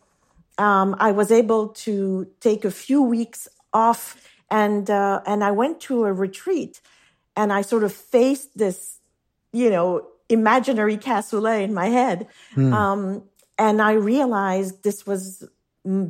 um, 0.59 0.95
I 0.99 1.11
was 1.11 1.31
able 1.31 1.69
to 1.69 2.27
take 2.39 2.63
a 2.63 2.69
few 2.69 3.01
weeks 3.01 3.47
off 3.73 4.23
and 4.51 4.87
uh, 4.89 5.21
and 5.25 5.43
I 5.43 5.49
went 5.49 5.79
to 5.81 6.05
a 6.05 6.13
retreat 6.13 6.79
and 7.35 7.51
I 7.51 7.63
sort 7.63 7.83
of 7.83 7.91
faced 7.91 8.55
this, 8.55 8.99
you 9.51 9.71
know, 9.71 10.07
imaginary 10.29 10.97
cassoulet 10.97 11.63
in 11.63 11.73
my 11.73 11.87
head. 11.87 12.27
Mm. 12.55 12.71
Um, 12.71 13.23
and 13.57 13.81
I 13.81 13.93
realized 13.93 14.83
this 14.83 15.07
was 15.07 15.43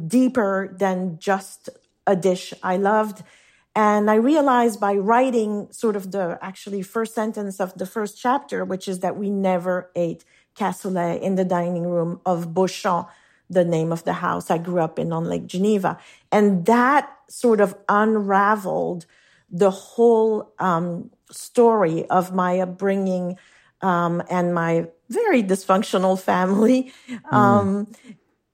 deeper 0.08 0.76
than 0.78 1.20
just 1.20 1.70
a 2.06 2.16
dish 2.16 2.54
I 2.62 2.78
loved. 2.78 3.24
And 3.76 4.10
I 4.10 4.16
realized 4.16 4.80
by 4.80 4.94
writing 4.94 5.68
sort 5.72 5.96
of 5.96 6.12
the 6.12 6.38
actually 6.42 6.84
first 6.84 7.16
sentence 7.16 7.60
of 7.60 7.74
the 7.76 7.88
first 7.88 8.20
chapter, 8.20 8.64
which 8.64 8.88
is 8.88 9.00
that 9.00 9.18
we 9.18 9.30
never 9.30 9.90
ate 9.96 10.24
cassoulet 10.56 11.22
in 11.22 11.36
the 11.36 11.46
dining 11.46 11.88
room 11.88 12.22
of 12.26 12.54
Beauchamp, 12.54 13.10
the 13.50 13.66
name 13.66 13.92
of 13.92 14.04
the 14.04 14.14
house 14.14 14.52
I 14.52 14.60
grew 14.60 14.80
up 14.80 15.00
in 15.00 15.12
on 15.12 15.26
Lake 15.26 15.48
Geneva. 15.48 15.98
And 16.32 16.66
that 16.68 17.12
sort 17.30 17.60
of 17.60 17.76
unraveled 17.90 19.08
the 19.50 19.72
whole 19.72 20.54
um, 20.60 21.10
story 21.32 22.06
of 22.10 22.34
my 22.34 22.60
upbringing 22.60 23.38
um, 23.82 24.22
and 24.30 24.54
my 24.54 24.88
very 25.10 25.44
dysfunctional 25.44 26.20
family. 26.20 26.94
Mm. 27.10 27.34
Um, 27.34 27.88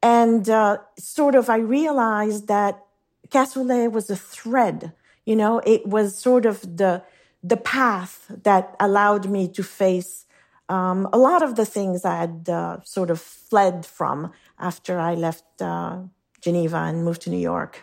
and 0.01 0.49
uh, 0.49 0.78
sort 0.97 1.36
of, 1.36 1.49
I 1.49 1.57
realized 1.57 2.47
that 2.47 2.86
cassoulet 3.30 3.91
was 3.91 4.09
a 4.09 4.15
thread. 4.15 4.93
You 5.30 5.36
know, 5.36 5.61
it 5.63 5.86
was 5.86 6.17
sort 6.17 6.45
of 6.47 6.55
the 6.82 7.03
the 7.43 7.57
path 7.57 8.15
that 8.43 8.75
allowed 8.80 9.30
me 9.30 9.47
to 9.49 9.61
face 9.61 10.25
um, 10.69 11.07
a 11.13 11.19
lot 11.19 11.43
of 11.43 11.53
the 11.53 11.65
things 11.65 12.03
I 12.03 12.15
had 12.17 12.49
uh, 12.49 12.82
sort 12.84 13.11
of 13.11 13.21
fled 13.21 13.86
from 13.86 14.32
after 14.57 14.99
I 14.99 15.13
left 15.13 15.45
uh, 15.61 15.99
Geneva 16.41 16.77
and 16.77 17.03
moved 17.03 17.21
to 17.23 17.30
New 17.30 17.43
York. 17.53 17.73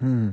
Hmm. 0.00 0.30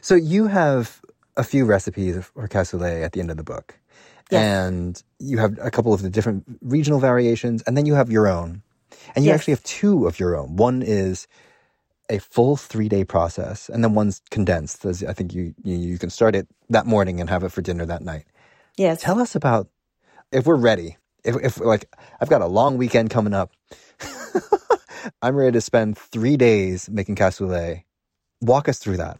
So 0.00 0.14
you 0.14 0.46
have 0.46 1.00
a 1.36 1.42
few 1.42 1.64
recipes 1.64 2.14
for 2.24 2.46
cassoulet 2.46 3.02
at 3.04 3.10
the 3.12 3.18
end 3.18 3.32
of 3.32 3.36
the 3.36 3.48
book. 3.54 3.78
Yes. 4.30 4.40
And 4.40 5.02
you 5.18 5.38
have 5.38 5.58
a 5.60 5.70
couple 5.72 5.92
of 5.92 6.02
the 6.02 6.10
different 6.10 6.44
regional 6.60 7.00
variations, 7.00 7.62
and 7.66 7.76
then 7.76 7.86
you 7.86 7.94
have 7.94 8.10
your 8.10 8.28
own. 8.28 8.62
And 9.16 9.24
you 9.24 9.30
yes. 9.30 9.40
actually 9.40 9.54
have 9.54 9.64
two 9.64 10.06
of 10.06 10.20
your 10.20 10.36
own. 10.36 10.54
One 10.54 10.80
is 10.80 11.26
a 12.12 12.18
full 12.18 12.56
three 12.56 12.88
day 12.88 13.04
process, 13.04 13.70
and 13.70 13.82
then 13.82 13.94
one's 13.94 14.20
condensed. 14.30 14.84
I 14.84 15.12
think 15.14 15.34
you, 15.34 15.54
you, 15.64 15.76
you 15.76 15.98
can 15.98 16.10
start 16.10 16.36
it 16.36 16.46
that 16.68 16.86
morning 16.86 17.20
and 17.20 17.30
have 17.30 17.42
it 17.42 17.50
for 17.50 17.62
dinner 17.62 17.86
that 17.86 18.02
night. 18.02 18.26
Yes. 18.76 19.00
Tell 19.00 19.18
us 19.18 19.34
about 19.34 19.68
if 20.30 20.46
we're 20.46 20.56
ready. 20.56 20.98
If, 21.24 21.36
if 21.42 21.60
like 21.60 21.88
I've 22.20 22.28
got 22.28 22.42
a 22.42 22.46
long 22.46 22.76
weekend 22.76 23.10
coming 23.10 23.32
up, 23.32 23.52
I'm 25.22 25.34
ready 25.34 25.52
to 25.52 25.60
spend 25.60 25.96
three 25.96 26.36
days 26.36 26.90
making 26.90 27.16
cassoulet. 27.16 27.84
Walk 28.42 28.68
us 28.68 28.78
through 28.78 28.98
that. 28.98 29.18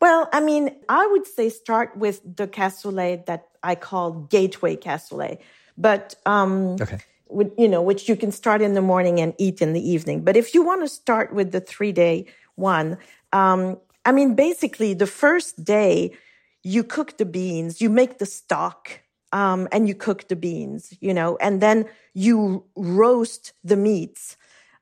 Well, 0.00 0.28
I 0.30 0.40
mean, 0.40 0.76
I 0.90 1.06
would 1.06 1.26
say 1.26 1.48
start 1.48 1.96
with 1.96 2.20
the 2.36 2.46
cassoulet 2.46 3.26
that 3.26 3.48
I 3.62 3.76
call 3.76 4.10
gateway 4.12 4.76
cassoulet, 4.76 5.38
but 5.78 6.16
um, 6.26 6.76
okay. 6.80 6.98
With, 7.28 7.52
you 7.58 7.68
know, 7.68 7.82
which 7.82 8.08
you 8.08 8.16
can 8.16 8.30
start 8.30 8.62
in 8.62 8.74
the 8.74 8.82
morning 8.82 9.20
and 9.20 9.34
eat 9.38 9.60
in 9.60 9.72
the 9.72 9.90
evening. 9.90 10.22
But 10.22 10.36
if 10.36 10.54
you 10.54 10.62
want 10.62 10.82
to 10.82 10.88
start 10.88 11.34
with 11.34 11.50
the 11.52 11.60
three 11.60 11.92
day 11.92 12.26
one, 12.54 12.98
um, 13.32 13.78
I 14.04 14.12
mean, 14.12 14.34
basically, 14.36 14.94
the 14.94 15.06
first 15.06 15.64
day 15.64 16.16
you 16.62 16.84
cook 16.84 17.18
the 17.18 17.24
beans, 17.24 17.80
you 17.80 17.90
make 17.90 18.18
the 18.18 18.26
stock, 18.26 19.00
um, 19.32 19.68
and 19.72 19.88
you 19.88 19.94
cook 19.94 20.28
the 20.28 20.36
beans, 20.36 20.94
you 21.00 21.12
know, 21.12 21.36
and 21.40 21.60
then 21.60 21.86
you 22.14 22.64
roast 22.76 23.52
the 23.64 23.76
meats. 23.76 24.36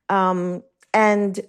Um, 0.09 0.63
and 0.93 1.41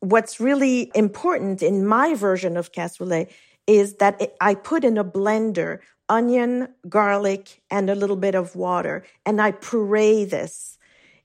what's 0.00 0.38
really 0.40 0.92
important 0.94 1.62
in 1.62 1.86
my 1.86 2.14
version 2.14 2.56
of 2.56 2.72
cassoulet 2.72 3.30
is 3.66 3.94
that 3.94 4.20
it, 4.20 4.36
I 4.40 4.54
put 4.54 4.84
in 4.84 4.98
a 4.98 5.04
blender 5.04 5.78
onion, 6.18 6.68
garlic, 6.88 7.62
and 7.70 7.88
a 7.88 7.94
little 7.94 8.20
bit 8.26 8.34
of 8.34 8.54
water, 8.54 9.04
and 9.24 9.40
I 9.40 9.52
puree 9.52 10.24
this. 10.24 10.78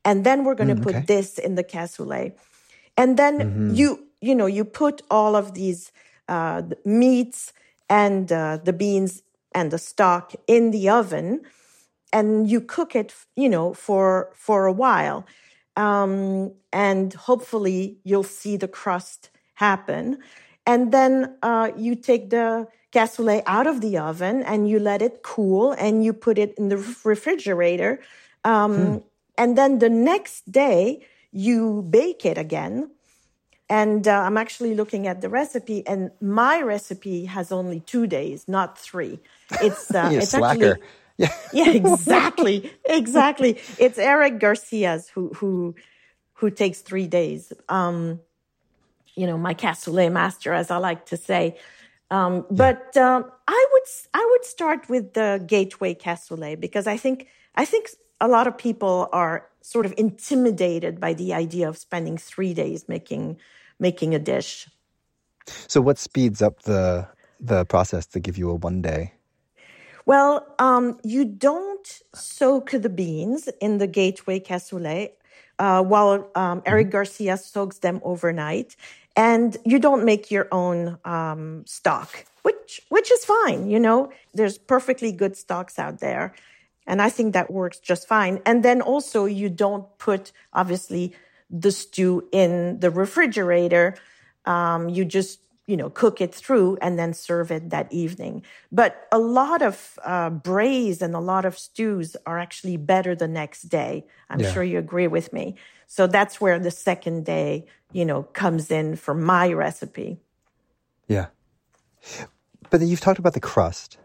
And 0.03 0.25
then 0.25 0.43
we're 0.45 0.55
going 0.55 0.75
to 0.75 0.81
mm, 0.81 0.87
put 0.89 1.07
this 1.07 1.37
in 1.37 1.55
the 1.55 1.63
cassoulet. 1.63 2.37
And 2.95 3.17
then 3.17 3.39
mm-hmm. 3.39 3.73
you, 3.75 3.89
you 4.21 4.35
know, 4.35 4.45
you 4.45 4.63
put 4.63 5.01
all 5.11 5.35
of 5.35 5.53
these 5.53 5.91
uh, 6.29 6.61
meats 6.85 7.51
and 7.89 8.31
uh, 8.31 8.59
the 8.63 8.73
beans 8.73 9.23
and 9.53 9.71
the 9.71 9.77
stock 9.77 10.33
in 10.47 10.71
the 10.71 10.89
oven, 10.89 11.41
and 12.13 12.49
you 12.49 12.61
cook 12.61 12.95
it, 12.95 13.13
you 13.35 13.49
know, 13.49 13.73
for 13.73 14.31
for 14.33 14.65
a 14.65 14.71
while 14.71 15.25
um, 15.77 16.53
and 16.73 17.13
hopefully 17.13 17.99
you'll 18.03 18.23
see 18.23 18.57
the 18.57 18.67
crust 18.67 19.29
happen. 19.53 20.17
And 20.65 20.91
then 20.91 21.37
uh, 21.41 21.71
you 21.77 21.95
take 21.95 22.31
the 22.31 22.67
cassoulet 22.97 23.43
out 23.45 23.67
of 23.67 23.81
the 23.81 23.97
oven 23.97 24.43
and 24.43 24.69
you 24.69 24.79
let 24.79 25.01
it 25.01 25.21
cool 25.23 25.71
and 25.71 26.03
you 26.03 26.13
put 26.13 26.37
it 26.37 26.55
in 26.57 26.69
the 26.69 26.77
refrigerator. 27.03 27.99
Um, 28.43 28.73
hmm. 28.75 28.97
And 29.37 29.57
then 29.57 29.79
the 29.79 29.89
next 29.89 30.51
day 30.51 31.05
you 31.31 31.85
bake 31.89 32.25
it 32.25 32.37
again. 32.37 32.89
And 33.69 34.07
uh, 34.07 34.21
I'm 34.21 34.37
actually 34.37 34.75
looking 34.75 35.07
at 35.07 35.19
the 35.19 35.27
recipe, 35.27 35.85
and 35.85 36.09
my 36.21 36.61
recipe 36.61 37.25
has 37.25 37.51
only 37.51 37.81
two 37.81 38.07
days, 38.07 38.47
not 38.47 38.77
three. 38.77 39.19
It's 39.61 39.93
uh, 40.01 40.09
it's 40.13 40.29
slacker. 40.29 40.71
actually 40.71 40.87
yeah. 41.17 41.33
yeah, 41.53 41.71
exactly. 41.71 42.71
exactly. 42.85 43.59
It's 43.77 43.97
Eric 43.97 44.39
Garcia's 44.39 45.09
who 45.09 45.33
who 45.35 45.75
who 46.35 46.49
takes 46.49 46.79
three 46.79 47.07
days. 47.07 47.51
Um, 47.67 48.21
you 49.15 49.27
know, 49.27 49.37
my 49.37 49.53
cassoulet 49.53 50.13
master, 50.13 50.53
as 50.53 50.71
I 50.71 50.77
like 50.77 51.07
to 51.07 51.17
say. 51.17 51.57
Um, 52.09 52.45
but 52.49 52.95
um, 52.95 53.25
I 53.47 53.67
would 53.71 53.83
I 54.13 54.27
would 54.31 54.45
start 54.45 54.89
with 54.89 55.13
the 55.13 55.43
gateway 55.45 55.93
cassoulet 55.93 56.59
because 56.59 56.87
I 56.87 56.97
think 56.97 57.27
I 57.55 57.65
think 57.65 57.89
a 58.21 58.27
lot 58.27 58.47
of 58.47 58.57
people 58.57 59.09
are 59.11 59.47
sort 59.61 59.85
of 59.85 59.93
intimidated 59.97 60.99
by 60.99 61.13
the 61.13 61.33
idea 61.33 61.67
of 61.67 61.77
spending 61.77 62.17
three 62.17 62.53
days 62.53 62.87
making 62.87 63.37
making 63.79 64.15
a 64.15 64.19
dish. 64.19 64.69
So, 65.67 65.81
what 65.81 65.97
speeds 65.97 66.41
up 66.41 66.63
the 66.63 67.07
the 67.39 67.65
process 67.65 68.05
to 68.07 68.19
give 68.19 68.37
you 68.37 68.49
a 68.49 68.55
one 68.55 68.81
day? 68.81 69.13
Well, 70.05 70.47
um, 70.57 70.99
you 71.03 71.25
don't 71.25 72.01
soak 72.15 72.71
the 72.71 72.89
beans 72.89 73.49
in 73.59 73.77
the 73.77 73.87
gateway 73.87 74.39
cassoulet 74.39 75.11
uh, 75.59 75.83
while 75.83 76.29
um, 76.35 76.61
Eric 76.65 76.87
mm-hmm. 76.87 76.91
Garcia 76.91 77.37
soaks 77.37 77.79
them 77.79 77.99
overnight, 78.03 78.75
and 79.17 79.57
you 79.65 79.79
don't 79.79 80.05
make 80.05 80.29
your 80.29 80.47
own 80.51 80.99
um, 81.03 81.65
stock, 81.65 82.25
which 82.43 82.81
which 82.89 83.11
is 83.11 83.25
fine. 83.25 83.69
You 83.69 83.79
know, 83.79 84.11
there's 84.33 84.57
perfectly 84.57 85.11
good 85.11 85.35
stocks 85.35 85.79
out 85.79 85.99
there, 85.99 86.33
and 86.85 87.01
I 87.01 87.09
think 87.09 87.33
that 87.33 87.51
works 87.51 87.79
just 87.79 88.07
fine. 88.07 88.39
And 88.45 88.63
then 88.63 88.81
also, 88.81 89.25
you 89.25 89.49
don't 89.49 89.85
put 89.97 90.31
obviously 90.53 91.15
the 91.49 91.71
stew 91.71 92.29
in 92.31 92.79
the 92.79 92.91
refrigerator. 92.91 93.95
Um, 94.45 94.87
you 94.87 95.03
just 95.03 95.39
you 95.67 95.75
know, 95.75 95.89
cook 95.89 96.21
it 96.21 96.33
through 96.33 96.77
and 96.81 96.97
then 96.97 97.13
serve 97.13 97.51
it 97.51 97.69
that 97.69 97.91
evening. 97.91 98.41
But 98.71 99.07
a 99.11 99.19
lot 99.19 99.61
of 99.61 99.99
uh, 100.03 100.29
braise 100.29 101.01
and 101.01 101.13
a 101.13 101.19
lot 101.19 101.43
of 101.45 101.57
stews 101.57 102.15
are 102.25 102.39
actually 102.39 102.77
better 102.77 103.13
the 103.15 103.27
next 103.27 103.63
day. 103.63 104.05
I'm 104.29 104.39
yeah. 104.39 104.51
sure 104.51 104.63
you 104.63 104.79
agree 104.79 105.07
with 105.07 105.33
me. 105.33 105.55
So 105.85 106.07
that's 106.07 106.39
where 106.39 106.57
the 106.57 106.71
second 106.71 107.25
day, 107.25 107.65
you 107.91 108.05
know, 108.05 108.23
comes 108.23 108.71
in 108.71 108.95
for 108.95 109.13
my 109.13 109.51
recipe. 109.51 110.21
Yeah. 111.07 111.27
But 112.69 112.81
you've 112.81 113.01
talked 113.01 113.19
about 113.19 113.33
the 113.33 113.39
crust. 113.41 113.97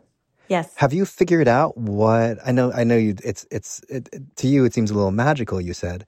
Yes. 0.48 0.74
Have 0.76 0.92
you 0.92 1.04
figured 1.04 1.48
out 1.48 1.78
what 1.78 2.38
I 2.44 2.52
know? 2.52 2.72
I 2.72 2.84
know 2.84 2.96
you. 2.96 3.14
It's 3.24 3.46
it's 3.50 3.80
it, 3.88 4.10
to 4.36 4.48
you. 4.48 4.64
It 4.64 4.74
seems 4.74 4.90
a 4.90 4.94
little 4.94 5.12
magical. 5.12 5.60
You 5.60 5.72
said, 5.72 6.04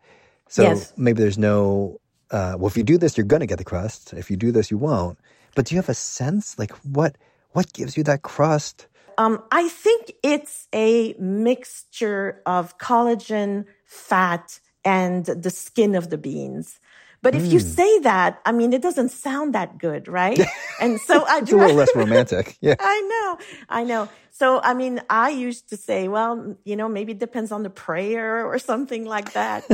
so 0.49 0.63
yes. 0.63 0.93
maybe 0.97 1.21
there's 1.21 1.39
no. 1.39 2.01
Uh, 2.31 2.57
well, 2.59 2.67
if 2.67 2.77
you 2.77 2.83
do 2.83 2.99
this, 2.99 3.17
you're 3.17 3.25
going 3.25 3.41
to 3.41 3.47
get 3.47 3.59
the 3.59 3.65
crust. 3.65 4.13
If 4.13 4.31
you 4.31 4.37
do 4.37 4.51
this, 4.53 4.71
you 4.71 4.77
won't. 4.77 5.19
But 5.55 5.67
do 5.67 5.75
you 5.75 5.79
have 5.81 5.89
a 5.89 5.95
sense 5.95 6.59
like 6.59 6.73
what 6.83 7.17
what 7.53 7.73
gives 7.73 7.97
you 7.97 8.03
that 8.05 8.23
crust? 8.23 8.89
Um, 9.17 9.43
I 9.53 9.69
think 9.69 10.13
it's 10.23 10.67
a 10.75 11.15
mixture 11.21 12.43
of 12.47 12.79
collagen, 12.79 13.67
fat, 13.85 14.59
and 14.85 15.25
the 15.25 15.51
skin 15.51 15.95
of 15.95 16.11
the 16.11 16.19
beans. 16.19 16.81
But 17.23 17.35
if 17.35 17.45
mm. 17.45 17.53
you 17.53 17.61
hmm. 17.61 17.67
say 17.67 17.99
that, 18.01 18.43
I 18.45 18.53
mean, 18.53 18.75
it 18.75 18.83
doesn't 18.83 19.09
sound 19.09 19.55
that 19.55 19.79
good, 19.79 20.09
right? 20.09 20.39
And 20.81 21.01
so 21.01 21.25
I 21.25 21.39
it's 21.39 21.53
a 21.53 21.57
little 21.57 21.77
less 21.77 21.95
romantic. 21.97 22.59
Yeah. 22.61 22.75
I 22.79 23.01
know. 23.01 23.47
I 23.69 23.85
know. 23.85 24.09
So, 24.31 24.61
I 24.61 24.75
mean, 24.75 25.01
I 25.09 25.31
used 25.31 25.71
to 25.71 25.77
say, 25.77 26.09
well, 26.09 26.57
you 26.65 26.77
know, 26.77 26.89
maybe 26.89 27.13
it 27.13 27.21
depends 27.21 27.53
on 27.53 27.63
the 27.63 27.71
prayer 27.71 28.45
or 28.45 28.59
something 28.59 29.07
like 29.07 29.33
that. 29.33 29.65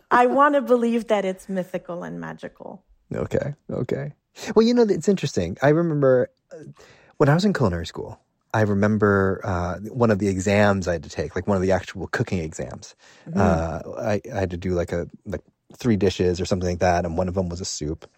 I 0.10 0.26
want 0.26 0.56
to 0.56 0.60
believe 0.60 1.06
that 1.06 1.24
it's 1.24 1.48
mythical 1.48 2.02
and 2.02 2.20
magical. 2.20 2.84
Okay. 3.14 3.54
Okay. 3.70 4.12
Well, 4.54 4.66
you 4.66 4.74
know, 4.74 4.82
it's 4.82 5.08
interesting. 5.08 5.56
I 5.62 5.70
remember 5.70 6.30
uh, 6.52 6.64
when 7.16 7.28
I 7.28 7.34
was 7.34 7.44
in 7.44 7.52
culinary 7.52 7.86
school, 7.86 8.20
I 8.54 8.62
remember 8.62 9.40
uh, 9.44 9.76
one 9.90 10.10
of 10.10 10.18
the 10.18 10.28
exams 10.28 10.88
I 10.88 10.92
had 10.92 11.02
to 11.02 11.10
take, 11.10 11.36
like 11.36 11.46
one 11.46 11.56
of 11.56 11.62
the 11.62 11.72
actual 11.72 12.06
cooking 12.08 12.38
exams. 12.38 12.94
Mm-hmm. 13.28 13.40
Uh, 13.40 14.00
I, 14.00 14.20
I, 14.34 14.40
had 14.40 14.50
to 14.50 14.56
do 14.56 14.72
like 14.72 14.92
a 14.92 15.08
like 15.26 15.42
three 15.76 15.96
dishes 15.96 16.40
or 16.40 16.46
something 16.46 16.68
like 16.68 16.78
that, 16.78 17.04
and 17.04 17.18
one 17.18 17.28
of 17.28 17.34
them 17.34 17.48
was 17.48 17.60
a 17.60 17.64
soup, 17.64 18.08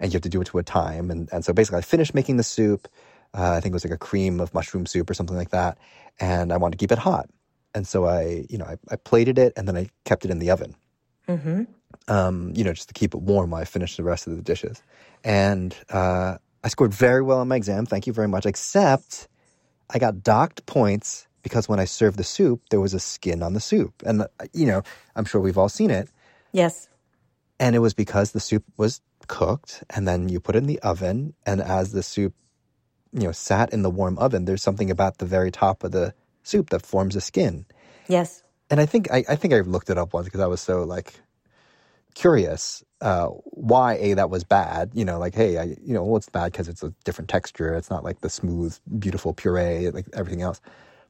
and 0.00 0.12
you 0.12 0.16
have 0.16 0.22
to 0.22 0.28
do 0.28 0.40
it 0.40 0.46
to 0.46 0.58
a 0.58 0.62
time. 0.62 1.10
And 1.10 1.28
and 1.32 1.44
so 1.44 1.52
basically, 1.52 1.78
I 1.78 1.82
finished 1.82 2.14
making 2.14 2.36
the 2.36 2.42
soup. 2.42 2.88
Uh, 3.34 3.52
I 3.52 3.60
think 3.60 3.72
it 3.72 3.74
was 3.74 3.84
like 3.84 3.94
a 3.94 3.98
cream 3.98 4.40
of 4.40 4.54
mushroom 4.54 4.86
soup 4.86 5.10
or 5.10 5.14
something 5.14 5.36
like 5.36 5.50
that, 5.50 5.78
and 6.18 6.52
I 6.52 6.56
wanted 6.56 6.78
to 6.78 6.82
keep 6.82 6.92
it 6.92 6.98
hot. 6.98 7.28
And 7.76 7.86
so 7.86 8.06
I, 8.06 8.46
you 8.48 8.56
know, 8.56 8.64
I, 8.64 8.76
I 8.90 8.96
plated 8.96 9.38
it 9.38 9.52
and 9.54 9.68
then 9.68 9.76
I 9.76 9.90
kept 10.06 10.24
it 10.24 10.30
in 10.30 10.38
the 10.38 10.50
oven. 10.50 10.74
Mm-hmm. 11.28 11.64
Um, 12.08 12.52
you 12.54 12.62
know, 12.62 12.72
just 12.72 12.88
to 12.88 12.94
keep 12.94 13.14
it 13.14 13.20
warm 13.20 13.50
while 13.50 13.60
I 13.60 13.64
finished 13.64 13.96
the 13.96 14.04
rest 14.04 14.28
of 14.28 14.36
the 14.36 14.42
dishes. 14.42 14.80
And 15.24 15.76
uh, 15.90 16.38
I 16.62 16.68
scored 16.68 16.94
very 16.94 17.22
well 17.22 17.38
on 17.38 17.48
my 17.48 17.56
exam. 17.56 17.84
Thank 17.84 18.06
you 18.06 18.12
very 18.12 18.28
much. 18.28 18.46
Except 18.46 19.28
I 19.90 19.98
got 19.98 20.22
docked 20.22 20.66
points 20.66 21.26
because 21.42 21.68
when 21.68 21.78
I 21.78 21.84
served 21.84 22.16
the 22.16 22.24
soup, 22.24 22.62
there 22.70 22.80
was 22.80 22.94
a 22.94 23.00
skin 23.00 23.42
on 23.42 23.54
the 23.54 23.60
soup. 23.60 24.02
And, 24.04 24.22
uh, 24.22 24.26
you 24.52 24.66
know, 24.66 24.82
I'm 25.14 25.24
sure 25.24 25.40
we've 25.40 25.58
all 25.58 25.68
seen 25.68 25.90
it. 25.90 26.08
Yes. 26.52 26.88
And 27.58 27.76
it 27.76 27.80
was 27.80 27.94
because 27.94 28.32
the 28.32 28.40
soup 28.40 28.64
was 28.76 29.00
cooked 29.28 29.84
and 29.90 30.06
then 30.06 30.28
you 30.28 30.40
put 30.40 30.56
it 30.56 30.58
in 30.58 30.66
the 30.66 30.80
oven. 30.80 31.34
And 31.46 31.60
as 31.60 31.92
the 31.92 32.02
soup, 32.02 32.34
you 33.12 33.22
know, 33.22 33.32
sat 33.32 33.72
in 33.72 33.82
the 33.82 33.90
warm 33.90 34.18
oven, 34.18 34.44
there's 34.44 34.62
something 34.62 34.90
about 34.90 35.18
the 35.18 35.24
very 35.24 35.50
top 35.50 35.84
of 35.84 35.92
the 35.92 36.14
soup 36.42 36.70
that 36.70 36.84
forms 36.84 37.16
a 37.16 37.20
skin. 37.20 37.64
Yes. 38.08 38.42
And 38.68 38.80
I 38.80 38.86
think 38.86 39.10
I, 39.12 39.24
I 39.28 39.36
think 39.36 39.54
I 39.54 39.60
looked 39.60 39.90
it 39.90 39.98
up 39.98 40.12
once 40.12 40.26
because 40.26 40.40
I 40.40 40.46
was 40.46 40.60
so 40.60 40.82
like 40.82 41.14
curious 42.16 42.82
uh, 43.02 43.26
why 43.26 43.94
a 43.98 44.14
that 44.14 44.30
was 44.30 44.42
bad. 44.42 44.90
You 44.94 45.04
know, 45.04 45.18
like 45.18 45.34
hey, 45.34 45.58
I 45.58 45.64
you 45.64 45.94
know 45.94 46.02
well 46.02 46.16
it's 46.16 46.28
bad 46.28 46.52
because 46.52 46.66
it's 46.68 46.82
a 46.82 46.92
different 47.04 47.28
texture. 47.30 47.74
It's 47.74 47.90
not 47.90 48.02
like 48.02 48.20
the 48.20 48.30
smooth, 48.30 48.76
beautiful 48.98 49.34
puree 49.34 49.90
like 49.90 50.06
everything 50.14 50.42
else. 50.42 50.60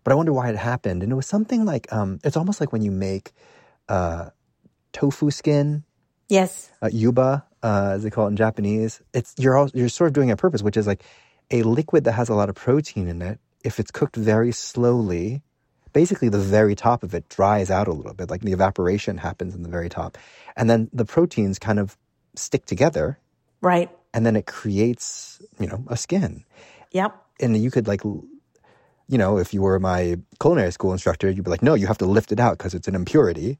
But 0.04 0.12
I 0.12 0.16
wonder 0.16 0.32
why 0.32 0.50
it 0.50 0.56
happened, 0.56 1.02
and 1.02 1.10
it 1.10 1.14
was 1.14 1.26
something 1.26 1.64
like 1.64 1.90
um, 1.92 2.18
it's 2.24 2.36
almost 2.36 2.60
like 2.60 2.72
when 2.72 2.82
you 2.82 2.90
make 2.90 3.32
uh, 3.88 4.30
tofu 4.92 5.30
skin. 5.30 5.84
Yes. 6.28 6.72
Uh, 6.82 6.90
yuba, 6.92 7.46
uh, 7.62 7.92
as 7.94 8.02
they 8.02 8.10
call 8.10 8.26
it 8.26 8.30
in 8.30 8.36
Japanese. 8.36 9.00
It's 9.14 9.32
you're 9.38 9.56
all, 9.56 9.70
you're 9.74 9.88
sort 9.88 10.08
of 10.08 10.14
doing 10.14 10.30
a 10.32 10.36
purpose, 10.36 10.60
which 10.60 10.76
is 10.76 10.86
like 10.86 11.04
a 11.52 11.62
liquid 11.62 12.02
that 12.04 12.12
has 12.12 12.28
a 12.28 12.34
lot 12.34 12.48
of 12.48 12.56
protein 12.56 13.06
in 13.06 13.22
it 13.22 13.38
if 13.66 13.80
it's 13.80 13.90
cooked 13.90 14.14
very 14.14 14.52
slowly, 14.52 15.42
basically 15.96 16.28
the 16.28 16.38
very 16.38 16.74
top 16.74 17.02
of 17.02 17.14
it 17.14 17.26
dries 17.30 17.70
out 17.70 17.88
a 17.88 17.92
little 17.92 18.12
bit, 18.12 18.28
like 18.28 18.42
the 18.42 18.52
evaporation 18.52 19.16
happens 19.16 19.54
in 19.54 19.62
the 19.62 19.68
very 19.70 19.88
top. 19.88 20.18
And 20.54 20.68
then 20.68 20.90
the 20.92 21.06
proteins 21.06 21.58
kind 21.58 21.78
of 21.78 21.96
stick 22.34 22.66
together. 22.66 23.18
Right. 23.62 23.88
And 24.12 24.26
then 24.26 24.36
it 24.36 24.44
creates, 24.44 25.40
you 25.58 25.66
know, 25.66 25.82
a 25.88 25.96
skin. 25.96 26.44
Yep. 26.92 27.16
And 27.40 27.56
you 27.56 27.70
could 27.70 27.88
like 27.88 28.02
you 28.04 29.18
know, 29.22 29.38
if 29.38 29.54
you 29.54 29.62
were 29.62 29.78
my 29.80 30.18
culinary 30.38 30.70
school 30.70 30.92
instructor, 30.92 31.30
you'd 31.30 31.44
be 31.44 31.50
like, 31.50 31.62
no, 31.62 31.72
you 31.72 31.86
have 31.86 31.96
to 32.04 32.04
lift 32.04 32.30
it 32.30 32.40
out 32.40 32.58
because 32.58 32.74
it's 32.74 32.88
an 32.88 32.94
impurity. 32.94 33.58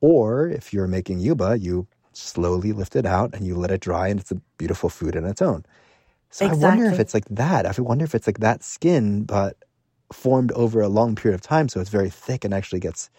Or 0.00 0.48
if 0.48 0.72
you're 0.72 0.88
making 0.88 1.20
yuba, 1.20 1.58
you 1.60 1.86
slowly 2.14 2.72
lift 2.72 2.96
it 2.96 3.06
out 3.06 3.32
and 3.32 3.46
you 3.46 3.54
let 3.54 3.70
it 3.70 3.80
dry 3.80 4.08
and 4.08 4.18
it's 4.18 4.32
a 4.32 4.40
beautiful 4.58 4.88
food 4.90 5.14
in 5.14 5.24
its 5.24 5.40
own. 5.40 5.64
So 6.30 6.46
exactly. 6.46 6.64
I 6.64 6.68
wonder 6.68 6.86
if 6.90 6.98
it's 6.98 7.14
like 7.14 7.28
that. 7.30 7.64
I 7.64 7.80
wonder 7.80 8.04
if 8.04 8.12
it's 8.12 8.26
like 8.26 8.40
that 8.40 8.64
skin, 8.64 9.22
but 9.22 9.56
formed 10.12 10.52
over 10.52 10.80
a 10.80 10.88
long 10.88 11.14
period 11.14 11.34
of 11.34 11.40
time, 11.40 11.68
so 11.68 11.80
it's 11.80 11.90
very 11.90 12.10
thick 12.10 12.44
and 12.44 12.52
actually 12.54 12.80
gets 12.80 13.10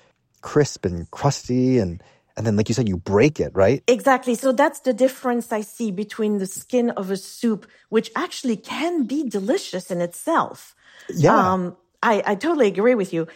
crisp 0.46 0.86
and 0.86 1.10
crusty 1.10 1.80
and 1.80 2.04
and 2.38 2.46
then 2.46 2.56
like 2.56 2.70
you 2.70 2.76
said 2.76 2.88
you 2.88 2.98
break 2.98 3.40
it 3.40 3.52
right 3.56 3.84
exactly 3.88 4.36
so 4.36 4.52
that's 4.52 4.82
the 4.82 4.94
difference 4.94 5.52
i 5.52 5.60
see 5.60 5.90
between 5.90 6.38
the 6.38 6.46
skin 6.46 6.92
of 6.92 7.10
a 7.10 7.18
soup 7.18 7.66
which 7.90 8.12
actually 8.16 8.56
can 8.56 9.06
be 9.06 9.28
delicious 9.28 9.90
in 9.90 10.02
itself 10.02 10.76
yeah 11.16 11.54
um, 11.54 11.76
I, 12.04 12.22
I 12.24 12.36
totally 12.36 12.68
agree 12.68 12.94
with 12.94 13.12
you 13.12 13.28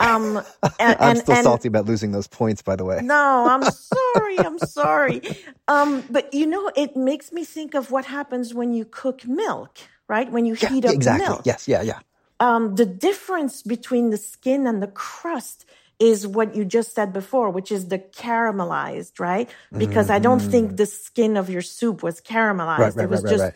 um, 0.00 0.42
and, 0.78 0.96
I'm 0.98 1.16
still 1.16 1.34
and, 1.34 1.44
salty 1.44 1.68
about 1.68 1.84
losing 1.84 2.10
those 2.12 2.26
points, 2.26 2.62
by 2.62 2.74
the 2.74 2.84
way. 2.84 3.00
No, 3.00 3.46
I'm 3.46 3.64
sorry. 3.70 4.42
I'm 4.42 4.58
sorry. 4.58 5.22
Um, 5.68 6.04
but 6.10 6.34
you 6.34 6.46
know, 6.46 6.70
it 6.74 6.96
makes 6.96 7.32
me 7.32 7.44
think 7.44 7.74
of 7.74 7.92
what 7.92 8.04
happens 8.04 8.52
when 8.52 8.72
you 8.72 8.84
cook 8.84 9.24
milk, 9.24 9.78
right? 10.08 10.30
When 10.30 10.46
you 10.46 10.56
yeah, 10.60 10.68
heat 10.68 10.84
up 10.84 10.94
exactly. 10.94 11.28
milk. 11.28 11.42
Yes, 11.44 11.68
yeah, 11.68 11.82
yeah. 11.82 12.00
Um, 12.44 12.74
the 12.74 12.84
difference 12.84 13.62
between 13.62 14.10
the 14.10 14.18
skin 14.18 14.66
and 14.66 14.82
the 14.82 14.86
crust 14.88 15.64
is 15.98 16.26
what 16.26 16.54
you 16.54 16.66
just 16.66 16.94
said 16.94 17.10
before, 17.12 17.48
which 17.48 17.72
is 17.72 17.88
the 17.88 17.98
caramelized, 17.98 19.18
right? 19.18 19.48
Because 19.72 20.06
mm-hmm. 20.06 20.16
I 20.16 20.18
don't 20.18 20.40
think 20.40 20.66
mm-hmm. 20.66 20.76
the 20.76 20.86
skin 20.86 21.38
of 21.38 21.48
your 21.48 21.62
soup 21.62 22.02
was 22.02 22.20
caramelized. 22.20 22.78
Right, 22.78 22.96
right, 22.96 23.04
it 23.04 23.08
was 23.08 23.22
right, 23.24 23.30
just 23.30 23.44
right, 23.44 23.54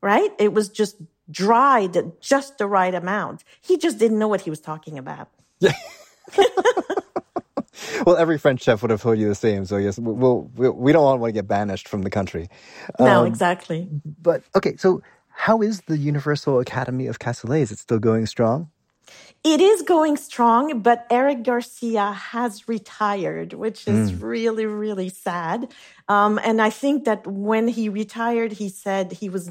right. 0.00 0.30
It 0.38 0.54
was 0.54 0.70
just 0.70 0.96
dried 1.30 2.12
just 2.20 2.56
the 2.56 2.66
right 2.66 2.94
amount. 2.94 3.44
He 3.60 3.76
just 3.76 3.98
didn't 3.98 4.18
know 4.18 4.28
what 4.28 4.40
he 4.40 4.48
was 4.48 4.60
talking 4.60 4.96
about. 4.96 5.28
Yeah. 5.58 5.74
well, 8.06 8.16
every 8.16 8.38
French 8.38 8.62
chef 8.62 8.80
would 8.80 8.90
have 8.90 9.02
told 9.02 9.18
you 9.18 9.28
the 9.28 9.34
same. 9.34 9.66
So 9.66 9.76
yes, 9.76 9.98
we'll, 9.98 10.50
we'll 10.54 10.72
we 10.72 10.92
don't 10.92 11.20
want 11.20 11.28
to 11.28 11.32
get 11.32 11.46
banished 11.46 11.88
from 11.88 12.02
the 12.02 12.10
country. 12.10 12.48
No, 12.98 13.20
um, 13.20 13.26
exactly. 13.26 13.88
But 14.22 14.44
okay, 14.54 14.76
so 14.76 15.02
how 15.40 15.62
is 15.62 15.80
the 15.86 15.96
Universal 15.96 16.60
Academy 16.60 17.06
of 17.06 17.18
Cassoulet? 17.18 17.62
Is 17.62 17.72
it 17.72 17.78
still 17.78 17.98
going 17.98 18.26
strong? 18.26 18.68
It 19.42 19.62
is 19.62 19.80
going 19.80 20.18
strong, 20.18 20.80
but 20.80 21.06
Eric 21.10 21.44
Garcia 21.44 22.12
has 22.12 22.68
retired, 22.68 23.54
which 23.54 23.88
is 23.88 24.12
mm. 24.12 24.22
really, 24.22 24.66
really 24.66 25.08
sad. 25.08 25.72
Um, 26.10 26.38
and 26.44 26.60
I 26.60 26.68
think 26.68 27.06
that 27.06 27.26
when 27.26 27.68
he 27.68 27.88
retired, 27.88 28.52
he 28.52 28.68
said 28.68 29.12
he 29.12 29.30
was 29.30 29.50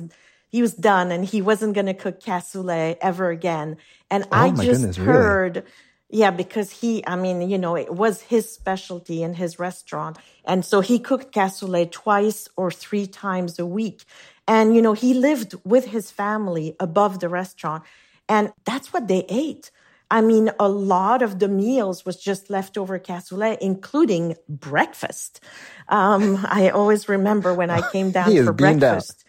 he 0.49 0.61
was 0.61 0.75
done 0.75 1.11
and 1.11 1.25
he 1.25 1.41
wasn't 1.41 1.73
going 1.73 1.87
to 1.87 1.95
cook 1.95 2.21
cassoulet 2.21 2.97
ever 3.01 3.31
again. 3.31 3.77
And 4.11 4.25
oh, 4.25 4.27
I 4.31 4.49
just 4.51 4.81
goodness, 4.81 4.97
heard. 4.97 5.55
Really? 5.55 5.67
Yeah, 6.11 6.31
because 6.31 6.71
he, 6.71 7.05
I 7.05 7.15
mean, 7.15 7.49
you 7.49 7.59
know, 7.59 7.75
it 7.75 7.93
was 7.93 8.21
his 8.21 8.51
specialty 8.51 9.21
in 9.21 9.35
his 9.35 9.59
restaurant. 9.59 10.17
And 10.43 10.65
so 10.65 10.81
he 10.81 10.97
cooked 10.97 11.31
cassoulet 11.31 11.91
twice 11.91 12.47
or 12.57 12.71
three 12.71 13.05
times 13.05 13.59
a 13.59 13.65
week. 13.65 14.05
And, 14.49 14.75
you 14.75 14.81
know, 14.81 14.93
he 14.93 15.13
lived 15.13 15.53
with 15.63 15.85
his 15.85 16.09
family 16.09 16.75
above 16.79 17.19
the 17.19 17.29
restaurant. 17.29 17.83
And 18.27 18.51
that's 18.65 18.91
what 18.91 19.07
they 19.07 19.23
ate. 19.29 19.69
I 20.09 20.21
mean, 20.21 20.49
a 20.59 20.67
lot 20.67 21.21
of 21.21 21.37
the 21.37 21.47
meals 21.47 22.03
was 22.03 22.17
just 22.17 22.49
leftover 22.49 22.97
cassoulet, 22.97 23.59
including 23.61 24.35
breakfast. 24.49 25.39
Um, 25.87 26.43
I 26.49 26.71
always 26.71 27.07
remember 27.07 27.53
when 27.53 27.69
I 27.69 27.87
came 27.91 28.09
down 28.09 28.35
for 28.43 28.51
breakfast. 28.51 29.23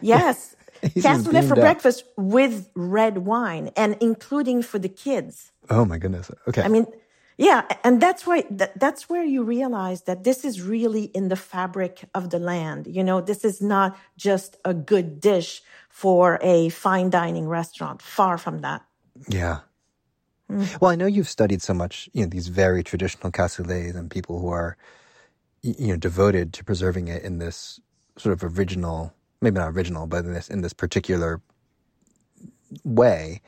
Yes. 0.00 0.56
cassoulet 0.82 1.46
for 1.46 1.58
out. 1.58 1.60
breakfast 1.60 2.04
with 2.16 2.70
red 2.74 3.18
wine 3.18 3.70
and 3.76 3.98
including 4.00 4.62
for 4.62 4.78
the 4.78 4.88
kids. 4.88 5.52
Oh 5.68 5.84
my 5.84 5.98
goodness. 5.98 6.30
Okay. 6.48 6.62
I 6.62 6.68
mean, 6.68 6.86
yeah, 7.42 7.66
and 7.82 8.00
that's 8.00 8.24
why 8.24 8.44
that, 8.50 8.78
that's 8.78 9.08
where 9.08 9.24
you 9.24 9.42
realize 9.42 10.02
that 10.02 10.22
this 10.22 10.44
is 10.44 10.62
really 10.62 11.04
in 11.06 11.28
the 11.28 11.34
fabric 11.34 12.04
of 12.14 12.30
the 12.30 12.38
land. 12.38 12.86
You 12.86 13.02
know, 13.02 13.20
this 13.20 13.44
is 13.44 13.60
not 13.60 13.98
just 14.16 14.56
a 14.64 14.72
good 14.72 15.20
dish 15.20 15.60
for 15.88 16.38
a 16.40 16.68
fine 16.68 17.10
dining 17.10 17.48
restaurant. 17.48 18.00
Far 18.00 18.38
from 18.38 18.60
that. 18.60 18.84
Yeah. 19.26 19.58
Mm. 20.48 20.80
Well, 20.80 20.92
I 20.92 20.94
know 20.94 21.06
you've 21.06 21.28
studied 21.28 21.62
so 21.62 21.74
much, 21.74 22.08
you 22.12 22.22
know, 22.22 22.28
these 22.28 22.46
very 22.46 22.84
traditional 22.84 23.32
cassoulets 23.32 23.96
and 23.96 24.08
people 24.08 24.38
who 24.38 24.48
are, 24.48 24.76
you 25.62 25.88
know, 25.88 25.96
devoted 25.96 26.52
to 26.52 26.64
preserving 26.64 27.08
it 27.08 27.24
in 27.24 27.38
this 27.38 27.80
sort 28.18 28.32
of 28.34 28.56
original, 28.56 29.12
maybe 29.40 29.58
not 29.58 29.72
original, 29.72 30.06
but 30.06 30.24
in 30.24 30.32
this 30.32 30.48
in 30.48 30.60
this 30.60 30.72
particular 30.72 31.42
way. 32.84 33.40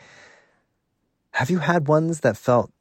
Have 1.30 1.49
you 1.49 1.59
had 1.59 1.86
ones 1.86 2.20
that 2.20 2.36
felt 2.36 2.73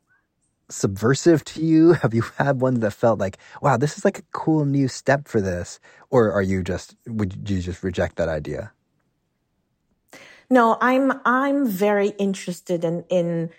subversive 0.73 1.43
to 1.45 1.61
you? 1.61 1.93
Have 2.01 2.13
you 2.13 2.23
had 2.37 2.61
ones 2.61 2.79
that 2.79 2.91
felt 2.91 3.19
like, 3.19 3.37
wow, 3.61 3.77
this 3.77 3.97
is 3.97 4.05
like 4.05 4.19
a 4.19 4.23
cool 4.31 4.65
new 4.65 4.87
step 4.87 5.27
for 5.27 5.41
this? 5.41 5.79
Or 6.09 6.31
are 6.31 6.41
you 6.41 6.63
just, 6.63 6.95
would 7.07 7.49
you 7.49 7.61
just 7.61 7.83
reject 7.83 8.17
that 8.17 8.29
idea? 8.29 8.71
No, 10.49 10.77
I'm, 10.81 11.13
I'm 11.25 11.67
very 11.67 12.09
interested 12.09 12.83
in, 12.83 13.05
in 13.09 13.49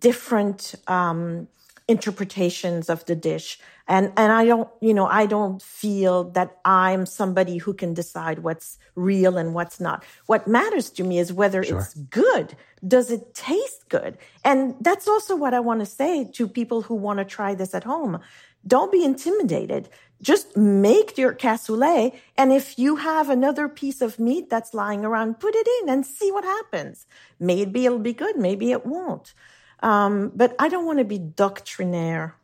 different, 0.00 0.74
um, 0.86 1.48
interpretations 1.90 2.88
of 2.88 3.04
the 3.06 3.16
dish. 3.16 3.58
And, 3.88 4.12
and 4.16 4.30
I 4.30 4.46
don't, 4.46 4.68
you 4.80 4.94
know, 4.94 5.06
I 5.06 5.26
don't 5.26 5.60
feel 5.60 6.30
that 6.30 6.58
I'm 6.64 7.04
somebody 7.06 7.58
who 7.58 7.74
can 7.74 7.92
decide 7.92 8.38
what's 8.38 8.78
real 8.94 9.36
and 9.36 9.52
what's 9.52 9.80
not. 9.80 10.04
What 10.26 10.46
matters 10.46 10.90
to 10.90 11.02
me 11.02 11.18
is 11.18 11.32
whether 11.32 11.64
sure. 11.64 11.80
it's 11.80 11.94
good. 11.94 12.56
Does 12.86 13.10
it 13.10 13.34
taste 13.34 13.88
good? 13.88 14.16
And 14.44 14.76
that's 14.80 15.08
also 15.08 15.34
what 15.34 15.54
I 15.54 15.60
want 15.60 15.80
to 15.80 15.86
say 15.86 16.30
to 16.34 16.46
people 16.46 16.82
who 16.82 16.94
want 16.94 17.18
to 17.18 17.24
try 17.24 17.54
this 17.54 17.74
at 17.74 17.84
home. 17.84 18.20
Don't 18.64 18.92
be 18.92 19.04
intimidated. 19.04 19.88
Just 20.22 20.56
make 20.56 21.18
your 21.18 21.34
cassoulet. 21.34 22.14
And 22.36 22.52
if 22.52 22.78
you 22.78 22.96
have 22.96 23.28
another 23.28 23.68
piece 23.68 24.00
of 24.02 24.20
meat 24.20 24.50
that's 24.50 24.74
lying 24.74 25.04
around, 25.04 25.40
put 25.40 25.54
it 25.56 25.66
in 25.80 25.88
and 25.88 26.06
see 26.06 26.30
what 26.30 26.44
happens. 26.44 27.06
Maybe 27.40 27.86
it'll 27.86 27.98
be 27.98 28.12
good. 28.12 28.36
Maybe 28.36 28.70
it 28.70 28.86
won't. 28.86 29.34
Um, 29.82 30.32
but 30.34 30.54
I 30.58 30.68
don't 30.68 30.86
want 30.86 30.98
to 30.98 31.04
be 31.04 31.18
doctrinaire. 31.18 32.34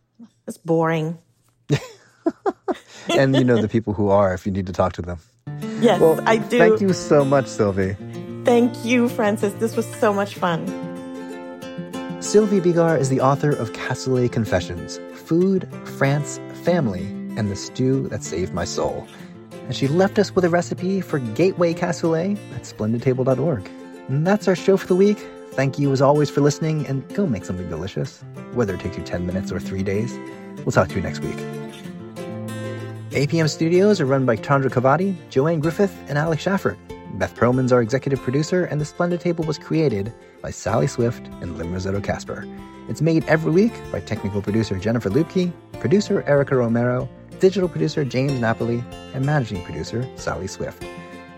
It's 0.47 0.59
boring. 0.59 1.18
and 3.11 3.37
you 3.37 3.45
know 3.45 3.61
the 3.61 3.68
people 3.68 3.93
who 3.93 4.09
are 4.09 4.32
if 4.34 4.47
you 4.47 4.53
need 4.53 4.66
to 4.66 4.72
talk 4.72 4.95
to 4.95 5.03
them. 5.03 5.18
Yes, 5.80 6.01
well, 6.01 6.20
I 6.26 6.39
do. 6.39 6.59
Thank 6.59 6.80
you 6.80 6.93
so 6.93 7.24
much, 7.24 7.47
Sylvie. 7.47 7.97
Thank 8.45 8.84
you, 8.84 9.09
Francis. 9.09 9.53
This 9.55 9.76
was 9.76 9.87
so 9.97 10.12
much 10.12 10.34
fun. 10.34 10.66
Sylvie 12.20 12.61
Bigar 12.61 12.99
is 12.99 13.09
the 13.09 13.20
author 13.20 13.51
of 13.51 13.72
Cassoulet 13.72 14.32
Confessions 14.32 14.99
Food, 15.14 15.68
France, 15.99 16.41
Family, 16.64 17.05
and 17.37 17.51
the 17.51 17.57
stew 17.57 18.09
that 18.09 18.22
saved 18.22 18.55
my 18.55 18.64
soul. 18.64 19.07
And 19.66 19.74
she 19.74 19.89
left 19.89 20.18
us 20.18 20.34
with 20.34 20.45
a 20.45 20.49
recipe 20.49 21.01
for 21.01 21.18
gateway 21.18 21.74
cassoulet 21.74 22.39
at 22.55 22.62
splendidtable.org. 22.62 23.68
And 24.09 24.26
that's 24.26 24.47
our 24.47 24.55
show 24.55 24.76
for 24.76 24.87
the 24.87 24.95
week. 24.95 25.18
Thank 25.57 25.79
you 25.79 25.91
as 25.91 26.03
always 26.03 26.29
for 26.29 26.43
listening, 26.43 26.87
and 26.87 27.09
go 27.15 27.27
make 27.27 27.47
something 27.47 27.67
delicious, 27.71 28.23
whether 28.53 28.75
it 28.75 28.81
takes 28.81 28.99
you 28.99 29.03
10 29.03 29.27
minutes 29.27 29.51
or 29.51 29.59
three 29.59 29.83
days. 29.83 30.13
We'll 30.59 30.73
talk 30.73 30.89
to 30.89 30.95
you 30.97 31.01
next 31.01 31.21
week. 31.21 31.39
APM 33.13 33.49
Studios 33.49 33.99
are 33.99 34.05
run 34.05 34.27
by 34.27 34.37
Chandra 34.37 34.71
Kavadi, 34.71 35.17
Joanne 35.31 35.61
Griffith, 35.61 35.97
and 36.09 36.19
Alex 36.19 36.45
Shafford. 36.45 36.77
Beth 37.19 37.35
Perlman's 37.35 37.73
our 37.73 37.81
executive 37.81 38.21
producer, 38.21 38.67
and 38.67 38.79
The 38.79 38.85
Splendid 38.85 39.23
Table 39.23 39.45
was 39.45 39.57
created 39.57 40.13
by 40.43 40.51
Sally 40.51 40.87
Swift 40.87 41.27
and 41.41 41.57
Lynne 41.57 41.73
Rossetto 41.73 42.05
Kasper. 42.05 42.47
It's 42.91 43.01
made 43.01 43.25
every 43.25 43.51
week 43.51 43.73
by 43.91 44.01
technical 44.01 44.43
producer 44.43 44.79
Jennifer 44.79 45.09
Lupke, 45.09 45.51
producer 45.81 46.23
Erica 46.27 46.55
Romero, 46.57 47.09
digital 47.41 47.71
producer 47.71 48.05
James 48.05 48.39
Napoli, 48.39 48.85
and 49.15 49.25
managing 49.25 49.65
producer 49.65 50.07
Sally 50.17 50.49
Swift. 50.49 50.85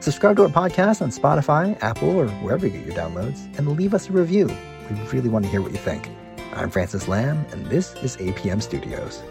Subscribe 0.00 0.36
to 0.36 0.44
our 0.44 0.48
podcast 0.48 1.02
on 1.02 1.10
Spotify, 1.10 1.76
Apple, 1.82 2.10
or 2.10 2.28
wherever 2.28 2.66
you 2.66 2.72
get 2.78 2.86
your 2.86 2.94
downloads, 2.94 3.46
and 3.58 3.68
leave 3.76 3.94
us 3.94 4.08
a 4.08 4.12
review. 4.12 4.46
We 4.90 4.96
really 5.12 5.28
want 5.28 5.44
to 5.44 5.50
hear 5.50 5.60
what 5.60 5.72
you 5.72 5.78
think. 5.78 6.08
I'm 6.54 6.70
Francis 6.70 7.08
Lam, 7.08 7.44
and 7.50 7.66
this 7.66 7.94
is 7.96 8.16
APM 8.16 8.62
Studios. 8.62 9.22